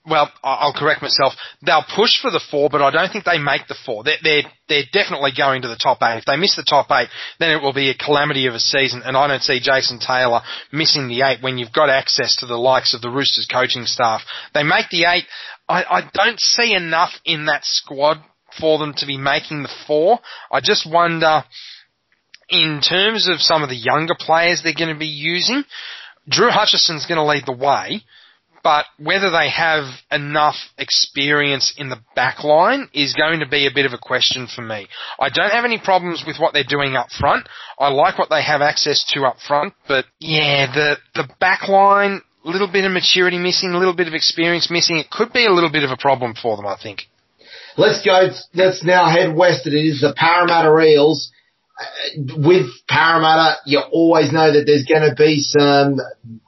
well, 0.08 0.32
I'll 0.43 0.74
correct 0.74 1.02
myself. 1.02 1.34
They'll 1.65 1.86
push 1.96 2.22
for 2.22 2.32
the 2.32 2.43
four, 2.52 2.70
but 2.70 2.82
I 2.82 2.91
don't 2.91 3.12
think 3.12 3.26
they 3.26 3.39
make 3.39 3.67
the 3.67 3.78
four. 3.86 4.04
They're, 4.04 4.17
they're, 4.24 4.43
they're 4.70 4.89
definitely 4.93 5.32
going 5.38 5.63
to 5.63 5.67
the 5.67 5.76
top 5.82 6.00
eight. 6.02 6.20
If 6.20 6.26
they 6.26 6.38
miss 6.38 6.56
the 6.56 6.63
top 6.63 6.88
eight, 6.91 7.10
then 7.39 7.52
it 7.52 7.62
will 7.62 7.74
be 7.74 7.89
a 7.89 7.98
calamity 7.98 8.48
of 8.48 8.54
a 8.54 8.60
season, 8.60 9.02
and 9.04 9.17
I 9.17 9.28
don't 9.28 9.43
see 9.43 9.60
Jason 9.60 10.00
Taylor 10.00 10.41
missing 10.72 11.08
the 11.08 11.22
eight 11.24 11.43
when 11.43 11.58
you've 11.58 11.74
got 11.74 11.89
access 11.89 12.38
to 12.38 12.46
the 12.46 12.58
likes 12.58 12.93
of 12.93 13.02
the 13.02 13.10
Roosters 13.10 13.48
coaching 13.52 13.86
staff. 13.86 14.22
They 14.54 14.63
make 14.63 14.89
the 14.89 15.06
eight. 15.06 15.26
I, 15.67 15.84
I 15.84 16.10
don't 16.13 16.39
see 16.39 16.74
enough 16.74 17.12
in 17.26 17.46
that 17.46 17.65
squad 17.65 18.17
for 18.60 18.80
them 18.80 18.93
to 18.98 19.06
be 19.06 19.17
making 19.17 19.63
the 19.63 19.74
four. 19.86 20.20
I 20.52 20.62
just 20.62 20.89
wonder, 20.89 21.43
in 22.50 22.80
terms 22.82 23.28
of 23.28 23.41
some 23.41 23.62
of 23.62 23.70
the 23.70 23.76
younger 23.76 24.15
players 24.17 24.62
they're 24.63 24.74
going 24.74 24.93
to 24.93 25.00
be 25.00 25.08
using, 25.08 25.63
Drew 26.30 26.50
Hutchison's 26.50 27.06
going 27.06 27.17
to 27.17 27.26
lead 27.26 27.43
the 27.46 27.52
way 27.52 28.04
but 28.67 28.84
whether 28.99 29.32
they 29.32 29.49
have 29.49 29.86
enough 30.12 30.58
experience 30.77 31.73
in 31.77 31.88
the 31.88 32.01
back 32.17 32.43
line 32.43 32.89
is 32.93 33.13
going 33.13 33.39
to 33.39 33.47
be 33.47 33.65
a 33.65 33.71
bit 33.73 33.86
of 33.86 33.93
a 33.93 33.97
question 33.97 34.45
for 34.53 34.62
me. 34.62 34.89
I 35.17 35.30
don't 35.30 35.51
have 35.51 35.63
any 35.63 35.80
problems 35.80 36.25
with 36.27 36.36
what 36.38 36.51
they're 36.51 36.67
doing 36.67 36.97
up 36.97 37.08
front. 37.17 37.47
I 37.80 37.88
like 37.88 38.19
what 38.19 38.30
they 38.30 38.43
have 38.43 38.60
access 38.62 39.10
to 39.13 39.23
up 39.23 39.38
front, 39.39 39.73
but 39.88 40.03
yeah, 40.19 40.69
the 40.69 40.97
the 41.15 41.30
back 41.39 41.69
line, 41.69 42.19
a 42.43 42.49
little 42.49 42.69
bit 42.69 42.84
of 42.84 42.91
maturity 42.91 43.38
missing, 43.38 43.71
a 43.71 43.77
little 43.77 43.95
bit 43.95 44.10
of 44.10 44.13
experience 44.13 44.69
missing. 44.69 44.97
It 44.97 45.10
could 45.10 45.32
be 45.32 45.45
a 45.45 45.53
little 45.53 45.71
bit 45.71 45.86
of 45.86 45.91
a 45.91 45.97
problem 45.97 46.34
for 46.36 46.58
them, 46.58 46.65
I 46.65 46.75
think. 46.75 47.03
Let's 47.77 48.03
go. 48.03 48.32
Let's 48.53 48.84
now 48.84 49.10
head 49.10 49.34
west. 49.34 49.65
It 49.65 49.77
is 49.77 50.01
the 50.01 50.13
Parramatta 50.13 50.77
Eels 50.77 51.32
with 52.18 52.68
Parramatta, 52.88 53.58
you 53.66 53.80
always 53.80 54.32
know 54.32 54.52
that 54.52 54.63
there's 54.66 54.86
going 54.86 55.08
to 55.08 55.16
be 55.16 55.40
some 55.40 56.00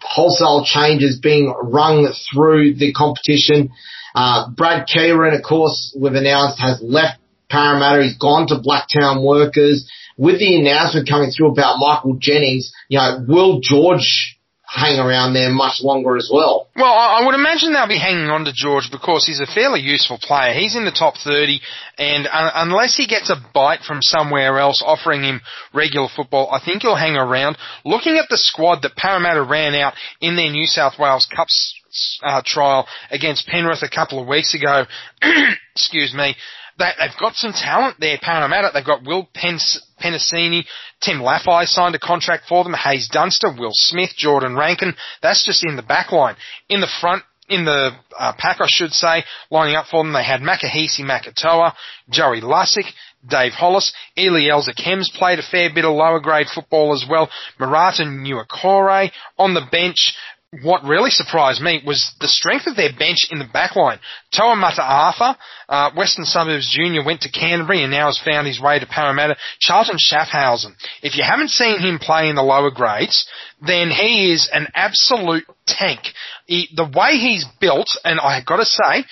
wholesale 0.02 0.63
changes 0.65 1.20
being 1.22 1.54
rung 1.63 2.12
through 2.32 2.76
the 2.76 2.94
competition. 2.94 3.72
Uh, 4.15 4.50
Brad 4.50 4.88
Keighran, 4.88 5.38
of 5.38 5.44
course, 5.44 5.96
we've 6.00 6.13
announced 6.13 6.60
has 6.60 6.80
left 6.82 7.20
Parramatta. 7.50 8.04
He's 8.04 8.18
gone 8.18 8.48
to 8.48 8.56
Blacktown 8.56 9.24
Workers. 9.24 9.89
With 10.18 10.39
the 10.39 10.60
announcement 10.60 11.08
coming 11.08 11.32
through 11.32 11.52
about 11.52 11.78
Michael 11.80 12.18
Jennings, 12.20 12.74
you 12.89 12.98
know, 12.98 13.24
will 13.28 13.62
George 13.62 14.38
hang 14.69 14.99
around 14.99 15.34
there 15.34 15.49
much 15.49 15.82
longer 15.82 16.15
as 16.15 16.29
well. 16.32 16.67
Well, 16.75 16.93
I 16.93 17.25
would 17.25 17.34
imagine 17.34 17.73
they'll 17.73 17.88
be 17.88 17.97
hanging 17.97 18.29
on 18.29 18.45
to 18.45 18.53
George 18.53 18.89
because 18.91 19.25
he's 19.25 19.39
a 19.39 19.51
fairly 19.51 19.82
useful 19.82 20.19
player. 20.21 20.53
He's 20.53 20.75
in 20.75 20.86
the 20.86 20.91
top 20.91 21.15
30, 21.17 21.60
and 21.97 22.27
uh, 22.27 22.51
unless 22.55 22.95
he 22.95 23.08
gets 23.08 23.32
a 23.32 23.36
bite 23.53 23.82
from 23.82 24.01
somewhere 24.01 24.60
else 24.60 24.84
offering 24.86 25.23
him 25.23 25.41
regular 25.73 26.08
football, 26.15 26.49
I 26.51 26.63
think 26.63 26.84
he'll 26.84 26.95
hang 26.95 27.15
around. 27.15 27.58
Looking 27.84 28.17
at 28.17 28.29
the 28.29 28.38
squad 28.38 28.84
that 28.84 28.95
Parramatta 28.95 29.41
ran 29.43 29.73
out 29.73 29.93
in 30.21 30.36
their 30.36 30.51
New 30.51 30.67
South 30.67 30.93
Wales 30.99 31.28
Cups 31.36 31.74
uh, 32.22 32.43
trial 32.45 32.88
against 33.09 33.47
Penrith 33.47 33.82
a 33.82 33.89
couple 33.89 34.22
of 34.22 34.28
weeks 34.28 34.53
ago, 34.53 34.86
excuse 35.76 36.13
me, 36.13 36.36
they, 36.80 36.91
have 36.97 37.19
got 37.19 37.36
some 37.36 37.53
talent 37.53 37.97
there, 37.99 38.17
Parramatta. 38.21 38.71
They've 38.73 38.86
got 38.86 39.05
Will 39.05 39.30
Pence, 39.34 39.82
Penisini, 40.01 40.63
Tim 41.01 41.19
Laffey 41.19 41.65
signed 41.67 41.95
a 41.95 41.99
contract 41.99 42.45
for 42.47 42.63
them, 42.63 42.73
Haze 42.73 43.09
Dunster, 43.09 43.51
Will 43.51 43.73
Smith, 43.73 44.11
Jordan 44.17 44.55
Rankin. 44.55 44.95
That's 45.21 45.45
just 45.45 45.65
in 45.65 45.75
the 45.75 45.84
back 45.84 46.11
line. 46.11 46.36
In 46.69 46.82
the 46.82 46.89
front, 47.01 47.23
in 47.49 47.65
the 47.65 47.91
uh, 48.17 48.34
pack, 48.38 48.61
I 48.61 48.67
should 48.67 48.91
say, 48.91 49.23
lining 49.51 49.75
up 49.75 49.88
for 49.88 50.03
them. 50.03 50.13
They 50.13 50.23
had 50.23 50.41
Makahesi 50.41 51.01
Makatoa, 51.01 51.73
Joey 52.09 52.41
Lussick, 52.41 52.86
Dave 53.27 53.53
Hollis. 53.53 53.93
Eli 54.17 54.49
Elza 54.49 54.73
played 55.17 55.39
a 55.39 55.43
fair 55.43 55.69
bit 55.73 55.84
of 55.86 55.93
lower 55.93 56.19
grade 56.19 56.47
football 56.53 56.93
as 56.93 57.05
well. 57.09 57.30
Marata 57.59 58.05
Niukore 58.05 59.11
on 59.38 59.53
the 59.53 59.65
bench 59.71 60.15
what 60.64 60.84
really 60.84 61.12
surprised 61.12 61.62
me 61.62 61.82
was 61.86 62.12
the 62.20 62.28
strength 62.28 62.66
of 62.66 62.76
their 62.76 62.91
bench 62.97 63.28
in 63.30 63.38
the 63.38 63.45
back 63.45 63.76
line. 63.76 64.00
Toa 64.36 64.56
Mata'afa, 64.56 65.36
uh, 65.70 65.91
Western 65.95 66.26
Suburbs 66.26 66.74
Junior, 66.76 67.06
went 67.06 67.22
to 67.22 67.32
Canterbury 67.32 67.84
and 67.84 67.91
now 67.91 68.08
has 68.08 68.20
found 68.26 68.47
his 68.47 68.60
way 68.60 68.80
to 68.80 68.88
Parramatta. 68.88 69.38
Charlton 69.60 69.97
Schaffhausen. 69.97 70.74
If 71.04 71.16
you 71.16 71.24
haven't 71.24 71.50
seen 71.50 71.80
him 71.80 72.00
play 72.00 72.30
in 72.30 72.36
the 72.36 72.41
lower 72.41 72.72
grades, 72.72 73.28
then 73.62 73.91
he 73.91 74.32
is 74.32 74.50
an 74.52 74.68
absolute 74.74 75.45
tank. 75.68 76.00
He, 76.47 76.68
the 76.76 76.91
way 76.95 77.18
he's 77.18 77.45
built, 77.62 77.89
and 78.04 78.20
I 78.20 78.36
have 78.36 78.45
got 78.45 78.58
to 78.58 78.66
say, 78.66 79.06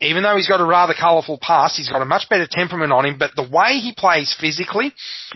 even 0.00 0.22
though 0.22 0.36
he's 0.36 0.48
got 0.48 0.60
a 0.60 0.64
rather 0.64 0.94
colourful 0.98 1.38
past, 1.42 1.76
he's 1.76 1.90
got 1.90 2.00
a 2.00 2.06
much 2.06 2.28
better 2.30 2.46
temperament 2.50 2.90
on 2.92 3.04
him, 3.04 3.18
but 3.18 3.32
the 3.36 3.48
way 3.48 3.78
he 3.78 3.92
plays 3.94 4.34
physically 4.40 4.92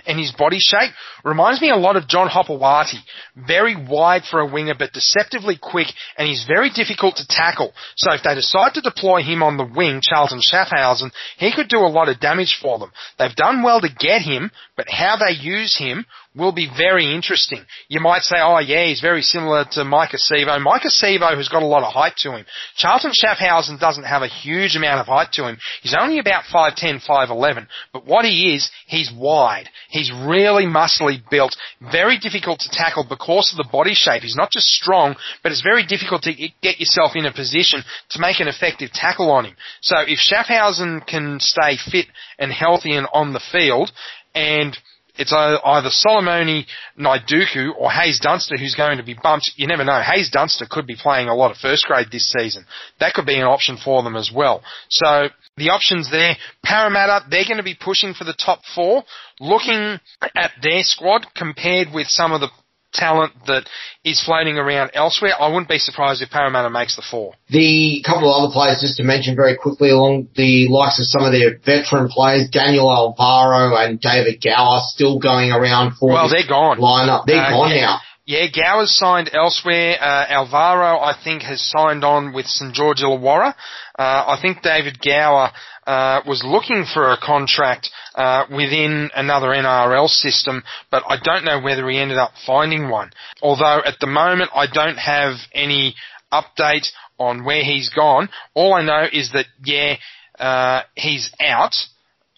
and 0.06 0.18
his 0.18 0.32
body 0.32 0.58
shape 0.58 0.90
reminds 1.22 1.60
me 1.60 1.70
a 1.70 1.76
lot 1.76 1.96
of 1.96 2.08
John 2.08 2.28
Hopoate. 2.28 2.96
Very 3.36 3.76
wide 3.76 4.22
for 4.24 4.40
a 4.40 4.50
winger, 4.50 4.74
but 4.78 4.94
deceptively 4.94 5.58
quick, 5.60 5.88
and 6.16 6.26
he's 6.26 6.46
very 6.48 6.70
difficult 6.70 7.16
to 7.16 7.26
tackle. 7.28 7.74
So 7.96 8.14
if 8.14 8.22
they 8.22 8.34
decide 8.34 8.72
to 8.74 8.80
deploy 8.80 9.22
him 9.22 9.42
on 9.42 9.58
the 9.58 9.70
wing, 9.76 10.00
Charlton 10.02 10.40
Schaffhausen, 10.40 11.10
he 11.36 11.52
could 11.54 11.68
do 11.68 11.80
a 11.80 11.92
lot 11.92 12.08
of 12.08 12.20
damage 12.20 12.58
for 12.60 12.78
them. 12.78 12.90
They've 13.18 13.36
done 13.36 13.62
well 13.62 13.82
to 13.82 13.88
get 13.88 14.22
him, 14.22 14.50
but 14.76 14.88
how 14.88 15.16
they 15.16 15.34
use 15.34 15.76
him 15.76 16.06
will 16.36 16.52
be 16.52 16.68
very 16.76 17.14
interesting. 17.14 17.64
You 17.88 18.00
might 18.00 18.22
say, 18.22 18.36
oh 18.40 18.58
yeah, 18.58 18.86
he's 18.86 19.00
very 19.00 19.22
similar 19.22 19.64
to 19.72 19.80
Maika 19.80 20.16
Sivo. 20.16 20.58
Maika 20.58 20.88
Sivo 20.88 21.36
has 21.36 21.48
got 21.48 21.62
a 21.62 21.66
lot 21.66 21.84
of 21.84 21.92
height 21.92 22.14
to 22.18 22.36
him. 22.36 22.44
Charlton 22.76 23.12
Schaffhausen 23.12 23.78
doesn't 23.78 24.04
have 24.04 24.22
a 24.22 24.28
huge 24.28 24.74
amount 24.74 25.00
of 25.00 25.06
height 25.06 25.32
to 25.32 25.46
him. 25.46 25.58
He's 25.82 25.96
only 25.98 26.18
about 26.18 26.44
5'10", 26.52 27.06
5'11", 27.06 27.68
but 27.92 28.06
what 28.06 28.24
he 28.24 28.54
is, 28.54 28.70
he's 28.86 29.12
wide. 29.14 29.68
He's 29.88 30.10
really 30.12 30.64
muscly 30.64 31.22
built, 31.30 31.56
very 31.92 32.18
difficult 32.18 32.60
to 32.60 32.70
tackle 32.70 33.06
because 33.08 33.52
of 33.52 33.64
the 33.64 33.70
body 33.70 33.94
shape. 33.94 34.22
He's 34.22 34.36
not 34.36 34.50
just 34.50 34.66
strong, 34.66 35.14
but 35.42 35.52
it's 35.52 35.62
very 35.62 35.86
difficult 35.86 36.22
to 36.22 36.34
get 36.62 36.80
yourself 36.80 37.12
in 37.14 37.26
a 37.26 37.32
position 37.32 37.82
to 38.10 38.20
make 38.20 38.40
an 38.40 38.48
effective 38.48 38.90
tackle 38.90 39.30
on 39.30 39.44
him. 39.44 39.56
So 39.80 39.96
if 40.00 40.18
Schaffhausen 40.18 41.06
can 41.06 41.38
stay 41.40 41.76
fit 41.90 42.06
and 42.38 42.50
healthy 42.50 42.96
and 42.96 43.06
on 43.12 43.32
the 43.32 43.42
field, 43.52 43.92
and 44.34 44.76
it's 45.16 45.32
either 45.32 45.90
Solomone 45.90 46.64
Naiduku 46.98 47.70
or 47.78 47.90
Haze 47.90 48.20
Dunster 48.20 48.56
who's 48.58 48.74
going 48.74 48.98
to 48.98 49.04
be 49.04 49.16
bumped. 49.20 49.52
You 49.56 49.66
never 49.66 49.84
know. 49.84 50.00
Haze 50.00 50.30
Dunster 50.30 50.66
could 50.68 50.86
be 50.86 50.96
playing 50.96 51.28
a 51.28 51.34
lot 51.34 51.50
of 51.50 51.56
first 51.56 51.86
grade 51.86 52.08
this 52.10 52.30
season. 52.30 52.64
That 53.00 53.14
could 53.14 53.26
be 53.26 53.36
an 53.36 53.46
option 53.46 53.76
for 53.82 54.02
them 54.02 54.16
as 54.16 54.30
well. 54.34 54.62
So 54.88 55.28
the 55.56 55.70
options 55.70 56.10
there, 56.10 56.36
Parramatta, 56.64 57.26
they're 57.30 57.44
going 57.44 57.58
to 57.58 57.62
be 57.62 57.78
pushing 57.78 58.14
for 58.14 58.24
the 58.24 58.34
top 58.34 58.60
four. 58.74 59.04
Looking 59.38 60.00
at 60.34 60.52
their 60.62 60.82
squad 60.82 61.26
compared 61.36 61.88
with 61.92 62.08
some 62.08 62.32
of 62.32 62.40
the 62.40 62.50
talent 62.94 63.32
that 63.46 63.68
is 64.04 64.22
floating 64.24 64.56
around 64.56 64.92
elsewhere. 64.94 65.32
I 65.38 65.48
wouldn't 65.48 65.68
be 65.68 65.78
surprised 65.78 66.22
if 66.22 66.30
Parramatta 66.30 66.70
makes 66.70 66.96
the 66.96 67.02
four. 67.02 67.34
The 67.50 68.02
couple 68.06 68.32
of 68.32 68.44
other 68.44 68.52
players, 68.52 68.80
just 68.80 68.96
to 68.96 69.04
mention 69.04 69.36
very 69.36 69.56
quickly, 69.56 69.90
along 69.90 70.28
the 70.36 70.68
likes 70.70 70.98
of 71.00 71.06
some 71.06 71.24
of 71.24 71.32
their 71.32 71.58
veteran 71.58 72.08
players, 72.08 72.48
Daniel 72.50 72.90
Alvaro 72.90 73.76
and 73.76 74.00
David 74.00 74.42
Gower, 74.42 74.80
still 74.84 75.18
going 75.18 75.50
around 75.50 75.96
for 75.98 76.10
well, 76.10 76.30
they're 76.30 76.48
gone. 76.48 76.78
lineup. 76.78 77.26
They're 77.26 77.42
uh, 77.42 77.50
gone 77.50 77.70
yeah. 77.70 77.80
now. 77.80 77.98
Yeah, 78.26 78.46
Gower's 78.48 78.96
signed 78.96 79.30
elsewhere. 79.34 79.96
Uh, 80.00 80.24
Alvaro, 80.30 80.98
I 80.98 81.14
think, 81.22 81.42
has 81.42 81.60
signed 81.60 82.04
on 82.04 82.32
with 82.32 82.46
St 82.46 82.72
George 82.72 83.02
Illawarra. 83.02 83.54
Uh, 83.98 84.02
I 84.02 84.38
think 84.40 84.62
David 84.62 84.98
Gower 84.98 85.50
uh, 85.86 86.22
was 86.26 86.42
looking 86.42 86.86
for 86.86 87.12
a 87.12 87.18
contract 87.18 87.90
uh, 88.14 88.44
within 88.50 89.10
another 89.14 89.48
NRL 89.48 90.08
system, 90.08 90.62
but 90.90 91.02
I 91.08 91.16
don't 91.22 91.44
know 91.44 91.60
whether 91.60 91.88
he 91.88 91.98
ended 91.98 92.18
up 92.18 92.32
finding 92.46 92.88
one. 92.88 93.10
Although 93.42 93.80
at 93.84 93.98
the 94.00 94.06
moment 94.06 94.50
I 94.54 94.66
don't 94.66 94.98
have 94.98 95.34
any 95.52 95.94
update 96.32 96.86
on 97.18 97.44
where 97.44 97.64
he's 97.64 97.90
gone. 97.90 98.28
All 98.54 98.74
I 98.74 98.82
know 98.82 99.06
is 99.12 99.32
that 99.32 99.46
yeah, 99.64 99.96
uh, 100.38 100.82
he's 100.94 101.30
out 101.40 101.74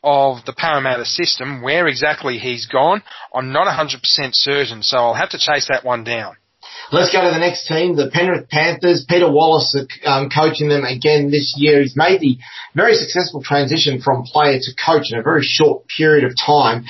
of 0.02 0.44
the 0.44 0.52
Parramatta 0.52 1.04
system. 1.04 1.62
Where 1.62 1.86
exactly 1.88 2.38
he's 2.38 2.66
gone, 2.66 3.02
I'm 3.34 3.52
not 3.52 3.66
100% 3.66 4.00
certain, 4.32 4.82
so 4.82 4.98
I'll 4.98 5.14
have 5.14 5.30
to 5.30 5.38
chase 5.38 5.68
that 5.68 5.84
one 5.84 6.04
down. 6.04 6.36
Let's 6.92 7.12
go 7.12 7.20
to 7.20 7.30
the 7.30 7.38
next 7.38 7.66
team, 7.66 7.96
the 7.96 8.10
Penrith 8.12 8.48
Panthers. 8.48 9.04
Peter 9.08 9.30
Wallace 9.30 9.76
um, 10.04 10.30
coaching 10.30 10.68
them 10.68 10.84
again 10.84 11.30
this 11.30 11.54
year. 11.56 11.82
He's 11.82 11.96
made 11.96 12.20
the 12.20 12.38
very 12.76 12.94
successful 12.94 13.42
transition 13.42 14.00
from 14.00 14.22
player 14.22 14.58
to 14.60 14.70
coach 14.74 15.06
in 15.10 15.18
a 15.18 15.22
very 15.22 15.42
short 15.42 15.86
period 15.88 16.24
of 16.24 16.32
time. 16.38 16.84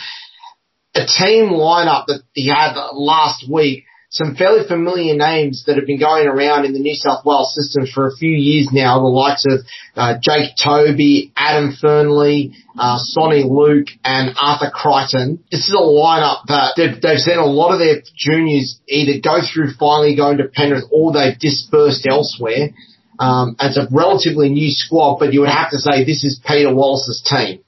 A 0.95 1.07
team 1.07 1.49
lineup 1.49 2.07
that 2.07 2.23
he 2.35 2.49
had 2.49 2.77
last 2.93 3.49
week 3.51 3.85
some 4.17 4.35
fairly 4.35 4.67
familiar 4.67 5.15
names 5.15 5.65
that 5.67 5.77
have 5.77 5.87
been 5.87 6.01
going 6.01 6.27
around 6.27 6.65
in 6.65 6.73
the 6.73 6.79
New 6.79 6.95
South 6.95 7.25
Wales 7.25 7.55
system 7.55 7.87
for 7.87 8.07
a 8.07 8.17
few 8.17 8.31
years 8.31 8.69
now, 8.73 8.99
the 8.99 9.07
likes 9.07 9.45
of 9.47 9.61
uh, 9.95 10.15
Jake 10.23 10.53
Toby, 10.63 11.33
Adam 11.37 11.77
Fernley, 11.79 12.55
uh, 12.79 12.97
Sonny 12.99 13.45
Luke, 13.45 13.89
and 14.05 14.35
Arthur 14.41 14.71
Crichton. 14.73 15.45
This 15.51 15.69
is 15.69 15.75
a 15.75 15.83
lineup 15.83 16.47
that 16.49 16.73
they've, 16.77 17.01
they've 17.01 17.19
seen 17.19 17.39
a 17.39 17.45
lot 17.45 17.73
of 17.73 17.79
their 17.79 18.03
juniors 18.17 18.81
either 18.89 19.21
go 19.23 19.41
through 19.45 19.75
finally 19.79 20.17
going 20.17 20.39
to 20.39 20.49
Penrith 20.49 20.85
or 20.91 21.13
they've 21.13 21.39
dispersed 21.39 22.07
elsewhere. 22.09 22.71
Um, 23.19 23.57
it's 23.61 23.77
a 23.77 23.87
relatively 23.91 24.49
new 24.49 24.71
squad, 24.71 25.19
but 25.19 25.33
you 25.33 25.41
would 25.41 25.51
have 25.51 25.71
to 25.71 25.79
say 25.79 26.05
this 26.05 26.25
is 26.25 26.41
Peter 26.45 26.75
Wallace's 26.75 27.23
team. 27.23 27.61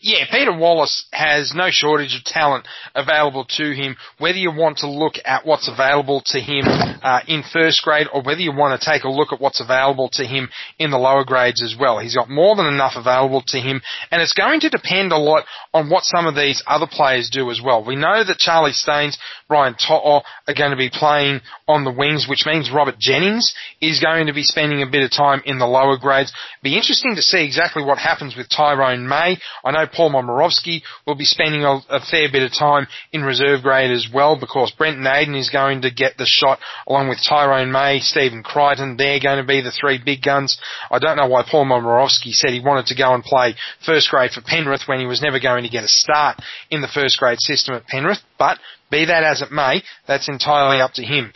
Yeah, 0.00 0.24
Peter 0.30 0.56
Wallace 0.56 1.06
has 1.12 1.52
no 1.54 1.68
shortage 1.70 2.16
of 2.16 2.24
talent 2.24 2.66
available 2.94 3.44
to 3.56 3.72
him. 3.72 3.96
Whether 4.18 4.38
you 4.38 4.52
want 4.52 4.78
to 4.78 4.90
look 4.90 5.14
at 5.24 5.46
what's 5.46 5.68
available 5.68 6.22
to 6.26 6.40
him 6.40 6.64
uh, 6.66 7.20
in 7.26 7.42
first 7.52 7.82
grade, 7.82 8.06
or 8.12 8.22
whether 8.22 8.40
you 8.40 8.52
want 8.52 8.80
to 8.80 8.90
take 8.90 9.04
a 9.04 9.08
look 9.08 9.32
at 9.32 9.40
what's 9.40 9.60
available 9.60 10.08
to 10.12 10.24
him 10.24 10.48
in 10.78 10.90
the 10.90 10.98
lower 10.98 11.24
grades 11.24 11.62
as 11.62 11.76
well, 11.78 11.98
he's 11.98 12.16
got 12.16 12.30
more 12.30 12.56
than 12.56 12.66
enough 12.66 12.92
available 12.96 13.42
to 13.48 13.58
him, 13.58 13.80
and 14.10 14.22
it's 14.22 14.32
going 14.32 14.60
to 14.60 14.68
depend 14.68 15.12
a 15.12 15.18
lot 15.18 15.44
on 15.72 15.90
what 15.90 16.04
some 16.04 16.26
of 16.26 16.34
these 16.34 16.62
other 16.66 16.86
players 16.90 17.30
do 17.30 17.50
as 17.50 17.60
well. 17.64 17.84
We 17.84 17.96
know 17.96 18.24
that 18.24 18.38
Charlie 18.38 18.72
Staines, 18.72 19.18
Brian 19.48 19.74
To'o 19.74 20.22
are 20.46 20.54
going 20.54 20.70
to 20.70 20.76
be 20.76 20.90
playing 20.92 21.40
on 21.66 21.84
the 21.84 21.92
wings, 21.92 22.26
which 22.28 22.44
means 22.46 22.70
Robert 22.72 22.98
Jennings 22.98 23.54
is 23.80 24.00
going 24.00 24.26
to 24.26 24.32
be 24.32 24.42
spending 24.42 24.82
a 24.82 24.90
bit 24.90 25.02
of 25.02 25.10
time 25.10 25.42
in 25.44 25.58
the 25.58 25.66
lower 25.66 25.96
grades. 25.98 26.32
Be 26.62 26.76
interesting 26.76 27.14
to 27.16 27.22
see 27.22 27.44
exactly 27.44 27.82
what 27.82 27.98
happens 27.98 28.36
with 28.36 28.48
Tyrone 28.48 29.08
May. 29.08 29.38
I 29.64 29.70
know 29.70 29.77
Paul 29.86 30.10
Momirovski 30.10 30.82
will 31.06 31.14
be 31.14 31.24
spending 31.24 31.64
a, 31.64 31.80
a, 31.88 32.00
fair 32.00 32.28
bit 32.30 32.42
of 32.42 32.52
time 32.52 32.86
in 33.12 33.22
reserve 33.22 33.62
grade 33.62 33.90
as 33.90 34.08
well 34.12 34.38
because 34.38 34.72
Brent 34.72 34.98
Naden 34.98 35.34
is 35.34 35.50
going 35.50 35.82
to 35.82 35.90
get 35.90 36.16
the 36.16 36.26
shot 36.26 36.58
along 36.86 37.08
with 37.08 37.18
Tyrone 37.26 37.72
May, 37.72 38.00
Stephen 38.00 38.42
Crichton. 38.42 38.96
They're 38.96 39.20
going 39.20 39.38
to 39.38 39.46
be 39.46 39.60
the 39.60 39.72
three 39.72 40.00
big 40.02 40.22
guns. 40.22 40.58
I 40.90 40.98
don't 40.98 41.16
know 41.16 41.28
why 41.28 41.44
Paul 41.48 41.66
Momirovski 41.66 42.32
said 42.32 42.50
he 42.50 42.60
wanted 42.60 42.86
to 42.86 42.96
go 42.96 43.14
and 43.14 43.22
play 43.22 43.54
first 43.84 44.10
grade 44.10 44.30
for 44.32 44.40
Penrith 44.40 44.82
when 44.86 45.00
he 45.00 45.06
was 45.06 45.22
never 45.22 45.40
going 45.40 45.64
to 45.64 45.70
get 45.70 45.84
a 45.84 45.88
start 45.88 46.40
in 46.70 46.80
the 46.80 46.88
first 46.88 47.18
grade 47.18 47.40
system 47.40 47.74
at 47.74 47.86
Penrith, 47.86 48.20
but 48.38 48.58
be 48.90 49.04
that 49.04 49.22
as 49.22 49.42
it 49.42 49.52
may, 49.52 49.82
that's 50.06 50.28
entirely 50.28 50.80
up 50.80 50.92
to 50.94 51.02
him. 51.02 51.32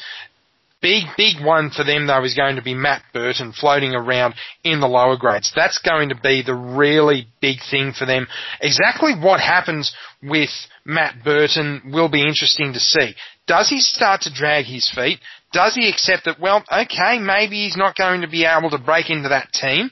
Big, 0.82 1.04
big 1.16 1.40
one 1.40 1.70
for 1.70 1.84
them 1.84 2.08
though 2.08 2.24
is 2.24 2.34
going 2.34 2.56
to 2.56 2.62
be 2.62 2.74
Matt 2.74 3.02
Burton 3.12 3.52
floating 3.52 3.94
around 3.94 4.34
in 4.64 4.80
the 4.80 4.88
lower 4.88 5.16
grades. 5.16 5.52
That's 5.54 5.78
going 5.78 6.08
to 6.08 6.16
be 6.20 6.42
the 6.42 6.56
really 6.56 7.28
big 7.40 7.58
thing 7.70 7.92
for 7.96 8.04
them. 8.04 8.26
Exactly 8.60 9.12
what 9.14 9.38
happens 9.38 9.94
with 10.20 10.50
Matt 10.84 11.22
Burton 11.22 11.92
will 11.92 12.08
be 12.08 12.22
interesting 12.26 12.72
to 12.72 12.80
see. 12.80 13.14
Does 13.46 13.68
he 13.68 13.78
start 13.78 14.22
to 14.22 14.34
drag 14.34 14.64
his 14.64 14.90
feet? 14.92 15.20
Does 15.52 15.74
he 15.76 15.88
accept 15.88 16.24
that, 16.24 16.40
well, 16.40 16.64
okay, 16.70 17.18
maybe 17.18 17.64
he's 17.64 17.76
not 17.76 17.96
going 17.96 18.22
to 18.22 18.28
be 18.28 18.44
able 18.44 18.70
to 18.70 18.78
break 18.78 19.08
into 19.08 19.28
that 19.28 19.52
team? 19.52 19.90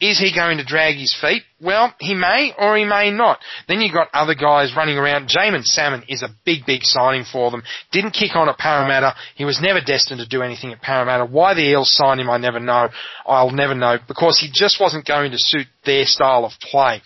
Is 0.00 0.18
he 0.18 0.34
going 0.34 0.58
to 0.58 0.64
drag 0.64 0.96
his 0.96 1.16
feet? 1.20 1.42
Well, 1.60 1.92
he 1.98 2.14
may 2.14 2.52
or 2.56 2.76
he 2.76 2.84
may 2.84 3.10
not. 3.10 3.40
Then 3.66 3.80
you've 3.80 3.92
got 3.92 4.08
other 4.14 4.34
guys 4.34 4.74
running 4.76 4.96
around. 4.96 5.28
Jaeman 5.28 5.64
Salmon 5.64 6.04
is 6.08 6.22
a 6.22 6.28
big, 6.44 6.64
big 6.66 6.82
signing 6.82 7.24
for 7.30 7.50
them. 7.50 7.64
Didn't 7.90 8.12
kick 8.12 8.36
on 8.36 8.48
at 8.48 8.58
Parramatta. 8.58 9.16
He 9.34 9.44
was 9.44 9.60
never 9.60 9.80
destined 9.80 10.20
to 10.20 10.28
do 10.28 10.42
anything 10.42 10.72
at 10.72 10.80
Parramatta. 10.80 11.26
Why 11.26 11.54
the 11.54 11.68
Eels 11.68 11.92
signed 11.92 12.20
him, 12.20 12.30
I 12.30 12.38
never 12.38 12.60
know. 12.60 12.90
I'll 13.26 13.50
never 13.50 13.74
know 13.74 13.98
because 14.06 14.38
he 14.38 14.48
just 14.52 14.80
wasn't 14.80 15.06
going 15.06 15.32
to 15.32 15.38
suit 15.38 15.66
their 15.84 16.04
style 16.04 16.44
of 16.44 16.52
play. 16.60 17.00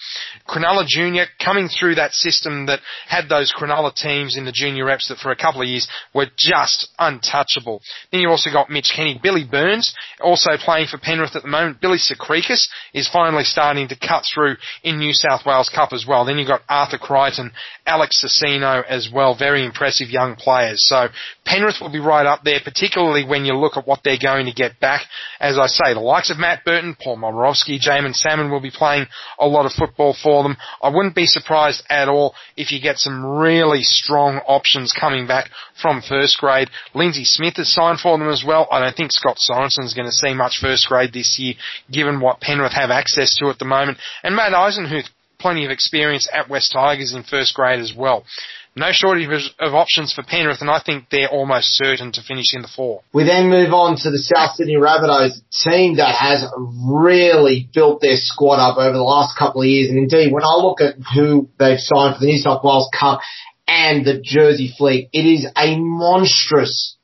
Cronulla 0.46 0.84
Junior 0.86 1.26
coming 1.42 1.68
through 1.68 1.94
that 1.94 2.12
system 2.12 2.66
that 2.66 2.80
had 3.08 3.28
those 3.28 3.54
Cronulla 3.56 3.94
teams 3.94 4.36
in 4.36 4.44
the 4.44 4.52
junior 4.52 4.84
reps 4.84 5.08
that 5.08 5.18
for 5.18 5.30
a 5.30 5.36
couple 5.36 5.62
of 5.62 5.68
years 5.68 5.88
were 6.12 6.26
just 6.36 6.88
untouchable. 6.98 7.80
Then 8.10 8.20
you 8.20 8.28
also 8.28 8.50
got 8.50 8.70
Mitch 8.70 8.92
Kenny, 8.94 9.18
Billy 9.22 9.46
Burns, 9.48 9.94
also 10.20 10.50
playing 10.58 10.88
for 10.88 10.98
Penrith 10.98 11.36
at 11.36 11.42
the 11.42 11.48
moment. 11.48 11.80
Billy 11.80 11.98
Secrekus 11.98 12.68
is 12.92 13.08
finally 13.10 13.44
starting 13.44 13.88
to 13.88 13.96
cut 13.96 14.24
through 14.32 14.41
through 14.42 14.56
in 14.82 14.98
New 14.98 15.12
South 15.12 15.42
Wales 15.46 15.70
Cup 15.74 15.92
as 15.92 16.04
well. 16.06 16.24
Then 16.24 16.38
you've 16.38 16.48
got 16.48 16.62
Arthur 16.68 16.98
Crichton, 16.98 17.52
Alex 17.86 18.24
Sasino 18.24 18.84
as 18.84 19.08
well. 19.12 19.36
Very 19.38 19.64
impressive 19.64 20.08
young 20.08 20.36
players. 20.36 20.84
So 20.86 21.08
Penrith 21.44 21.76
will 21.80 21.92
be 21.92 22.00
right 22.00 22.26
up 22.26 22.40
there, 22.44 22.60
particularly 22.62 23.24
when 23.24 23.44
you 23.44 23.54
look 23.54 23.76
at 23.76 23.86
what 23.86 24.00
they're 24.04 24.18
going 24.20 24.46
to 24.46 24.52
get 24.52 24.80
back. 24.80 25.02
As 25.40 25.58
I 25.58 25.66
say, 25.66 25.94
the 25.94 26.00
likes 26.00 26.30
of 26.30 26.38
Matt 26.38 26.64
Burton, 26.64 26.96
Paul 27.02 27.18
Momirovski, 27.18 27.78
Jaeman 27.80 28.14
Salmon 28.14 28.50
will 28.50 28.60
be 28.60 28.70
playing 28.70 29.06
a 29.38 29.46
lot 29.46 29.66
of 29.66 29.72
football 29.72 30.16
for 30.20 30.42
them. 30.42 30.56
I 30.82 30.88
wouldn't 30.88 31.14
be 31.14 31.26
surprised 31.26 31.82
at 31.88 32.08
all 32.08 32.34
if 32.56 32.72
you 32.72 32.80
get 32.80 32.98
some 32.98 33.24
really 33.24 33.82
strong 33.82 34.38
options 34.46 34.94
coming 34.98 35.26
back 35.26 35.50
from 35.82 36.00
first 36.00 36.38
grade. 36.38 36.70
Lindsay 36.94 37.24
Smith 37.24 37.56
has 37.56 37.72
signed 37.72 38.00
for 38.00 38.16
them 38.16 38.30
as 38.30 38.44
well. 38.46 38.68
I 38.70 38.80
don't 38.80 38.96
think 38.96 39.12
Scott 39.12 39.38
Sorensen 39.38 39.84
is 39.84 39.94
going 39.94 40.06
to 40.06 40.12
see 40.12 40.32
much 40.32 40.58
first 40.60 40.86
grade 40.86 41.12
this 41.12 41.36
year, 41.38 41.54
given 41.90 42.20
what 42.20 42.40
Penrith 42.40 42.72
have 42.72 42.90
access 42.90 43.36
to 43.36 43.50
at 43.50 43.58
the 43.58 43.64
moment. 43.64 43.98
And 44.22 44.36
Matt 44.36 44.52
Eisenhuth, 44.52 45.08
plenty 45.38 45.64
of 45.64 45.70
experience 45.72 46.28
at 46.32 46.48
West 46.48 46.72
Tigers 46.72 47.12
in 47.12 47.24
first 47.24 47.54
grade 47.54 47.80
as 47.80 47.92
well 47.94 48.24
no 48.74 48.88
shortage 48.90 49.52
of 49.58 49.74
options 49.74 50.12
for 50.12 50.22
Penrith, 50.22 50.60
and 50.60 50.70
I 50.70 50.80
think 50.84 51.10
they're 51.10 51.28
almost 51.28 51.76
certain 51.76 52.10
to 52.12 52.22
finish 52.22 52.54
in 52.54 52.62
the 52.62 52.68
four. 52.74 53.02
We 53.12 53.24
then 53.24 53.50
move 53.50 53.72
on 53.72 53.96
to 53.98 54.10
the 54.10 54.18
South 54.18 54.56
Sydney 54.56 54.76
Rabbitohs, 54.76 55.40
team 55.64 55.96
that 55.96 56.14
has 56.14 56.44
really 56.88 57.68
built 57.74 58.00
their 58.00 58.16
squad 58.16 58.56
up 58.56 58.78
over 58.78 58.96
the 58.96 59.02
last 59.02 59.38
couple 59.38 59.60
of 59.60 59.68
years. 59.68 59.90
And 59.90 59.98
indeed, 59.98 60.32
when 60.32 60.42
I 60.42 60.56
look 60.56 60.80
at 60.80 60.96
who 61.14 61.48
they've 61.58 61.78
signed 61.78 62.16
for 62.16 62.20
the 62.20 62.32
New 62.32 62.38
South 62.38 62.64
Wales 62.64 62.88
Cup 62.98 63.20
and 63.72 64.04
the 64.04 64.20
Jersey 64.20 64.74
Flegg. 64.78 65.08
it 65.14 65.26
is 65.26 65.46
a 65.56 65.78
monstrous 65.78 66.96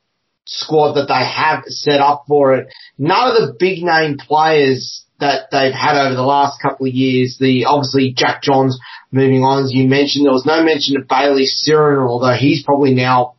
squad 0.45 0.93
that 0.93 1.07
they 1.07 1.25
have 1.25 1.63
set 1.65 1.99
up 1.99 2.25
for 2.27 2.53
it. 2.53 2.67
None 2.97 3.31
of 3.31 3.35
the 3.35 3.55
big 3.57 3.81
name 3.83 4.17
players 4.17 5.03
that 5.19 5.49
they've 5.51 5.73
had 5.73 5.99
over 5.99 6.15
the 6.15 6.21
last 6.21 6.61
couple 6.61 6.85
of 6.85 6.93
years. 6.93 7.37
The 7.39 7.65
obviously 7.65 8.13
Jack 8.15 8.43
Johns 8.43 8.79
moving 9.11 9.43
on, 9.43 9.63
as 9.63 9.73
you 9.73 9.87
mentioned. 9.87 10.25
There 10.25 10.31
was 10.31 10.45
no 10.45 10.63
mention 10.63 10.95
of 10.97 11.07
Bayley 11.07 11.47
Sironen, 11.47 12.07
although 12.07 12.37
he's 12.37 12.63
probably 12.63 12.93
now 12.93 13.33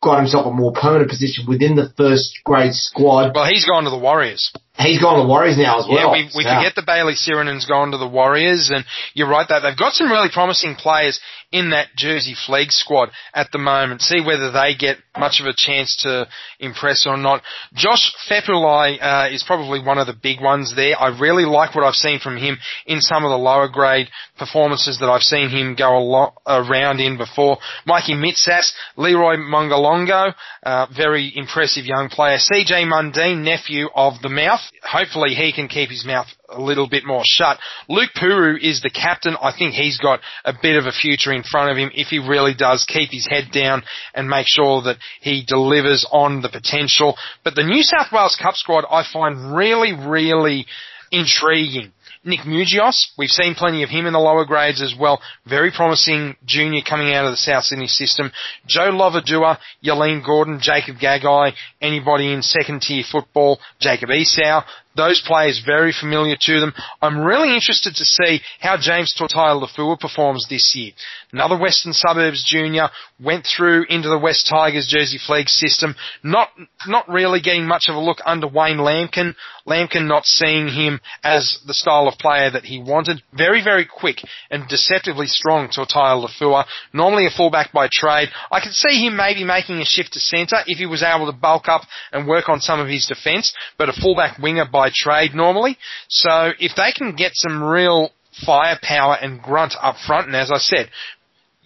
got 0.00 0.18
himself 0.18 0.46
a 0.46 0.52
more 0.52 0.72
permanent 0.72 1.10
position 1.10 1.46
within 1.48 1.74
the 1.74 1.92
first 1.96 2.38
grade 2.44 2.72
squad. 2.72 3.32
Well, 3.34 3.46
he's 3.46 3.66
gone 3.66 3.84
to 3.84 3.90
the 3.90 3.98
Warriors. 3.98 4.52
He's 4.78 5.00
gone 5.00 5.16
to 5.16 5.22
the 5.22 5.28
Warriors 5.28 5.56
now 5.56 5.78
as 5.78 5.86
well. 5.88 5.96
Yeah, 5.96 6.12
we, 6.12 6.30
we 6.36 6.44
yeah. 6.44 6.60
forget 6.60 6.74
the 6.74 6.84
Bayley 6.86 7.14
Sironen's 7.14 7.64
gone 7.64 7.92
to 7.92 7.98
the 7.98 8.06
Warriors, 8.06 8.70
and 8.72 8.84
you're 9.14 9.28
right 9.28 9.46
that 9.48 9.60
they've 9.60 9.76
got 9.76 9.94
some 9.94 10.10
really 10.10 10.28
promising 10.32 10.74
players 10.74 11.18
in 11.52 11.70
that 11.70 11.88
Jersey 11.96 12.34
Flegg 12.34 12.70
squad 12.70 13.10
at 13.32 13.50
the 13.52 13.58
moment. 13.58 14.02
See 14.02 14.20
whether 14.20 14.50
they 14.50 14.74
get 14.78 14.98
much 15.16 15.40
of 15.40 15.46
a 15.46 15.54
chance 15.56 15.96
to 16.02 16.28
impress 16.58 17.06
or 17.06 17.16
not. 17.16 17.42
Josh 17.72 18.12
Fepulai 18.28 18.98
uh, 19.00 19.28
is 19.32 19.42
probably 19.42 19.80
one 19.82 19.98
of 19.98 20.06
the 20.06 20.12
big 20.12 20.40
ones 20.40 20.74
there. 20.74 21.00
I 21.00 21.18
really 21.18 21.44
like 21.44 21.74
what 21.74 21.84
I've 21.84 21.94
seen 21.94 22.18
from 22.18 22.36
him 22.36 22.58
in 22.84 23.00
some 23.00 23.24
of 23.24 23.30
the 23.30 23.38
lower 23.38 23.68
grade 23.68 24.08
performances 24.38 24.98
that 24.98 25.08
I've 25.08 25.22
seen 25.22 25.48
him 25.48 25.76
go 25.76 25.96
a 25.96 26.00
lot 26.00 26.34
around 26.46 27.00
in 27.00 27.16
before. 27.16 27.58
Mikey 27.86 28.14
Mitsas, 28.14 28.72
Leroy 28.96 29.36
Mongalongo, 29.36 30.34
uh, 30.62 30.86
very 30.94 31.32
impressive 31.34 31.86
young 31.86 32.08
player. 32.08 32.38
CJ 32.38 32.84
Mundine, 32.86 33.42
nephew 33.42 33.88
of 33.94 34.20
the 34.20 34.28
Mouth. 34.28 34.60
Hopefully 34.82 35.34
he 35.34 35.52
can 35.52 35.68
keep 35.68 35.90
his 35.90 36.04
mouth 36.04 36.26
a 36.48 36.60
little 36.60 36.88
bit 36.88 37.04
more 37.04 37.22
shut. 37.24 37.58
Luke 37.88 38.10
Puru 38.16 38.58
is 38.60 38.80
the 38.82 38.90
captain. 38.90 39.36
I 39.40 39.52
think 39.56 39.74
he's 39.74 39.98
got 39.98 40.20
a 40.44 40.52
bit 40.60 40.76
of 40.76 40.86
a 40.86 40.92
future 40.92 41.32
in 41.32 41.42
front 41.42 41.70
of 41.70 41.76
him 41.76 41.90
if 41.94 42.08
he 42.08 42.18
really 42.18 42.54
does 42.54 42.84
keep 42.88 43.10
his 43.10 43.26
head 43.28 43.50
down 43.52 43.82
and 44.14 44.28
make 44.28 44.46
sure 44.46 44.82
that 44.82 44.98
he 45.20 45.44
delivers 45.46 46.06
on 46.10 46.42
the 46.42 46.48
potential. 46.48 47.16
But 47.44 47.54
the 47.54 47.64
New 47.64 47.82
South 47.82 48.12
Wales 48.12 48.38
Cup 48.40 48.54
squad 48.54 48.84
I 48.90 49.04
find 49.12 49.56
really, 49.56 49.92
really 49.92 50.66
intriguing. 51.10 51.92
Nick 52.26 52.40
Mugios, 52.40 53.12
we've 53.16 53.30
seen 53.30 53.54
plenty 53.54 53.84
of 53.84 53.88
him 53.88 54.04
in 54.04 54.12
the 54.12 54.18
lower 54.18 54.44
grades 54.44 54.82
as 54.82 54.92
well. 54.98 55.20
Very 55.48 55.70
promising 55.70 56.34
junior 56.44 56.82
coming 56.82 57.14
out 57.14 57.24
of 57.24 57.30
the 57.30 57.36
South 57.36 57.62
Sydney 57.62 57.86
system. 57.86 58.32
Joe 58.66 58.90
Lovadua, 58.90 59.58
Yaleen 59.84 60.26
Gordon, 60.26 60.58
Jacob 60.60 60.96
Gagai, 60.96 61.52
anybody 61.80 62.32
in 62.32 62.42
second 62.42 62.82
tier 62.82 63.04
football, 63.08 63.60
Jacob 63.78 64.10
Esau, 64.10 64.64
those 64.96 65.22
players 65.24 65.62
very 65.64 65.92
familiar 65.92 66.36
to 66.40 66.60
them. 66.60 66.72
I'm 67.02 67.18
really 67.18 67.54
interested 67.54 67.94
to 67.94 68.04
see 68.04 68.40
how 68.60 68.76
James 68.78 69.14
Tautai-Lafua 69.18 70.00
performs 70.00 70.46
this 70.48 70.74
year. 70.74 70.92
Another 71.32 71.58
Western 71.58 71.92
Suburbs 71.92 72.44
junior 72.44 72.88
went 73.22 73.46
through 73.46 73.84
into 73.88 74.08
the 74.08 74.18
West 74.18 74.46
Tigers 74.48 74.86
Jersey 74.88 75.18
Flegg 75.18 75.48
system. 75.48 75.94
Not 76.22 76.48
not 76.86 77.08
really 77.08 77.40
getting 77.40 77.66
much 77.66 77.86
of 77.88 77.94
a 77.94 78.00
look 78.00 78.18
under 78.24 78.46
Wayne 78.46 78.78
Lampkin. 78.78 79.34
Lampkin 79.66 80.06
not 80.06 80.24
seeing 80.24 80.68
him 80.68 81.00
as 81.24 81.58
the 81.66 81.74
style 81.74 82.08
of 82.08 82.18
player 82.18 82.50
that 82.50 82.64
he 82.64 82.80
wanted. 82.80 83.22
Very 83.32 83.62
very 83.62 83.84
quick 83.84 84.18
and 84.50 84.68
deceptively 84.68 85.26
strong 85.26 85.68
Tautai-Lafua. 85.68 86.64
Normally 86.92 87.26
a 87.26 87.30
fullback 87.30 87.72
by 87.72 87.88
trade. 87.90 88.28
I 88.50 88.60
could 88.60 88.72
see 88.72 89.06
him 89.06 89.16
maybe 89.16 89.44
making 89.44 89.80
a 89.80 89.84
shift 89.84 90.12
to 90.14 90.20
centre 90.20 90.58
if 90.66 90.78
he 90.78 90.86
was 90.86 91.02
able 91.02 91.26
to 91.26 91.36
bulk 91.36 91.68
up 91.68 91.82
and 92.12 92.26
work 92.26 92.48
on 92.48 92.60
some 92.60 92.80
of 92.80 92.88
his 92.88 93.06
defence. 93.06 93.52
But 93.76 93.88
a 93.88 93.92
fullback 93.92 94.38
winger 94.38 94.66
by 94.70 94.85
by 94.86 94.90
trade 94.94 95.34
normally. 95.34 95.76
So 96.08 96.52
if 96.58 96.72
they 96.76 96.92
can 96.96 97.16
get 97.16 97.32
some 97.34 97.62
real 97.62 98.10
firepower 98.44 99.16
and 99.20 99.42
grunt 99.42 99.74
up 99.80 99.96
front, 100.06 100.26
and 100.26 100.36
as 100.36 100.50
I 100.52 100.58
said, 100.58 100.90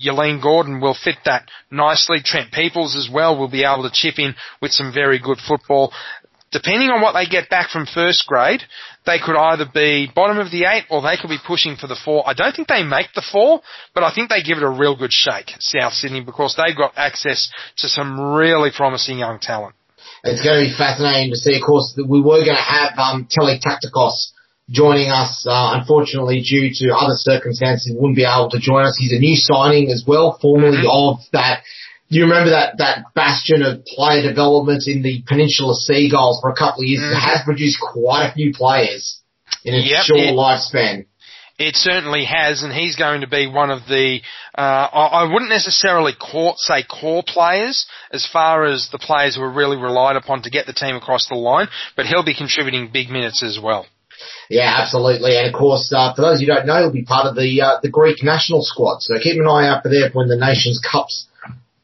Yaleen 0.03 0.43
Gordon 0.43 0.81
will 0.81 0.95
fit 0.95 1.17
that 1.27 1.49
nicely. 1.71 2.19
Trent 2.25 2.53
Peoples 2.53 2.97
as 2.97 3.11
well 3.13 3.39
will 3.39 3.51
be 3.51 3.65
able 3.65 3.83
to 3.83 3.91
chip 3.93 4.19
in 4.19 4.35
with 4.63 4.71
some 4.71 4.93
very 4.95 5.19
good 5.19 5.39
football. 5.47 5.93
Depending 6.53 6.89
on 6.89 7.01
what 7.01 7.13
they 7.13 7.27
get 7.27 7.49
back 7.51 7.71
from 7.71 7.87
first 7.87 8.27
grade, 8.27 8.63
they 9.07 9.19
could 9.25 9.37
either 9.37 9.67
be 9.73 10.11
bottom 10.13 10.39
of 10.39 10.51
the 10.51 10.65
eight 10.65 10.85
or 10.91 11.01
they 11.01 11.17
could 11.21 11.29
be 11.29 11.39
pushing 11.47 11.77
for 11.77 11.87
the 11.87 12.01
four. 12.03 12.27
I 12.27 12.33
don't 12.33 12.57
think 12.57 12.67
they 12.67 12.83
make 12.83 13.13
the 13.15 13.23
four, 13.31 13.61
but 13.95 14.03
I 14.03 14.13
think 14.13 14.31
they 14.31 14.43
give 14.43 14.57
it 14.57 14.65
a 14.65 14.71
real 14.71 14.97
good 14.97 15.13
shake, 15.13 15.53
South 15.61 15.93
Sydney, 15.93 16.23
because 16.23 16.57
they've 16.57 16.77
got 16.77 16.95
access 16.97 17.53
to 17.77 17.89
some 17.89 18.35
really 18.35 18.71
promising 18.75 19.19
young 19.19 19.39
talent. 19.39 19.77
It's 20.25 20.43
going 20.43 20.65
to 20.65 20.71
be 20.71 20.77
fascinating 20.77 21.33
to 21.33 21.37
see. 21.37 21.57
Of 21.57 21.63
course, 21.65 21.95
that 21.97 22.07
we 22.07 22.21
were 22.21 22.45
going 22.45 22.57
to 22.57 22.71
have 22.77 22.99
um, 22.99 23.29
Tele 23.31 23.59
Tacticos 23.59 24.33
joining 24.69 25.11
us. 25.11 25.45
Uh, 25.49 25.79
unfortunately, 25.81 26.43
due 26.43 26.71
to 26.73 26.95
other 26.95 27.17
circumstances, 27.17 27.93
wouldn't 27.95 28.17
be 28.17 28.25
able 28.25 28.51
to 28.51 28.61
join 28.61 28.85
us. 28.85 28.97
He's 28.99 29.13
a 29.13 29.19
new 29.19 29.37
signing 29.37 29.91
as 29.91 30.05
well, 30.07 30.39
formerly 30.41 30.79
mm-hmm. 30.79 30.89
of 30.89 31.21
that. 31.33 31.63
You 32.09 32.25
remember 32.25 32.51
that 32.51 32.79
that 32.79 33.15
bastion 33.15 33.63
of 33.63 33.85
player 33.85 34.23
development 34.23 34.83
in 34.87 35.03
the 35.03 35.23
Peninsula 35.27 35.75
Seagulls 35.75 36.41
for 36.41 36.51
a 36.51 36.57
couple 36.57 36.83
of 36.83 36.89
years? 36.89 37.03
Mm-hmm. 37.03 37.21
Has 37.21 37.43
produced 37.45 37.79
quite 37.81 38.31
a 38.31 38.35
few 38.35 38.53
players 38.53 39.21
in 39.65 39.75
its 39.75 39.89
yep, 39.89 40.03
short 40.05 40.35
lifespan. 40.35 41.07
It 41.59 41.77
certainly 41.77 42.25
has, 42.25 42.63
and 42.63 42.73
he's 42.73 42.97
going 42.97 43.21
to 43.21 43.29
be 43.29 43.47
one 43.47 43.71
of 43.71 43.83
the. 43.87 44.21
Uh, 44.61 44.89
I, 44.93 45.23
I 45.23 45.33
wouldn't 45.33 45.49
necessarily 45.49 46.13
call, 46.13 46.53
say 46.59 46.83
core 46.83 47.23
players 47.27 47.87
as 48.11 48.29
far 48.31 48.67
as 48.67 48.91
the 48.93 48.99
players 48.99 49.37
who 49.37 49.43
are 49.43 49.51
really 49.51 49.79
relied 49.79 50.17
upon 50.17 50.43
to 50.43 50.51
get 50.51 50.67
the 50.67 50.75
team 50.75 50.97
across 50.97 51.29
the 51.29 51.35
line, 51.35 51.69
but 51.97 52.05
he'll 52.05 52.25
be 52.25 52.35
contributing 52.35 52.91
big 52.93 53.09
minutes 53.09 53.43
as 53.43 53.59
well. 53.59 53.87
Yeah, 54.51 54.77
absolutely. 54.83 55.39
And 55.39 55.47
of 55.47 55.55
course, 55.59 55.91
uh, 55.97 56.13
for 56.15 56.21
those 56.21 56.41
who 56.41 56.47
don't 56.47 56.67
know, 56.67 56.77
he'll 56.77 56.93
be 56.93 57.05
part 57.05 57.27
of 57.27 57.37
the 57.37 57.63
uh, 57.63 57.81
the 57.83 57.89
Greek 57.89 58.23
national 58.23 58.61
squad. 58.61 59.01
So 59.01 59.19
keep 59.19 59.41
an 59.41 59.49
eye 59.49 59.67
out 59.67 59.83
for 59.83 59.89
there 59.89 60.11
when 60.13 60.29
the 60.29 60.37
Nations 60.37 60.79
Cups 60.79 61.27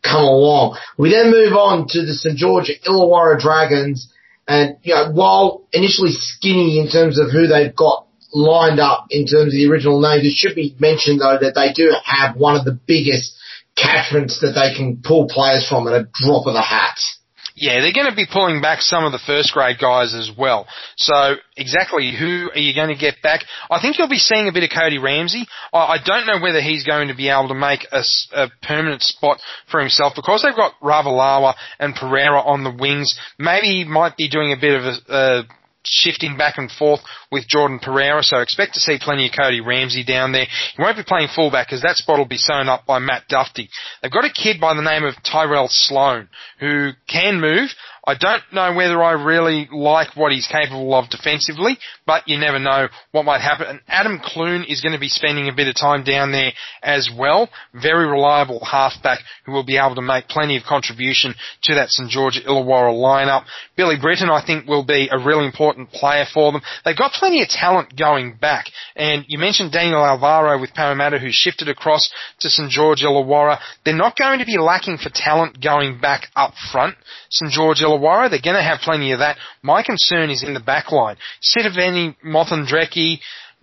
come 0.03 0.25
along. 0.25 0.77
We 0.99 1.11
then 1.11 1.31
move 1.31 1.55
on 1.55 1.87
to 1.89 2.05
the 2.05 2.13
St 2.13 2.37
George 2.37 2.71
Illawarra 2.87 3.41
Dragons. 3.41 4.13
And, 4.47 4.77
you 4.83 4.95
know, 4.95 5.11
while 5.13 5.65
initially 5.73 6.13
skinny 6.13 6.79
in 6.79 6.89
terms 6.89 7.19
of 7.19 7.33
who 7.33 7.47
they've 7.49 7.75
got 7.75 8.06
lined 8.37 8.79
up 8.79 9.07
in 9.11 9.27
terms 9.27 9.55
of 9.55 9.59
the 9.59 9.69
original 9.71 10.01
names. 10.01 10.27
It 10.27 10.37
should 10.37 10.55
be 10.55 10.77
mentioned 10.79 11.21
though 11.21 11.39
that 11.41 11.55
they 11.55 11.73
do 11.73 11.95
have 12.05 12.37
one 12.37 12.55
of 12.55 12.65
the 12.65 12.79
biggest 12.87 13.35
catchments 13.77 14.41
that 14.41 14.53
they 14.53 14.77
can 14.77 15.01
pull 15.03 15.27
players 15.29 15.67
from 15.67 15.89
at 15.89 15.95
a 15.95 16.09
drop 16.13 16.47
of 16.47 16.53
the 16.53 16.63
hat. 16.63 16.99
Yeah, 17.59 17.81
they're 17.81 17.95
going 17.95 18.11
to 18.11 18.15
be 18.15 18.27
pulling 18.31 18.61
back 18.61 18.83
some 18.83 19.07
of 19.07 19.13
the 19.13 19.19
first 19.19 19.55
grade 19.55 19.79
guys 19.81 20.15
as 20.15 20.31
well. 20.37 20.67
So 20.97 21.37
exactly 21.57 22.15
who 22.15 22.51
are 22.53 22.59
you 22.59 22.75
going 22.75 22.95
to 22.95 23.01
get 23.01 23.23
back? 23.23 23.45
I 23.71 23.81
think 23.81 23.97
you'll 23.97 24.11
be 24.11 24.19
seeing 24.19 24.47
a 24.47 24.53
bit 24.53 24.63
of 24.63 24.69
Cody 24.77 24.99
Ramsey. 24.99 25.47
I, 25.73 25.97
don't 26.05 26.27
know 26.27 26.39
whether 26.39 26.61
he's 26.61 26.85
going 26.85 27.09
to 27.09 27.15
be 27.15 27.31
able 27.31 27.49
to 27.49 27.55
make 27.55 27.87
a, 27.91 28.03
a 28.35 28.49
permanent 28.63 29.01
spot 29.01 29.41
for 29.71 29.81
himself 29.81 30.13
because 30.15 30.43
they've 30.43 30.55
got 30.55 30.75
Ravalawa 30.83 31.55
and 31.79 31.95
Pereira 31.95 32.41
on 32.41 32.63
the 32.63 32.77
wings. 32.79 33.19
Maybe 33.39 33.69
he 33.69 33.85
might 33.85 34.19
be 34.19 34.29
doing 34.29 34.53
a 34.53 34.61
bit 34.61 34.79
of 34.79 34.85
a, 34.85 35.15
a 35.15 35.43
shifting 35.89 36.37
back 36.37 36.59
and 36.59 36.71
forth 36.71 37.01
with 37.31 37.49
Jordan 37.49 37.79
Pereira, 37.79 38.23
so 38.23 38.39
expect 38.39 38.75
to 38.75 38.81
see 38.81 38.99
plenty 39.01 39.27
of 39.27 39.33
Cody 39.37 39.61
Ramsey 39.61 40.05
down 40.05 40.33
there. 40.33 40.47
He 40.77 40.83
won't 40.83 40.97
be 40.97 41.05
playing 41.05 41.29
fullback 41.35 41.67
because 41.67 41.83
that 41.83 41.97
spot 41.97 42.19
will 42.19 42.27
be 42.27 42.37
sewn 42.37 42.69
up 42.69 42.87
by 42.87 42.99
Matt 42.99 43.29
Dufty. 43.29 43.69
They've 44.03 44.13
got 44.13 44.25
a 44.25 44.31
kid 44.31 44.61
by 44.61 44.75
the 44.75 44.83
name 44.83 45.05
of 45.05 45.15
Tyrell 45.23 45.69
Sloan 45.69 46.29
who 46.61 46.91
can 47.09 47.41
move. 47.41 47.71
I 48.09 48.15
don't 48.15 48.43
know 48.53 48.73
whether 48.73 49.03
I 49.03 49.13
really 49.13 49.69
like 49.73 50.17
what 50.17 50.31
he's 50.31 50.47
capable 50.47 50.95
of 50.95 51.11
defensively, 51.11 51.77
but 52.07 52.29
you 52.29 52.39
never 52.39 52.61
know 52.61 52.87
what 53.11 53.25
might 53.25 53.41
happen. 53.41 53.67
And 53.67 53.81
Adam 53.89 54.21
Clune 54.23 54.65
is 54.69 54.81
going 54.81 54.93
to 54.93 55.01
be 55.01 55.09
spending 55.09 55.49
a 55.49 55.55
bit 55.55 55.67
of 55.67 55.75
time 55.75 56.05
down 56.05 56.31
there 56.31 56.53
as 56.85 57.11
well. 57.13 57.49
Very 57.75 58.07
reliable 58.07 58.65
halfback 58.65 59.19
who 59.45 59.51
will 59.51 59.65
be 59.65 59.77
able 59.77 59.97
to 59.97 60.03
make 60.03 60.29
plenty 60.29 60.57
of 60.57 60.63
contribution 60.63 61.35
to 61.65 61.75
that 61.75 61.91
St 61.91 62.09
George 62.09 62.41
Illawarra 62.47 62.95
lineup. 62.95 63.45
Billy 63.77 63.97
Britton, 64.01 64.31
I 64.31 64.45
think, 64.45 64.67
will 64.67 64.85
be 64.85 65.09
a 65.11 65.19
really 65.19 65.45
important 65.45 65.91
player 65.91 66.25
for 66.33 66.51
them. 66.51 66.63
They've 66.85 66.97
got 66.97 67.13
plenty 67.13 67.43
of 67.43 67.49
talent 67.49 67.97
going 67.97 68.37
back, 68.41 68.67
and 68.95 69.25
you 69.29 69.39
mentioned 69.39 69.73
Daniel 69.73 70.05
Alvaro 70.05 70.59
with 70.61 70.73
Parramatta, 70.75 71.19
who 71.19 71.29
shifted 71.31 71.69
across 71.69 72.11
to 72.41 72.49
St 72.49 72.71
George 72.71 73.03
Illawarra. 73.03 73.59
They're 73.85 73.95
not 73.95 74.17
going 74.17 74.39
to 74.39 74.47
be 74.47 74.59
lacking 74.59 74.99
for 74.99 75.11
talent 75.13 75.63
going 75.63 76.01
back 76.01 76.29
up 76.35 76.55
front. 76.73 76.97
St 77.31 77.53
George 77.53 77.81
Illawarra, 77.81 78.31
they're 78.31 78.41
going 78.41 78.57
to 78.57 78.63
have 78.63 78.81
plenty 78.81 79.13
of 79.13 79.19
that. 79.19 79.37
My 79.63 79.83
concern 79.83 80.31
is 80.31 80.43
in 80.43 80.55
the 80.55 80.61
back 80.61 80.91
line. 80.91 81.17
Sitiveni 81.43 82.17
Moceidreke, 82.25 83.19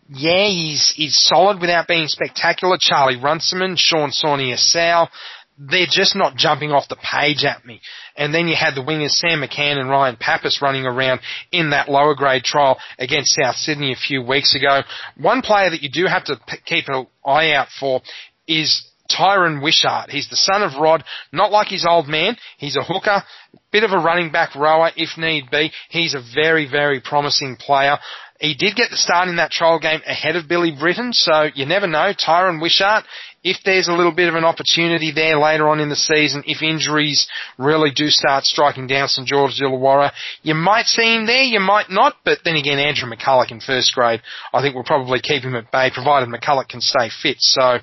yeah, 0.10 0.48
he's 0.48 0.94
he's 0.96 1.18
solid 1.18 1.60
without 1.60 1.88
being 1.88 2.08
spectacular. 2.08 2.78
Charlie 2.80 3.18
Runciman, 3.18 3.76
Sean 3.78 4.12
Sawney 4.12 4.56
Sal, 4.58 5.10
they're 5.58 5.86
just 5.90 6.16
not 6.16 6.36
jumping 6.36 6.72
off 6.72 6.90
the 6.90 6.98
page 6.98 7.44
at 7.46 7.66
me. 7.66 7.80
And 8.16 8.34
then 8.34 8.48
you 8.48 8.56
had 8.56 8.76
the 8.76 8.82
wingers 8.82 9.12
Sam 9.12 9.42
McCann 9.42 9.78
and 9.78 9.90
Ryan 9.90 10.18
Pappas 10.20 10.60
running 10.62 10.86
around 10.86 11.22
in 11.52 11.72
that 11.72 11.90
lower 11.90 12.16
grade 12.16 12.44
trial 12.44 12.78
against 12.98 13.36
South 13.36 13.56
Sydney 13.56 13.94
a 13.94 13.96
few 13.96 14.24
weeks 14.24 14.56
ago. 14.56 14.82
One 15.18 15.42
player 15.42 15.70
that 15.70 15.84
you 15.84 15.90
do 15.92 16.06
have 16.06 16.26
to 16.26 16.40
p- 16.48 16.58
keep 16.66 16.86
an 16.88 17.08
eye 17.26 17.52
out 17.54 17.68
for 17.80 18.02
is 18.48 18.90
Tyron 19.12 19.62
Wishart. 19.62 20.10
He's 20.10 20.30
the 20.30 20.36
son 20.36 20.64
of 20.64 20.80
Rod, 20.80 21.04
not 21.32 21.52
like 21.52 21.68
his 21.68 21.86
old 21.88 22.08
man. 22.08 22.38
He's 22.58 22.76
a 22.76 22.84
hooker, 22.84 23.24
bit 23.72 23.84
of 23.84 23.92
a 23.92 23.98
running 23.98 24.32
back 24.32 24.56
rower 24.56 24.92
if 24.96 25.18
need 25.18 25.52
be. 25.52 25.72
He's 25.90 26.14
a 26.14 26.24
very, 26.34 26.70
very 26.70 27.02
promising 27.02 27.58
player. 27.58 27.98
He 28.40 28.56
did 28.56 28.76
get 28.76 28.90
the 28.90 28.98
start 28.98 29.30
in 29.30 29.38
that 29.38 29.52
trial 29.52 29.80
game 29.80 30.02
ahead 30.06 30.36
of 30.36 30.48
Billy 30.50 30.76
Britton, 30.78 31.14
so 31.14 31.46
you 31.54 31.66
never 31.66 31.88
know. 31.88 32.14
Tyron 32.14 32.62
Wishart, 32.62 33.06
if 33.44 33.58
there's 33.66 33.88
a 33.88 33.94
little 33.94 34.14
bit 34.14 34.30
of 34.30 34.36
an 34.36 34.46
opportunity 34.46 35.12
there 35.12 35.38
later 35.38 35.68
on 35.68 35.80
in 35.80 35.90
the 35.90 35.96
season, 35.96 36.44
if 36.46 36.62
injuries 36.62 37.28
really 37.58 37.92
do 37.92 38.08
start 38.10 38.46
striking 38.46 38.88
down 38.88 39.08
St 39.08 39.28
George 39.28 39.60
Illawarra, 39.60 40.12
you 40.42 40.56
might 40.56 40.86
see 40.86 41.16
him 41.16 41.26
there, 41.26 41.44
you 41.44 41.60
might 41.60 41.90
not, 41.90 42.16
but 42.24 42.40
then 42.46 42.56
again, 42.56 42.80
Andrew 42.80 43.10
McCullough 43.10 43.52
in 43.52 43.60
first 43.60 43.94
grade, 43.94 44.22
I 44.54 44.62
think 44.62 44.76
will 44.76 44.84
probably 44.84 45.20
keep 45.20 45.44
him 45.44 45.56
at 45.56 45.72
bay, 45.72 45.92
provided 45.94 46.30
McCullough 46.30 46.70
can 46.70 46.82
stay 46.82 47.10
fit. 47.22 47.38
So, 47.40 47.80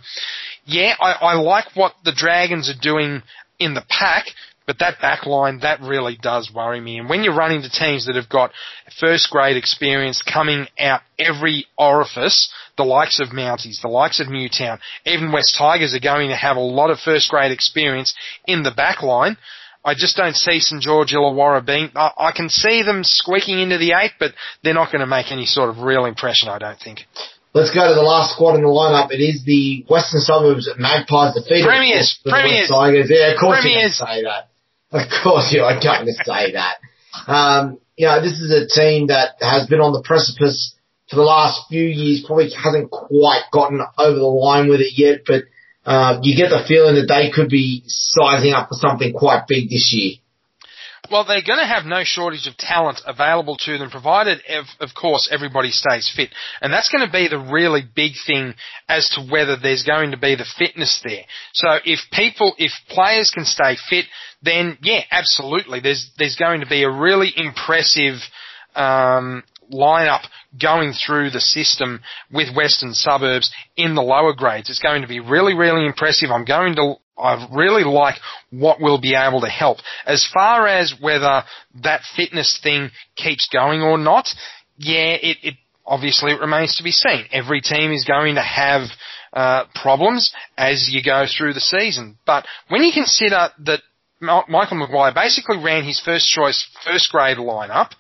yeah, 0.64 0.94
I, 1.00 1.12
I 1.12 1.34
like 1.34 1.74
what 1.74 1.94
the 2.04 2.12
Dragons 2.12 2.70
are 2.70 2.80
doing 2.80 3.22
in 3.58 3.74
the 3.74 3.84
pack, 3.88 4.26
but 4.70 4.78
that 4.78 5.00
back 5.00 5.26
line, 5.26 5.58
that 5.62 5.80
really 5.80 6.16
does 6.22 6.48
worry 6.54 6.80
me. 6.80 6.98
And 6.98 7.08
when 7.08 7.24
you're 7.24 7.34
running 7.34 7.62
to 7.62 7.68
teams 7.68 8.06
that 8.06 8.14
have 8.14 8.28
got 8.28 8.52
first 9.00 9.28
grade 9.28 9.56
experience 9.56 10.22
coming 10.22 10.68
out 10.78 11.00
every 11.18 11.66
orifice, 11.76 12.48
the 12.76 12.84
likes 12.84 13.18
of 13.18 13.30
Mounties, 13.30 13.82
the 13.82 13.88
likes 13.88 14.20
of 14.20 14.28
Newtown, 14.28 14.78
even 15.04 15.32
West 15.32 15.56
Tigers 15.58 15.92
are 15.92 15.98
going 15.98 16.28
to 16.28 16.36
have 16.36 16.56
a 16.56 16.60
lot 16.60 16.90
of 16.90 17.00
first 17.00 17.30
grade 17.30 17.50
experience 17.50 18.14
in 18.46 18.62
the 18.62 18.70
back 18.70 19.02
line. 19.02 19.36
I 19.84 19.94
just 19.94 20.16
don't 20.16 20.36
see 20.36 20.60
St 20.60 20.80
George 20.80 21.14
Illawarra 21.14 21.66
being. 21.66 21.90
I, 21.96 22.12
I 22.16 22.30
can 22.30 22.48
see 22.48 22.84
them 22.84 23.02
squeaking 23.02 23.58
into 23.58 23.76
the 23.76 23.94
eight, 24.00 24.12
but 24.20 24.34
they're 24.62 24.72
not 24.72 24.92
going 24.92 25.00
to 25.00 25.06
make 25.08 25.32
any 25.32 25.46
sort 25.46 25.68
of 25.70 25.78
real 25.78 26.04
impression. 26.04 26.48
I 26.48 26.58
don't 26.58 26.78
think. 26.78 27.00
Let's 27.54 27.74
go 27.74 27.88
to 27.88 27.94
the 27.94 28.02
last 28.02 28.34
squad 28.36 28.54
in 28.54 28.62
the 28.62 28.68
lineup. 28.68 29.10
It 29.10 29.18
is 29.18 29.42
the 29.44 29.84
Western 29.90 30.20
Suburbs 30.20 30.70
Magpies 30.78 31.34
defeated. 31.34 31.66
Premiers, 31.66 32.20
premiers, 32.24 32.68
Tigers. 32.68 33.10
Yeah, 33.10 33.32
of 33.32 33.40
course 33.40 33.62
premiers. 33.62 33.98
you 33.98 34.06
can 34.06 34.14
say 34.14 34.22
that. 34.22 34.49
Of 34.92 35.06
course, 35.22 35.52
you 35.52 35.62
are 35.62 35.78
going 35.80 36.06
to 36.06 36.12
say 36.12 36.52
that. 36.52 36.78
Um, 37.30 37.78
you 37.96 38.06
know, 38.06 38.20
this 38.20 38.40
is 38.40 38.50
a 38.50 38.66
team 38.66 39.06
that 39.06 39.36
has 39.40 39.68
been 39.68 39.80
on 39.80 39.92
the 39.92 40.02
precipice 40.02 40.74
for 41.08 41.16
the 41.16 41.22
last 41.22 41.68
few 41.68 41.82
years, 41.84 42.24
probably 42.26 42.50
hasn't 42.50 42.90
quite 42.90 43.42
gotten 43.52 43.80
over 43.98 44.18
the 44.18 44.24
line 44.24 44.68
with 44.68 44.80
it 44.80 44.94
yet, 44.96 45.20
but 45.26 45.42
uh, 45.84 46.20
you 46.22 46.36
get 46.36 46.50
the 46.50 46.64
feeling 46.66 46.94
that 46.94 47.06
they 47.06 47.30
could 47.30 47.48
be 47.48 47.82
sizing 47.86 48.52
up 48.52 48.68
for 48.68 48.74
something 48.74 49.12
quite 49.12 49.46
big 49.48 49.68
this 49.68 49.92
year. 49.92 50.16
Well, 51.10 51.24
they're 51.24 51.42
going 51.42 51.58
to 51.58 51.66
have 51.66 51.86
no 51.86 52.02
shortage 52.04 52.46
of 52.46 52.56
talent 52.56 53.00
available 53.04 53.56
to 53.64 53.78
them, 53.78 53.90
provided, 53.90 54.38
of 54.78 54.90
course, 54.94 55.28
everybody 55.32 55.70
stays 55.70 56.10
fit. 56.14 56.30
And 56.60 56.72
that's 56.72 56.88
going 56.88 57.04
to 57.04 57.12
be 57.12 57.26
the 57.26 57.38
really 57.38 57.82
big 57.82 58.12
thing 58.26 58.54
as 58.88 59.08
to 59.10 59.26
whether 59.28 59.56
there's 59.56 59.82
going 59.82 60.12
to 60.12 60.16
be 60.16 60.36
the 60.36 60.46
fitness 60.56 61.00
there. 61.04 61.24
So 61.52 61.78
if 61.84 61.98
people, 62.12 62.54
if 62.58 62.70
players 62.88 63.32
can 63.34 63.44
stay 63.44 63.76
fit, 63.88 64.04
then 64.42 64.78
yeah, 64.82 65.00
absolutely. 65.10 65.80
There's 65.80 66.10
there's 66.16 66.36
going 66.36 66.60
to 66.60 66.66
be 66.66 66.84
a 66.84 66.90
really 66.90 67.32
impressive 67.36 68.16
um, 68.74 69.42
lineup 69.72 70.22
going 70.60 70.92
through 70.92 71.30
the 71.30 71.40
system 71.40 72.00
with 72.30 72.54
Western 72.54 72.94
Suburbs 72.94 73.52
in 73.76 73.94
the 73.94 74.02
lower 74.02 74.32
grades. 74.32 74.70
It's 74.70 74.78
going 74.78 75.02
to 75.02 75.08
be 75.08 75.20
really, 75.20 75.54
really 75.54 75.86
impressive. 75.86 76.30
I'm 76.30 76.44
going 76.44 76.74
to 76.76 76.94
I 77.20 77.48
really 77.54 77.84
like 77.84 78.16
what 78.50 78.80
we'll 78.80 79.00
be 79.00 79.14
able 79.14 79.40
to 79.42 79.48
help. 79.48 79.78
As 80.06 80.28
far 80.32 80.66
as 80.66 80.94
whether 81.00 81.42
that 81.82 82.02
fitness 82.16 82.58
thing 82.62 82.90
keeps 83.16 83.48
going 83.52 83.82
or 83.82 83.98
not, 83.98 84.28
yeah, 84.78 85.16
it, 85.20 85.36
it 85.42 85.54
obviously 85.86 86.32
it 86.32 86.40
remains 86.40 86.76
to 86.76 86.82
be 86.82 86.90
seen. 86.90 87.26
Every 87.32 87.60
team 87.60 87.92
is 87.92 88.04
going 88.04 88.36
to 88.36 88.42
have 88.42 88.82
uh, 89.32 89.64
problems 89.74 90.32
as 90.56 90.88
you 90.90 91.02
go 91.02 91.24
through 91.26 91.52
the 91.52 91.60
season. 91.60 92.18
But 92.26 92.46
when 92.68 92.82
you 92.82 92.92
consider 92.92 93.50
that 93.66 93.80
Michael 94.20 94.76
Maguire 94.76 95.14
basically 95.14 95.58
ran 95.58 95.84
his 95.84 96.00
first 96.04 96.28
choice 96.28 96.68
first 96.84 97.10
grade 97.10 97.38
lineup, 97.38 97.90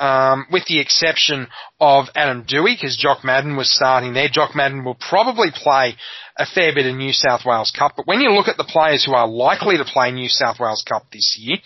um, 0.00 0.46
with 0.50 0.64
the 0.64 0.80
exception 0.80 1.46
of 1.78 2.06
Adam 2.16 2.44
Doueihi, 2.44 2.74
because 2.74 2.96
Jock 2.96 3.22
Madden 3.22 3.56
was 3.56 3.70
starting 3.70 4.14
there. 4.14 4.28
Jock 4.28 4.56
Madden 4.56 4.84
will 4.84 4.96
probably 4.96 5.50
play 5.54 5.94
a 6.36 6.46
fair 6.46 6.74
bit 6.74 6.86
of 6.86 6.96
New 6.96 7.12
South 7.12 7.42
Wales 7.44 7.72
Cup, 7.76 7.92
but 7.96 8.06
when 8.06 8.20
you 8.20 8.30
look 8.30 8.48
at 8.48 8.56
the 8.56 8.64
players 8.64 9.04
who 9.04 9.12
are 9.12 9.28
likely 9.28 9.76
to 9.76 9.84
play 9.84 10.10
New 10.10 10.28
South 10.28 10.58
Wales 10.58 10.82
Cup 10.88 11.04
this 11.12 11.36
year, 11.38 11.58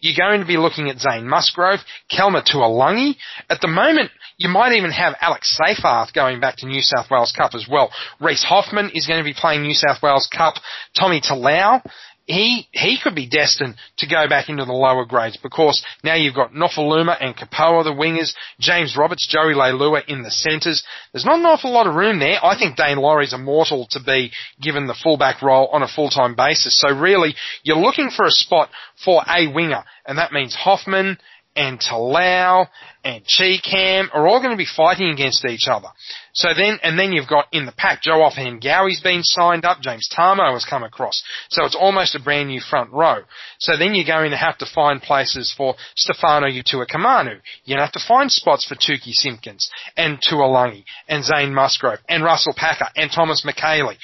you're 0.00 0.16
going 0.16 0.40
to 0.40 0.46
be 0.46 0.56
looking 0.56 0.88
at 0.88 1.00
Zane 1.00 1.28
Musgrove, 1.28 1.80
Kelma 2.10 2.46
Tuilagi. 2.46 3.16
At 3.48 3.60
the 3.60 3.66
moment, 3.66 4.12
you 4.36 4.48
might 4.48 4.72
even 4.72 4.92
have 4.92 5.16
Alex 5.20 5.58
Seyfarth 5.60 6.14
going 6.14 6.40
back 6.40 6.56
to 6.58 6.66
New 6.66 6.80
South 6.80 7.10
Wales 7.10 7.32
Cup 7.36 7.54
as 7.54 7.66
well. 7.68 7.90
Reese 8.20 8.44
Hoffman 8.44 8.90
is 8.94 9.06
going 9.06 9.18
to 9.18 9.24
be 9.24 9.34
playing 9.34 9.62
New 9.62 9.74
South 9.74 10.00
Wales 10.00 10.28
Cup. 10.32 10.54
Tommy 10.96 11.20
Talau 11.20 11.82
he 12.30 12.68
he 12.70 12.98
could 13.02 13.14
be 13.14 13.28
destined 13.28 13.74
to 13.98 14.06
go 14.08 14.28
back 14.28 14.48
into 14.48 14.64
the 14.64 14.72
lower 14.72 15.04
grades 15.04 15.36
because 15.36 15.84
now 16.04 16.14
you've 16.14 16.34
got 16.34 16.52
Nofoaluma 16.52 17.16
and 17.20 17.36
Kepaoa 17.36 17.82
the 17.84 17.90
wingers, 17.90 18.32
James 18.60 18.96
Roberts, 18.96 19.26
Joey 19.28 19.54
Leilua 19.54 20.04
in 20.06 20.22
the 20.22 20.30
centres. 20.30 20.84
There's 21.12 21.24
not 21.24 21.40
an 21.40 21.46
awful 21.46 21.72
lot 21.72 21.88
of 21.88 21.94
room 21.94 22.20
there. 22.20 22.38
I 22.42 22.56
think 22.56 22.76
Daine 22.76 22.98
Laurie's 22.98 23.32
immortal 23.32 23.88
to 23.90 24.00
be 24.00 24.30
given 24.60 24.86
the 24.86 24.94
fullback 24.94 25.42
role 25.42 25.68
on 25.72 25.82
a 25.82 25.88
full-time 25.88 26.36
basis. 26.36 26.80
So 26.80 26.88
really, 26.94 27.34
you're 27.64 27.76
looking 27.76 28.10
for 28.10 28.24
a 28.24 28.30
spot 28.30 28.70
for 29.04 29.22
a 29.28 29.52
winger, 29.52 29.82
and 30.06 30.18
that 30.18 30.32
means 30.32 30.54
Hoffman 30.54 31.18
and 31.56 31.80
Talau 31.80 32.66
and 33.04 33.24
Chee-Kam 33.24 34.10
are 34.12 34.26
all 34.28 34.40
going 34.40 34.52
to 34.52 34.56
be 34.56 34.66
fighting 34.66 35.08
against 35.10 35.44
each 35.44 35.66
other. 35.68 35.88
So 36.32 36.50
then, 36.56 36.78
and 36.82 36.98
then 36.98 37.12
you've 37.12 37.28
got 37.28 37.46
in 37.52 37.66
the 37.66 37.72
pack, 37.72 38.02
Joe 38.02 38.28
Ofahengaue's 38.28 39.00
been 39.00 39.22
signed 39.22 39.64
up, 39.64 39.80
James 39.80 40.08
Tamou 40.16 40.52
has 40.52 40.64
come 40.64 40.84
across. 40.84 41.22
So 41.48 41.64
it's 41.64 41.76
almost 41.76 42.14
a 42.14 42.20
brand 42.20 42.48
new 42.48 42.60
front 42.60 42.92
row. 42.92 43.22
So 43.58 43.76
then 43.76 43.94
you're 43.94 44.06
going 44.06 44.30
to 44.30 44.36
have 44.36 44.58
to 44.58 44.66
find 44.72 45.02
places 45.02 45.52
for 45.56 45.74
Stefano 45.96 46.46
Utoikamanu. 46.46 47.40
You're 47.64 47.76
going 47.76 47.78
to 47.78 47.86
have 47.86 47.92
to 47.92 48.06
find 48.06 48.30
spots 48.30 48.66
for 48.66 48.76
Tukey 48.76 49.12
Simpkins 49.12 49.70
and 49.96 50.18
Tuilagi 50.20 50.84
and 51.08 51.24
Zane 51.24 51.52
Musgrove 51.52 51.98
and 52.08 52.22
Russell 52.22 52.54
Packer 52.56 52.88
and 52.96 53.10
Thomas 53.10 53.44
Mikaele. 53.44 53.96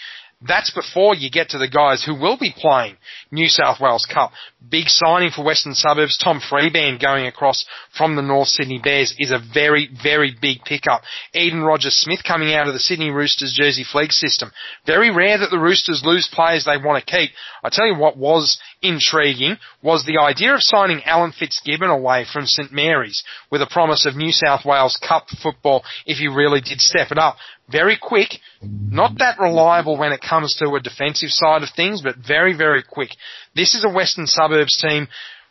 That's 0.46 0.70
before 0.70 1.14
you 1.14 1.30
get 1.30 1.50
to 1.50 1.58
the 1.58 1.68
guys 1.68 2.04
who 2.04 2.14
will 2.14 2.38
be 2.38 2.54
playing 2.56 2.96
New 3.30 3.48
South 3.48 3.80
Wales 3.80 4.06
Cup. 4.12 4.32
Big 4.68 4.88
signing 4.88 5.30
for 5.30 5.44
Western 5.44 5.74
Suburbs. 5.74 6.18
Tom 6.18 6.40
Freeband 6.40 7.00
going 7.00 7.26
across 7.26 7.64
from 7.96 8.16
the 8.16 8.22
North 8.22 8.48
Sydney 8.48 8.80
Bears 8.82 9.14
is 9.18 9.30
a 9.30 9.42
very, 9.52 9.88
very 10.02 10.34
big 10.40 10.62
pickup. 10.64 11.02
Eden 11.34 11.62
Rogers 11.62 11.94
Smith 11.94 12.20
coming 12.26 12.54
out 12.54 12.66
of 12.66 12.74
the 12.74 12.80
Sydney 12.80 13.10
Roosters 13.10 13.54
Jersey 13.56 13.84
Flegg 13.84 14.12
system. 14.12 14.50
Very 14.86 15.10
rare 15.10 15.38
that 15.38 15.50
the 15.50 15.58
Roosters 15.58 16.02
lose 16.04 16.28
players 16.32 16.64
they 16.64 16.76
want 16.76 17.04
to 17.04 17.10
keep. 17.10 17.30
I 17.62 17.68
tell 17.70 17.86
you 17.86 17.96
what 17.96 18.16
was 18.16 18.58
intriguing 18.82 19.56
was 19.82 20.04
the 20.04 20.18
idea 20.18 20.54
of 20.54 20.62
signing 20.62 21.02
Alan 21.04 21.32
Fitzgibbon 21.32 21.90
away 21.90 22.24
from 22.30 22.46
St 22.46 22.72
Mary's 22.72 23.22
with 23.50 23.62
a 23.62 23.66
promise 23.66 24.06
of 24.06 24.16
New 24.16 24.32
South 24.32 24.64
Wales 24.64 24.98
Cup 25.06 25.26
football 25.42 25.84
if 26.06 26.18
he 26.18 26.28
really 26.28 26.60
did 26.60 26.80
step 26.80 27.10
it 27.10 27.18
up 27.18 27.36
very 27.70 27.98
quick, 28.00 28.28
not 28.62 29.18
that 29.18 29.38
reliable 29.38 29.98
when 29.98 30.12
it 30.12 30.20
comes 30.20 30.56
to 30.56 30.74
a 30.74 30.80
defensive 30.80 31.30
side 31.30 31.62
of 31.62 31.68
things, 31.74 32.00
but 32.02 32.16
very, 32.16 32.56
very 32.56 32.82
quick. 32.82 33.10
This 33.54 33.74
is 33.74 33.84
a 33.84 33.92
Western 33.92 34.26
Suburbs 34.26 34.76
team 34.80 35.08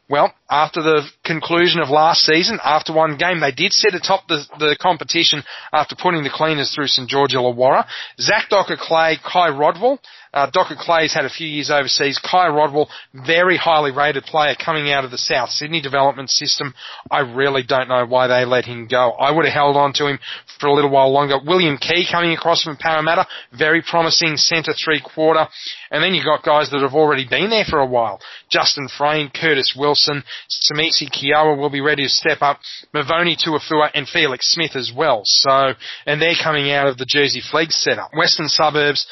Well, 0.07 0.31
after 0.51 0.83
the 0.83 1.01
conclusion 1.23 1.81
of 1.81 1.89
last 1.89 2.21
season, 2.21 2.59
after 2.63 2.93
one 2.93 3.17
game, 3.17 3.39
they 3.39 3.51
did 3.51 3.73
sit 3.73 3.95
atop 3.95 4.27
the, 4.27 4.45
the 4.59 4.77
competition 4.79 5.41
after 5.73 5.95
putting 5.95 6.23
the 6.23 6.29
cleaners 6.29 6.71
through 6.73 6.87
St 6.87 7.09
George 7.09 7.33
Illawarra. 7.33 7.85
Zach 8.19 8.45
Dockar-Clay, 8.51 9.17
Kai 9.23 9.49
Rodwell, 9.49 9.97
uh, 10.35 10.51
Dockar-Clay's 10.51 11.13
had 11.13 11.25
a 11.25 11.29
few 11.29 11.47
years 11.47 11.71
overseas. 11.71 12.19
Kai 12.19 12.49
Rodwell, 12.49 12.89
very 13.13 13.57
highly 13.57 13.91
rated 13.91 14.25
player 14.25 14.53
coming 14.53 14.91
out 14.91 15.05
of 15.05 15.11
the 15.11 15.17
South 15.17 15.49
Sydney 15.49 15.81
development 15.81 16.29
system. 16.29 16.73
I 17.09 17.19
really 17.19 17.63
don't 17.63 17.87
know 17.87 18.05
why 18.05 18.27
they 18.27 18.45
let 18.45 18.65
him 18.65 18.87
go. 18.87 19.11
I 19.11 19.31
would 19.31 19.45
have 19.45 19.53
held 19.53 19.77
on 19.77 19.93
to 19.93 20.07
him 20.07 20.19
for 20.59 20.67
a 20.67 20.73
little 20.73 20.91
while 20.91 21.11
longer. 21.11 21.39
William 21.43 21.77
Key 21.77 22.05
coming 22.11 22.33
across 22.33 22.63
from 22.63 22.77
Parramatta, 22.77 23.25
very 23.57 23.81
promising 23.81 24.35
centre 24.35 24.73
three 24.73 25.01
quarter. 25.01 25.47
And 25.89 26.03
then 26.03 26.13
you've 26.13 26.25
got 26.25 26.43
guys 26.43 26.69
that 26.71 26.81
have 26.81 26.93
already 26.93 27.25
been 27.27 27.49
there 27.49 27.65
for 27.65 27.79
a 27.79 27.85
while. 27.85 28.19
Justin 28.49 28.89
Frayne, 28.97 29.29
Curtis 29.29 29.75
Wilson, 29.77 30.23
Samisi 30.49 31.09
Kiowa 31.09 31.55
will 31.55 31.69
be 31.69 31.81
ready 31.81 32.03
to 32.03 32.09
step 32.09 32.41
up. 32.41 32.59
Mavoni 32.93 33.37
Tuafua 33.41 33.89
and 33.93 34.07
Felix 34.07 34.51
Smith 34.51 34.75
as 34.75 34.91
well. 34.95 35.21
So, 35.23 35.73
and 36.05 36.21
they're 36.21 36.35
coming 36.43 36.71
out 36.71 36.87
of 36.87 36.97
the 36.97 37.05
Jersey 37.05 37.41
Flegg 37.41 37.71
setup. 37.71 38.11
Western 38.13 38.47
suburbs, 38.47 39.07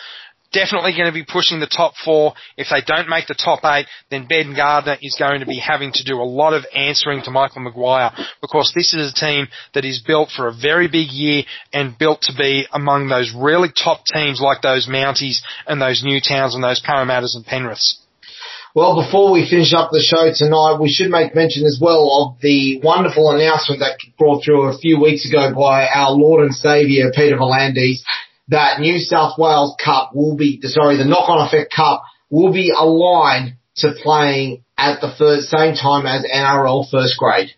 definitely 0.53 0.93
going 0.93 1.07
to 1.07 1.11
be 1.11 1.25
pushing 1.25 1.59
the 1.59 1.67
top 1.67 1.93
four. 2.03 2.33
If 2.55 2.67
they 2.69 2.81
don't 2.85 3.09
make 3.09 3.27
the 3.27 3.35
top 3.35 3.59
eight, 3.65 3.87
then 4.09 4.27
Ben 4.27 4.55
Gardner 4.55 4.97
is 5.01 5.15
going 5.19 5.41
to 5.41 5.45
be 5.45 5.59
having 5.59 5.91
to 5.93 6.03
do 6.03 6.21
a 6.21 6.23
lot 6.23 6.53
of 6.53 6.65
answering 6.73 7.23
to 7.23 7.31
Michael 7.31 7.61
Maguire 7.61 8.11
because 8.41 8.71
this 8.75 8.93
is 8.93 9.11
a 9.11 9.15
team 9.15 9.47
that 9.73 9.83
is 9.83 10.01
built 10.05 10.29
for 10.29 10.47
a 10.47 10.53
very 10.53 10.87
big 10.87 11.09
year 11.11 11.43
and 11.73 11.97
built 11.97 12.21
to 12.23 12.33
be 12.37 12.65
among 12.71 13.07
those 13.07 13.33
really 13.35 13.69
top 13.71 14.05
teams 14.05 14.39
like 14.39 14.61
those 14.61 14.87
Mounties 14.87 15.39
and 15.67 15.81
those 15.81 16.03
Newtowns 16.03 16.53
and 16.53 16.63
those 16.63 16.81
Parramatters 16.81 17.35
and 17.35 17.45
Penriths. 17.45 17.99
Well, 18.75 19.05
before 19.05 19.31
we 19.31 19.47
finish 19.47 19.71
up 19.71 19.91
the 19.91 20.01
show 20.01 20.33
tonight, 20.33 20.81
we 20.81 20.89
should 20.89 21.11
make 21.11 21.35
mention 21.35 21.63
as 21.63 21.77
well 21.79 22.09
of 22.09 22.41
the 22.41 22.81
wonderful 22.81 23.29
announcement 23.29 23.81
that 23.81 23.99
brought 24.17 24.43
through 24.43 24.73
a 24.73 24.77
few 24.79 24.99
weeks 24.99 25.29
ago 25.29 25.53
by 25.53 25.85
our 25.85 26.09
Lord 26.09 26.41
and 26.41 26.55
Saviour, 26.55 27.11
Peter 27.13 27.37
V'landys, 27.37 28.01
that 28.49 28.79
New 28.79 28.99
South 28.99 29.37
Wales 29.37 29.75
Cup 29.83 30.11
will 30.13 30.35
be, 30.35 30.59
sorry, 30.63 30.97
the 30.97 31.05
knock-on 31.05 31.47
effect 31.47 31.73
Cup 31.73 32.03
will 32.29 32.51
be 32.51 32.71
aligned 32.77 33.55
to 33.77 33.93
playing 34.03 34.63
at 34.77 35.01
the 35.01 35.13
first, 35.17 35.49
same 35.49 35.75
time 35.75 36.05
as 36.05 36.25
NRL 36.25 36.89
first 36.89 37.17
grade. 37.17 37.49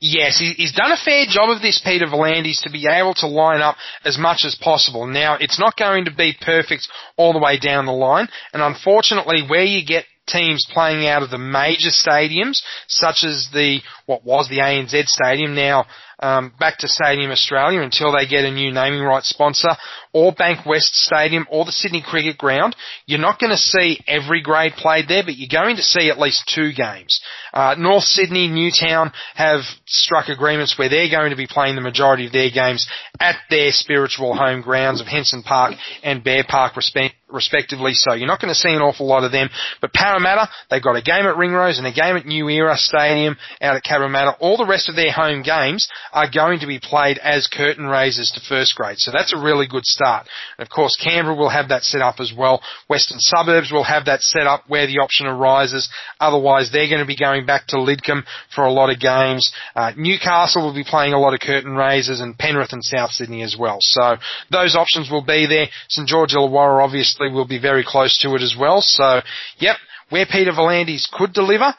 Yes, 0.00 0.38
he's 0.38 0.74
done 0.74 0.92
a 0.92 0.96
fair 0.96 1.24
job 1.28 1.50
of 1.50 1.60
this, 1.60 1.80
Peter 1.84 2.06
V'landys, 2.06 2.62
to 2.62 2.70
be 2.70 2.86
able 2.88 3.14
to 3.14 3.26
line 3.26 3.60
up 3.60 3.76
as 4.04 4.18
much 4.18 4.44
as 4.44 4.54
possible. 4.54 5.06
Now, 5.06 5.36
it's 5.40 5.58
not 5.58 5.76
going 5.76 6.04
to 6.04 6.14
be 6.14 6.36
perfect 6.40 6.88
all 7.16 7.32
the 7.32 7.38
way 7.38 7.58
down 7.58 7.86
the 7.86 7.92
line, 7.92 8.28
and 8.52 8.62
unfortunately, 8.62 9.42
where 9.46 9.64
you 9.64 9.84
get 9.84 10.04
teams 10.26 10.66
playing 10.72 11.06
out 11.06 11.22
of 11.22 11.30
the 11.30 11.38
major 11.38 11.88
stadiums, 11.88 12.60
such 12.86 13.24
as 13.24 13.48
the 13.52 13.80
what 14.08 14.24
was 14.24 14.48
the 14.48 14.58
ANZ 14.58 15.06
Stadium, 15.06 15.54
now 15.54 15.84
um, 16.20 16.52
back 16.58 16.78
to 16.78 16.88
Stadium 16.88 17.30
Australia 17.30 17.80
until 17.80 18.12
they 18.12 18.26
get 18.26 18.44
a 18.44 18.50
new 18.50 18.72
naming 18.72 19.02
rights 19.02 19.28
sponsor, 19.28 19.68
or 20.12 20.32
Bankwest 20.32 20.94
Stadium, 20.94 21.46
or 21.50 21.64
the 21.64 21.72
Sydney 21.72 22.02
Cricket 22.04 22.38
Ground. 22.38 22.74
You're 23.06 23.20
not 23.20 23.38
going 23.38 23.50
to 23.50 23.56
see 23.56 24.00
every 24.06 24.42
grade 24.42 24.72
played 24.72 25.06
there, 25.08 25.22
but 25.22 25.36
you're 25.36 25.48
going 25.52 25.76
to 25.76 25.82
see 25.82 26.10
at 26.10 26.18
least 26.18 26.50
two 26.52 26.72
games. 26.72 27.20
Uh, 27.52 27.76
North 27.78 28.04
Sydney, 28.04 28.48
Newtown 28.48 29.12
have 29.34 29.60
struck 29.86 30.28
agreements 30.28 30.76
where 30.78 30.88
they're 30.88 31.10
going 31.10 31.30
to 31.30 31.36
be 31.36 31.46
playing 31.46 31.76
the 31.76 31.80
majority 31.80 32.26
of 32.26 32.32
their 32.32 32.50
games 32.50 32.88
at 33.20 33.36
their 33.50 33.70
spiritual 33.70 34.34
home 34.34 34.62
grounds 34.62 35.00
of 35.00 35.06
Henson 35.06 35.42
Park 35.42 35.74
and 36.02 36.24
Bear 36.24 36.44
Park, 36.48 36.76
respect 36.76 37.14
respectively. 37.30 37.92
So 37.92 38.14
you're 38.14 38.26
not 38.26 38.40
going 38.40 38.52
to 38.52 38.58
see 38.58 38.70
an 38.70 38.82
awful 38.82 39.06
lot 39.06 39.24
of 39.24 39.32
them. 39.32 39.48
But 39.80 39.92
Parramatta, 39.92 40.48
they've 40.70 40.82
got 40.82 40.96
a 40.96 41.02
game 41.02 41.26
at 41.26 41.36
Ringrose 41.36 41.78
and 41.78 41.86
a 41.86 41.92
game 41.92 42.16
at 42.16 42.26
New 42.26 42.48
Era 42.48 42.76
Stadium 42.76 43.36
out 43.60 43.76
at 43.76 43.84
Cabramatta. 43.98 44.36
All 44.40 44.56
the 44.56 44.66
rest 44.66 44.88
of 44.88 44.96
their 44.96 45.12
home 45.12 45.42
games 45.42 45.88
are 46.12 46.30
going 46.30 46.60
to 46.60 46.66
be 46.66 46.80
played 46.80 47.18
as 47.18 47.46
curtain 47.46 47.86
raisers 47.86 48.30
to 48.34 48.40
first 48.48 48.74
grade. 48.74 48.98
So 48.98 49.10
that's 49.10 49.34
a 49.34 49.42
really 49.42 49.66
good 49.66 49.84
start. 49.84 50.26
And 50.58 50.66
of 50.66 50.70
course, 50.70 50.96
Canberra 51.02 51.36
will 51.36 51.48
have 51.48 51.68
that 51.68 51.82
set 51.82 52.00
up 52.00 52.16
as 52.20 52.32
well. 52.36 52.62
Western 52.88 53.18
suburbs 53.20 53.70
will 53.72 53.84
have 53.84 54.06
that 54.06 54.22
set 54.22 54.46
up 54.46 54.64
where 54.68 54.86
the 54.86 54.98
option 54.98 55.26
arises. 55.26 55.88
Otherwise, 56.20 56.70
they're 56.72 56.88
going 56.88 57.00
to 57.00 57.06
be 57.06 57.16
going 57.16 57.46
back 57.46 57.66
to 57.68 57.76
Lidcombe 57.76 58.24
for 58.54 58.64
a 58.64 58.72
lot 58.72 58.90
of 58.90 59.00
games. 59.00 59.52
Uh, 59.74 59.92
Newcastle 59.96 60.62
will 60.62 60.74
be 60.74 60.84
playing 60.84 61.12
a 61.12 61.20
lot 61.20 61.34
of 61.34 61.40
curtain 61.40 61.74
raisers 61.74 62.20
and 62.20 62.38
Penrith 62.38 62.72
and 62.72 62.84
South 62.84 63.10
Sydney 63.10 63.42
as 63.42 63.56
well. 63.58 63.78
So 63.80 64.16
those 64.50 64.76
options 64.76 65.10
will 65.10 65.24
be 65.24 65.46
there. 65.46 65.66
St 65.88 66.08
George 66.08 66.32
Illawarra 66.32 66.84
obviously 66.84 67.30
will 67.30 67.46
be 67.46 67.60
very 67.60 67.84
close 67.86 68.18
to 68.22 68.34
it 68.34 68.42
as 68.42 68.54
well. 68.58 68.80
So, 68.80 69.20
yep, 69.58 69.76
where 70.10 70.26
Peter 70.26 70.52
V'landys 70.52 71.10
could 71.10 71.32
deliver, 71.32 71.74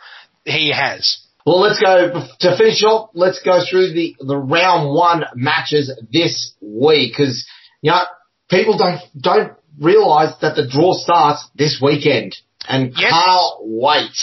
he 0.46 0.72
has. 0.72 1.20
Well, 1.50 1.62
let's 1.62 1.80
go 1.82 2.28
to 2.42 2.58
finish 2.58 2.84
off. 2.84 3.10
Let's 3.16 3.42
go 3.42 3.60
through 3.68 3.94
the 3.94 4.16
the 4.20 4.38
round 4.38 4.94
one 4.94 5.24
matches 5.34 5.92
this 6.14 6.54
week 6.62 7.14
because 7.18 7.44
you 7.82 7.90
know 7.90 8.04
people 8.52 8.78
don't 8.78 9.02
don't 9.20 9.54
realise 9.80 10.30
that 10.42 10.56
the 10.56 10.68
draw 10.68 10.94
starts 10.94 11.50
this 11.56 11.82
weekend 11.82 12.38
and 12.68 12.94
Yes. 12.96 13.12
can't 13.12 13.54
wait. 13.62 14.14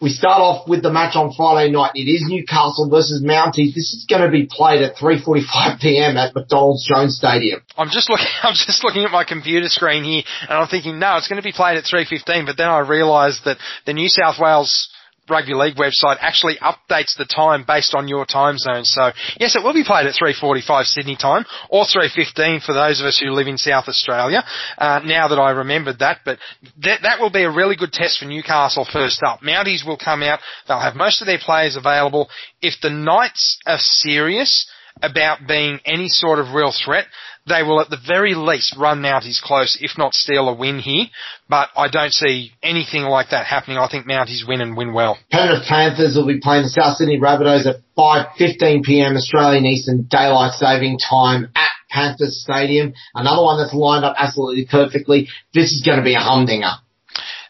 We 0.00 0.10
start 0.10 0.40
off 0.40 0.68
with 0.68 0.82
the 0.84 0.92
match 0.92 1.16
on 1.16 1.32
Friday 1.32 1.72
night. 1.72 1.92
It 1.96 2.06
is 2.06 2.22
Newcastle 2.28 2.90
versus 2.90 3.24
Mounties. 3.24 3.74
This 3.74 3.90
is 3.96 4.06
going 4.08 4.22
to 4.22 4.30
be 4.30 4.46
played 4.48 4.82
at 4.82 4.94
3:45 4.94 5.80
p.m. 5.80 6.16
at 6.16 6.32
McDonald's 6.32 6.86
Jones 6.86 7.16
Stadium. 7.16 7.60
I'm 7.76 7.90
just 7.90 8.08
looking. 8.08 8.26
I'm 8.44 8.54
just 8.54 8.84
looking 8.84 9.02
at 9.02 9.10
my 9.10 9.24
computer 9.24 9.68
screen 9.68 10.04
here, 10.04 10.22
and 10.42 10.52
I'm 10.52 10.68
thinking, 10.68 11.00
no, 11.00 11.16
it's 11.16 11.26
going 11.26 11.42
to 11.42 11.48
be 11.48 11.50
played 11.50 11.76
at 11.76 11.84
3:15. 11.84 12.46
But 12.46 12.56
then 12.56 12.68
I 12.68 12.86
realised 12.86 13.46
that 13.46 13.58
the 13.84 13.94
New 13.94 14.08
South 14.08 14.36
Wales 14.38 14.90
Rugby 15.28 15.54
League 15.54 15.76
website 15.76 16.16
actually 16.20 16.56
updates 16.56 17.16
the 17.16 17.24
time 17.24 17.64
based 17.66 17.94
on 17.94 18.08
your 18.08 18.24
time 18.24 18.58
zone. 18.58 18.84
So 18.84 19.10
yes, 19.38 19.56
it 19.56 19.62
will 19.62 19.74
be 19.74 19.84
played 19.84 20.06
at 20.06 20.14
3:45 20.14 20.86
Sydney 20.86 21.16
time 21.16 21.44
or 21.68 21.84
3:15 21.84 22.60
for 22.64 22.72
those 22.72 23.00
of 23.00 23.06
us 23.06 23.18
who 23.18 23.30
live 23.30 23.48
in 23.48 23.58
South 23.58 23.88
Australia. 23.88 24.44
Uh, 24.78 25.00
now 25.04 25.28
that 25.28 25.38
I 25.38 25.50
remembered 25.50 25.98
that, 26.00 26.20
but 26.24 26.38
that 26.82 27.02
that 27.02 27.20
will 27.20 27.30
be 27.30 27.42
a 27.42 27.50
really 27.50 27.76
good 27.76 27.92
test 27.92 28.18
for 28.18 28.26
Newcastle 28.26 28.84
first 28.84 29.22
up. 29.22 29.40
Mounties 29.42 29.84
will 29.84 29.98
come 29.98 30.22
out. 30.22 30.40
They'll 30.68 30.80
have 30.80 30.94
most 30.94 31.20
of 31.20 31.26
their 31.26 31.38
players 31.38 31.76
available. 31.76 32.28
If 32.62 32.80
the 32.80 32.90
Knights 32.90 33.58
are 33.66 33.78
serious 33.78 34.66
about 35.02 35.46
being 35.46 35.80
any 35.84 36.08
sort 36.08 36.38
of 36.38 36.54
real 36.54 36.72
threat, 36.72 37.06
they 37.46 37.62
will 37.62 37.80
at 37.80 37.90
the 37.90 38.00
very 38.06 38.34
least 38.34 38.76
run 38.76 39.02
Mounties 39.02 39.40
close, 39.40 39.78
if 39.80 39.96
not 39.96 40.14
steal 40.14 40.48
a 40.48 40.54
win 40.54 40.78
here. 40.78 41.06
But 41.48 41.70
I 41.76 41.88
don't 41.88 42.12
see 42.12 42.52
anything 42.62 43.02
like 43.02 43.30
that 43.30 43.46
happening. 43.46 43.78
I 43.78 43.88
think 43.88 44.06
Mounties 44.06 44.46
win 44.46 44.60
and 44.60 44.76
win 44.76 44.92
well. 44.92 45.18
Penrith 45.30 45.66
Panthers 45.68 46.16
will 46.16 46.26
be 46.26 46.40
playing 46.40 46.64
the 46.64 46.70
South 46.70 46.96
Sydney 46.96 47.18
Rabbitohs 47.18 47.66
at 47.66 47.76
5:15 47.96 48.82
p.m. 48.84 49.16
Australian 49.16 49.66
Eastern 49.66 50.02
Daylight 50.10 50.52
Saving 50.52 50.98
Time 50.98 51.50
at 51.54 51.70
Panthers 51.90 52.42
Stadium. 52.42 52.92
Another 53.14 53.42
one 53.42 53.58
that's 53.58 53.74
lined 53.74 54.04
up 54.04 54.16
absolutely 54.18 54.66
perfectly. 54.66 55.28
This 55.54 55.72
is 55.72 55.82
going 55.82 55.98
to 55.98 56.04
be 56.04 56.14
a 56.14 56.20
humdinger. 56.20 56.72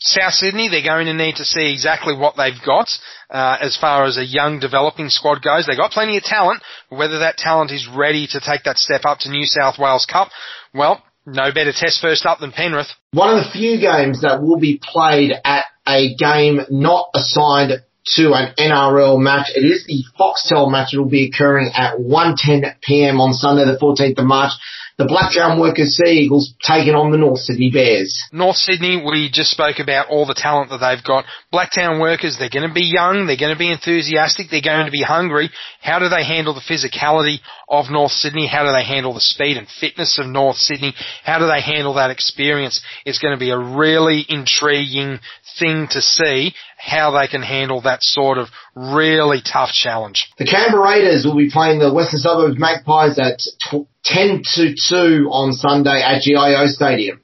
South 0.07 0.35
Sydney, 0.35 0.69
they're 0.69 0.83
going 0.83 1.07
to 1.07 1.15
need 1.15 1.37
to 1.37 1.45
see 1.45 1.73
exactly 1.73 2.17
what 2.17 2.37
they've 2.37 2.63
got 2.65 2.89
uh, 3.29 3.59
as 3.61 3.77
far 3.77 4.05
as 4.05 4.17
a 4.17 4.25
young 4.25 4.61
developing 4.61 5.09
squad 5.09 5.43
goes. 5.43 5.67
They've 5.67 5.77
got 5.77 5.91
plenty 5.91 6.17
of 6.17 6.23
talent. 6.23 6.63
Whether 6.89 7.19
that 7.21 7.37
talent 7.37 7.73
is 7.73 7.89
ready 7.89 8.27
to 8.29 8.41
take 8.41 8.65
that 8.65 8.79
step 8.79 9.03
up 9.05 9.19
to 9.21 9.31
New 9.31 9.47
South 9.47 9.79
Wales 9.79 10.07
Cup, 10.07 10.29
well, 10.73 11.03
no 11.27 11.53
better 11.53 11.73
test 11.73 12.01
first 12.01 12.25
up 12.25 12.39
than 12.39 12.53
Penrith. 12.53 12.87
One 13.13 13.37
of 13.37 13.45
the 13.45 13.51
few 13.51 13.81
games 13.81 14.23
that 14.23 14.43
will 14.43 14.61
be 14.61 14.81
played 14.81 15.33
at 15.45 15.65
a 15.87 16.15
game 16.15 16.61
not 16.71 17.11
assigned 17.15 17.83
to 18.15 18.33
an 18.35 18.55
NRL 18.57 19.19
match. 19.21 19.51
It 19.55 19.65
is 19.65 19.85
the 19.87 20.05
Foxtel 20.19 20.71
match. 20.71 20.95
It 20.95 20.99
will 20.99 21.09
be 21.09 21.29
occurring 21.29 21.73
at 21.75 21.97
1.10 21.97 22.77
p.m. 22.81 23.21
on 23.21 23.33
Sunday 23.35 23.65
the 23.65 23.79
14th 23.79 24.19
of 24.19 24.27
March. 24.27 24.53
The 24.99 25.05
Blacktown 25.05 25.61
Workers 25.61 25.95
Sea 25.95 26.25
Eagles 26.25 26.55
taking 26.63 26.95
on 26.95 27.13
the 27.13 27.19
North 27.19 27.41
Sydney 27.41 27.71
Bears. 27.71 28.17
North 28.33 28.57
Sydney, 28.57 28.97
we 28.97 29.29
just 29.31 29.51
spoke 29.51 29.79
about 29.79 30.09
all 30.09 30.25
the 30.25 30.33
talent 30.33 30.71
that 30.71 30.81
they've 30.81 31.05
got. 31.05 31.27
Blacktown 31.53 32.01
workers, 32.01 32.37
they're 32.39 32.49
going 32.49 32.67
to 32.67 32.73
be 32.73 32.89
young, 32.89 33.27
they're 33.27 33.37
going 33.37 33.53
to 33.53 33.59
be 33.59 33.71
enthusiastic, 33.71 34.47
they're 34.49 34.65
going 34.65 34.87
to 34.87 34.91
be 34.91 35.03
hungry. 35.03 35.51
How 35.83 35.99
do 35.99 36.09
they 36.09 36.25
handle 36.25 36.55
the 36.55 36.65
physicality 36.65 37.45
of 37.69 37.91
North 37.91 38.13
Sydney? 38.13 38.47
How 38.47 38.65
do 38.65 38.73
they 38.73 38.85
handle 38.85 39.15
the 39.15 39.21
speed 39.21 39.57
and 39.57 39.67
fitness 39.69 40.19
of 40.19 40.27
North 40.27 40.57
Sydney? 40.57 40.95
How 41.25 41.39
do 41.39 41.47
they 41.47 41.61
handle 41.61 41.95
that 41.95 42.11
experience? 42.11 42.81
It's 43.05 43.19
going 43.19 43.35
to 43.35 43.41
be 43.41 43.51
a 43.51 43.59
really 43.59 44.25
intriguing 44.29 45.21
thing 45.59 45.89
to 45.91 46.01
see 46.01 46.55
how 46.79 47.11
they 47.11 47.27
can 47.27 47.43
handle 47.43 47.81
that 47.83 48.03
sort 48.03 48.39
of 48.39 48.49
really 48.75 49.41
tough 49.41 49.71
challenge. 49.73 50.29
The 50.39 50.47
Canberra 50.47 50.83
Raiders 50.83 51.25
will 51.25 51.37
be 51.37 51.51
playing 51.51 51.79
the 51.81 51.93
Western 51.93 52.21
Suburbs 52.21 52.59
Magpies 52.59 53.19
at 53.19 53.41
tw- 53.71 53.89
10 54.05 54.43
to 54.55 54.75
2 54.89 55.29
on 55.33 55.53
Sunday 55.53 56.03
at 56.03 56.23
GIO 56.23 56.67
Stadium. 56.67 57.21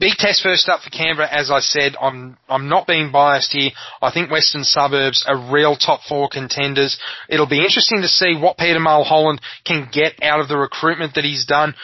Big 0.00 0.14
test 0.18 0.42
first 0.42 0.68
up 0.68 0.80
for 0.80 0.90
Canberra, 0.90 1.28
as 1.30 1.50
I 1.50 1.60
said. 1.60 1.94
I'm 2.00 2.36
I'm 2.48 2.68
not 2.68 2.86
being 2.86 3.12
biased 3.12 3.52
here. 3.52 3.70
I 4.02 4.10
think 4.10 4.30
Western 4.30 4.64
Suburbs 4.64 5.24
are 5.26 5.52
real 5.52 5.76
top 5.76 6.00
four 6.08 6.28
contenders. 6.28 6.98
It'll 7.28 7.46
be 7.48 7.62
interesting 7.64 8.02
to 8.02 8.08
see 8.08 8.34
what 8.36 8.58
Peter 8.58 8.80
Mulholland 8.80 9.40
can 9.64 9.88
get 9.92 10.20
out 10.20 10.40
of 10.40 10.48
the 10.48 10.58
recruitment 10.58 11.14
that 11.14 11.24
he's 11.24 11.44
done. 11.46 11.74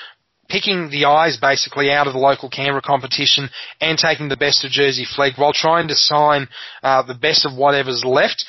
picking 0.50 0.90
the 0.90 1.06
eyes 1.06 1.38
basically 1.40 1.90
out 1.90 2.06
of 2.06 2.12
the 2.12 2.18
local 2.18 2.50
Canberra 2.50 2.82
competition 2.82 3.48
and 3.80 3.96
taking 3.96 4.28
the 4.28 4.36
best 4.36 4.64
of 4.64 4.70
Jersey 4.70 5.06
Flegg 5.06 5.38
while 5.38 5.52
trying 5.52 5.88
to 5.88 5.94
sign 5.94 6.48
uh, 6.82 7.02
the 7.02 7.14
best 7.14 7.46
of 7.46 7.56
whatever's 7.56 8.04
left. 8.04 8.44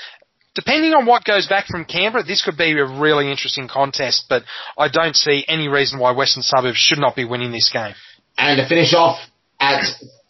Depending 0.54 0.94
on 0.94 1.06
what 1.06 1.24
goes 1.24 1.48
back 1.48 1.68
from 1.68 1.86
Canberra, 1.86 2.24
this 2.24 2.44
could 2.44 2.58
be 2.58 2.72
a 2.72 2.86
really 2.86 3.32
interesting 3.32 3.70
contest, 3.70 4.26
but 4.28 4.44
I 4.78 4.90
don't 4.90 5.16
see 5.16 5.46
any 5.48 5.70
reason 5.70 5.98
why 5.98 6.12
Western 6.12 6.44
Suburbs 6.44 6.78
should 6.78 7.00
not 7.00 7.16
be 7.16 7.24
winning 7.24 7.54
this 7.54 7.70
game. 7.72 7.94
And 8.38 8.58
to 8.58 8.68
finish 8.68 8.94
off 8.94 9.20
at 9.62 9.84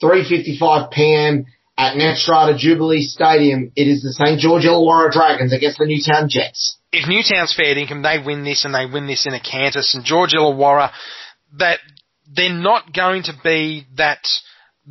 3.55pm 0.03 1.45
at 1.77 1.95
Netstrata 1.95 2.55
Jubilee 2.57 3.01
Stadium, 3.01 3.71
it 3.75 3.87
is 3.87 4.03
the 4.03 4.13
St. 4.13 4.39
George 4.39 4.63
Illawarra 4.63 5.11
Dragons 5.11 5.53
against 5.53 5.79
the 5.79 5.85
Newtown 5.85 6.29
Jets. 6.29 6.77
If 6.91 7.07
Newtown's 7.07 7.55
fair 7.55 7.77
income, 7.77 8.03
they 8.03 8.19
win 8.23 8.43
this 8.43 8.65
and 8.65 8.75
they 8.75 8.85
win 8.85 9.07
this 9.07 9.25
in 9.25 9.33
a 9.33 9.39
canter. 9.39 9.81
St. 9.81 10.03
George 10.03 10.33
Illawarra, 10.33 10.91
that 11.57 11.79
they're 12.31 12.53
not 12.53 12.93
going 12.93 13.23
to 13.23 13.33
be 13.43 13.87
that, 13.95 14.19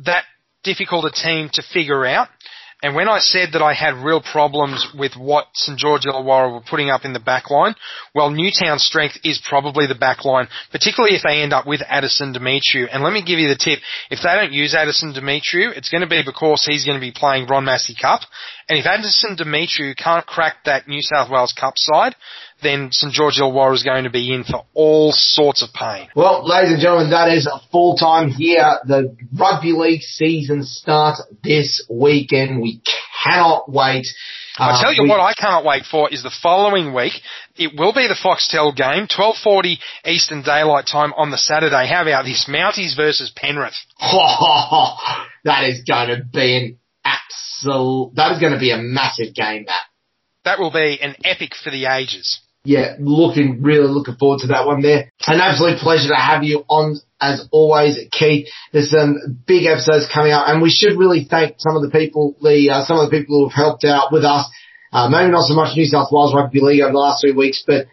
that 0.03 0.25
difficult 0.63 1.05
a 1.05 1.11
team 1.11 1.49
to 1.53 1.63
figure 1.71 2.05
out. 2.05 2.27
And 2.83 2.95
when 2.95 3.07
I 3.07 3.19
said 3.19 3.49
that 3.53 3.61
I 3.61 3.73
had 3.73 4.03
real 4.03 4.21
problems 4.21 4.87
with 4.97 5.13
what 5.15 5.47
St 5.53 5.77
George 5.77 6.05
Illawarra 6.05 6.51
were 6.51 6.63
putting 6.67 6.89
up 6.89 7.05
in 7.05 7.13
the 7.13 7.19
back 7.19 7.51
line, 7.51 7.75
well, 8.15 8.31
Newtown's 8.31 8.83
strength 8.83 9.19
is 9.23 9.41
probably 9.47 9.85
the 9.85 9.95
back 9.95 10.25
line, 10.25 10.47
particularly 10.71 11.15
if 11.15 11.21
they 11.21 11.41
end 11.41 11.53
up 11.53 11.67
with 11.67 11.81
Addison 11.87 12.33
Demetriou. 12.33 12.87
And 12.91 13.03
let 13.03 13.13
me 13.13 13.23
give 13.23 13.37
you 13.37 13.49
the 13.49 13.55
tip. 13.55 13.79
If 14.09 14.19
they 14.23 14.33
don't 14.33 14.51
use 14.51 14.73
Addison 14.73 15.13
Demetriou, 15.13 15.77
it's 15.77 15.89
going 15.89 16.01
to 16.01 16.07
be 16.07 16.23
because 16.25 16.65
he's 16.65 16.85
going 16.85 16.99
to 16.99 17.05
be 17.05 17.13
playing 17.15 17.47
Ron 17.47 17.65
Massey 17.65 17.95
Cup. 17.99 18.21
And 18.67 18.79
if 18.79 18.85
Addison 18.85 19.35
Demetriou 19.35 19.95
can't 19.95 20.25
crack 20.25 20.63
that 20.65 20.87
New 20.87 21.01
South 21.01 21.29
Wales 21.29 21.53
Cup 21.53 21.73
side, 21.77 22.15
then 22.61 22.89
St 22.91 23.13
George 23.13 23.37
Illawarra 23.39 23.73
is 23.73 23.83
going 23.83 24.03
to 24.03 24.09
be 24.09 24.33
in 24.33 24.43
for 24.43 24.65
all 24.73 25.11
sorts 25.11 25.61
of 25.61 25.73
pain. 25.73 26.07
Well, 26.15 26.47
ladies 26.47 26.73
and 26.73 26.81
gentlemen, 26.81 27.11
that 27.11 27.29
is 27.29 27.47
a 27.47 27.59
full 27.71 27.95
time 27.95 28.29
here. 28.29 28.79
The 28.85 29.15
rugby 29.37 29.73
league 29.73 30.01
season 30.01 30.63
starts 30.63 31.21
this 31.43 31.85
weekend. 31.89 32.61
We 32.61 32.81
cannot 33.23 33.71
wait. 33.71 34.07
I 34.57 34.81
tell 34.81 34.93
you 34.93 35.01
uh, 35.01 35.03
we, 35.03 35.09
what 35.09 35.19
I 35.19 35.33
can't 35.33 35.65
wait 35.65 35.85
for 35.89 36.11
is 36.11 36.23
the 36.23 36.33
following 36.41 36.93
week. 36.93 37.13
It 37.55 37.71
will 37.77 37.93
be 37.93 38.07
the 38.07 38.19
Foxtel 38.21 38.75
game, 38.75 39.07
12.40 39.07 39.77
Eastern 40.05 40.41
Daylight 40.43 40.87
Time 40.87 41.13
on 41.13 41.31
the 41.31 41.37
Saturday. 41.37 41.87
How 41.87 42.01
about 42.01 42.25
this? 42.25 42.47
Mounties 42.49 42.95
versus 42.95 43.31
Penrith. 43.35 43.75
that 43.99 45.63
is 45.63 45.83
going 45.87 46.09
to 46.09 46.23
be 46.31 46.57
an 46.57 46.79
absolute, 47.05 48.13
that 48.15 48.33
is 48.33 48.39
going 48.39 48.53
to 48.53 48.59
be 48.59 48.71
a 48.71 48.77
massive 48.77 49.33
game, 49.33 49.65
that. 49.67 49.81
That 50.43 50.59
will 50.59 50.71
be 50.71 50.99
an 51.01 51.15
epic 51.23 51.53
for 51.55 51.69
the 51.69 51.85
ages 51.85 52.41
yeah, 52.63 52.95
looking 52.99 53.61
really 53.63 53.87
looking 53.87 54.15
forward 54.15 54.39
to 54.41 54.47
that 54.47 54.67
one 54.67 54.81
there. 54.81 55.09
An 55.25 55.41
absolute 55.41 55.79
pleasure 55.79 56.09
to 56.09 56.15
have 56.15 56.43
you 56.43 56.63
on 56.69 56.99
as 57.19 57.47
always, 57.51 57.97
Keith. 58.11 58.47
There's 58.71 58.91
some 58.91 59.41
big 59.47 59.65
episodes 59.65 60.09
coming 60.13 60.31
up, 60.31 60.47
and 60.47 60.61
we 60.61 60.69
should 60.69 60.97
really 60.97 61.25
thank 61.29 61.55
some 61.57 61.75
of 61.75 61.81
the 61.81 61.89
people, 61.89 62.35
the 62.41 62.69
uh, 62.69 62.85
some 62.85 62.97
of 62.97 63.09
the 63.09 63.17
people 63.17 63.39
who 63.39 63.49
have 63.49 63.55
helped 63.55 63.85
out 63.85 64.11
with 64.11 64.25
us. 64.25 64.49
Uh, 64.93 65.09
maybe 65.09 65.31
not 65.31 65.47
so 65.47 65.55
much 65.55 65.75
New 65.75 65.85
South 65.85 66.11
Wales 66.11 66.35
Rugby 66.35 66.59
League 66.59 66.81
over 66.81 66.91
the 66.91 66.99
last 66.99 67.21
three 67.21 67.31
weeks, 67.31 67.63
but 67.65 67.87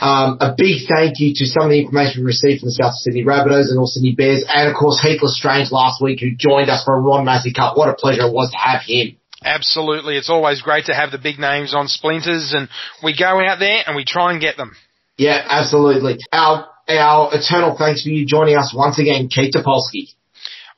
um, 0.00 0.38
a 0.40 0.54
big 0.56 0.88
thank 0.88 1.20
you 1.20 1.34
to 1.34 1.46
some 1.46 1.64
of 1.64 1.70
the 1.70 1.80
information 1.80 2.22
we 2.22 2.26
received 2.26 2.60
from 2.60 2.68
the 2.68 2.78
South 2.78 2.94
Sydney 2.94 3.24
Rabbitohs 3.24 3.68
and 3.70 3.78
all 3.78 3.86
Sydney 3.86 4.14
Bears, 4.14 4.44
and 4.48 4.70
of 4.70 4.76
course 4.76 5.00
Heath 5.00 5.20
L'Estrange 5.22 5.70
last 5.70 6.00
week 6.00 6.20
who 6.20 6.34
joined 6.34 6.70
us 6.70 6.84
for 6.84 6.94
a 6.94 7.00
Ron 7.00 7.24
Massey 7.24 7.52
Cup. 7.52 7.76
What 7.76 7.90
a 7.90 7.94
pleasure 7.94 8.22
it 8.26 8.32
was 8.32 8.50
to 8.50 8.56
have 8.56 8.82
him. 8.86 9.16
Absolutely. 9.44 10.16
It's 10.16 10.30
always 10.30 10.62
great 10.62 10.86
to 10.86 10.94
have 10.94 11.12
the 11.12 11.18
big 11.18 11.38
names 11.38 11.74
on 11.74 11.86
Splinters 11.86 12.54
and 12.56 12.68
we 13.02 13.14
go 13.16 13.38
out 13.40 13.58
there 13.58 13.82
and 13.86 13.94
we 13.94 14.06
try 14.06 14.32
and 14.32 14.40
get 14.40 14.56
them. 14.56 14.74
Yeah, 15.18 15.44
absolutely. 15.48 16.18
Our, 16.32 16.66
our 16.88 17.28
eternal 17.34 17.76
thanks 17.78 18.02
for 18.02 18.08
you 18.08 18.26
joining 18.26 18.56
us 18.56 18.74
once 18.74 18.98
again, 18.98 19.28
Keith 19.28 19.54
Topolsky. 19.54 20.08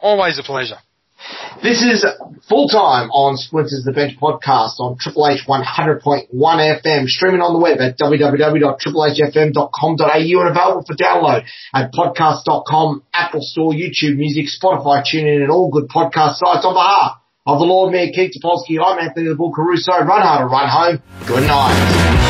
Always 0.00 0.38
a 0.38 0.42
pleasure. 0.42 0.76
This 1.62 1.82
is 1.82 2.04
full 2.48 2.68
time 2.68 3.10
on 3.10 3.36
Splinters 3.36 3.82
the 3.84 3.90
Bench 3.92 4.16
podcast 4.20 4.78
on 4.78 4.96
Triple 4.98 5.26
H 5.26 5.40
100.1 5.48 6.28
FM, 6.30 7.06
streaming 7.06 7.40
on 7.40 7.52
the 7.54 7.58
web 7.58 7.80
at 7.80 7.98
www.triplehfm.com.au 7.98 10.10
and 10.10 10.48
available 10.48 10.84
for 10.86 10.94
download 10.94 11.44
at 11.74 11.92
podcast.com, 11.92 13.02
Apple 13.12 13.40
Store, 13.42 13.72
YouTube 13.72 14.16
Music, 14.16 14.46
Spotify, 14.46 15.02
TuneIn, 15.02 15.42
and 15.42 15.50
all 15.50 15.68
good 15.70 15.88
podcast 15.88 16.36
sites 16.36 16.64
on 16.64 16.74
behalf 16.74 17.16
of 17.46 17.60
the 17.60 17.64
Lord 17.64 17.92
Mayor 17.92 18.10
Keith 18.12 18.32
Topolsky, 18.36 18.84
I'm 18.84 18.98
Anthony 18.98 19.28
the 19.28 19.36
Bull 19.36 19.52
Caruso. 19.52 19.92
Run 19.92 20.22
hard 20.22 20.42
or 20.42 20.48
run 20.48 20.68
home. 20.68 21.00
Good 21.26 21.46
night. 21.46 22.26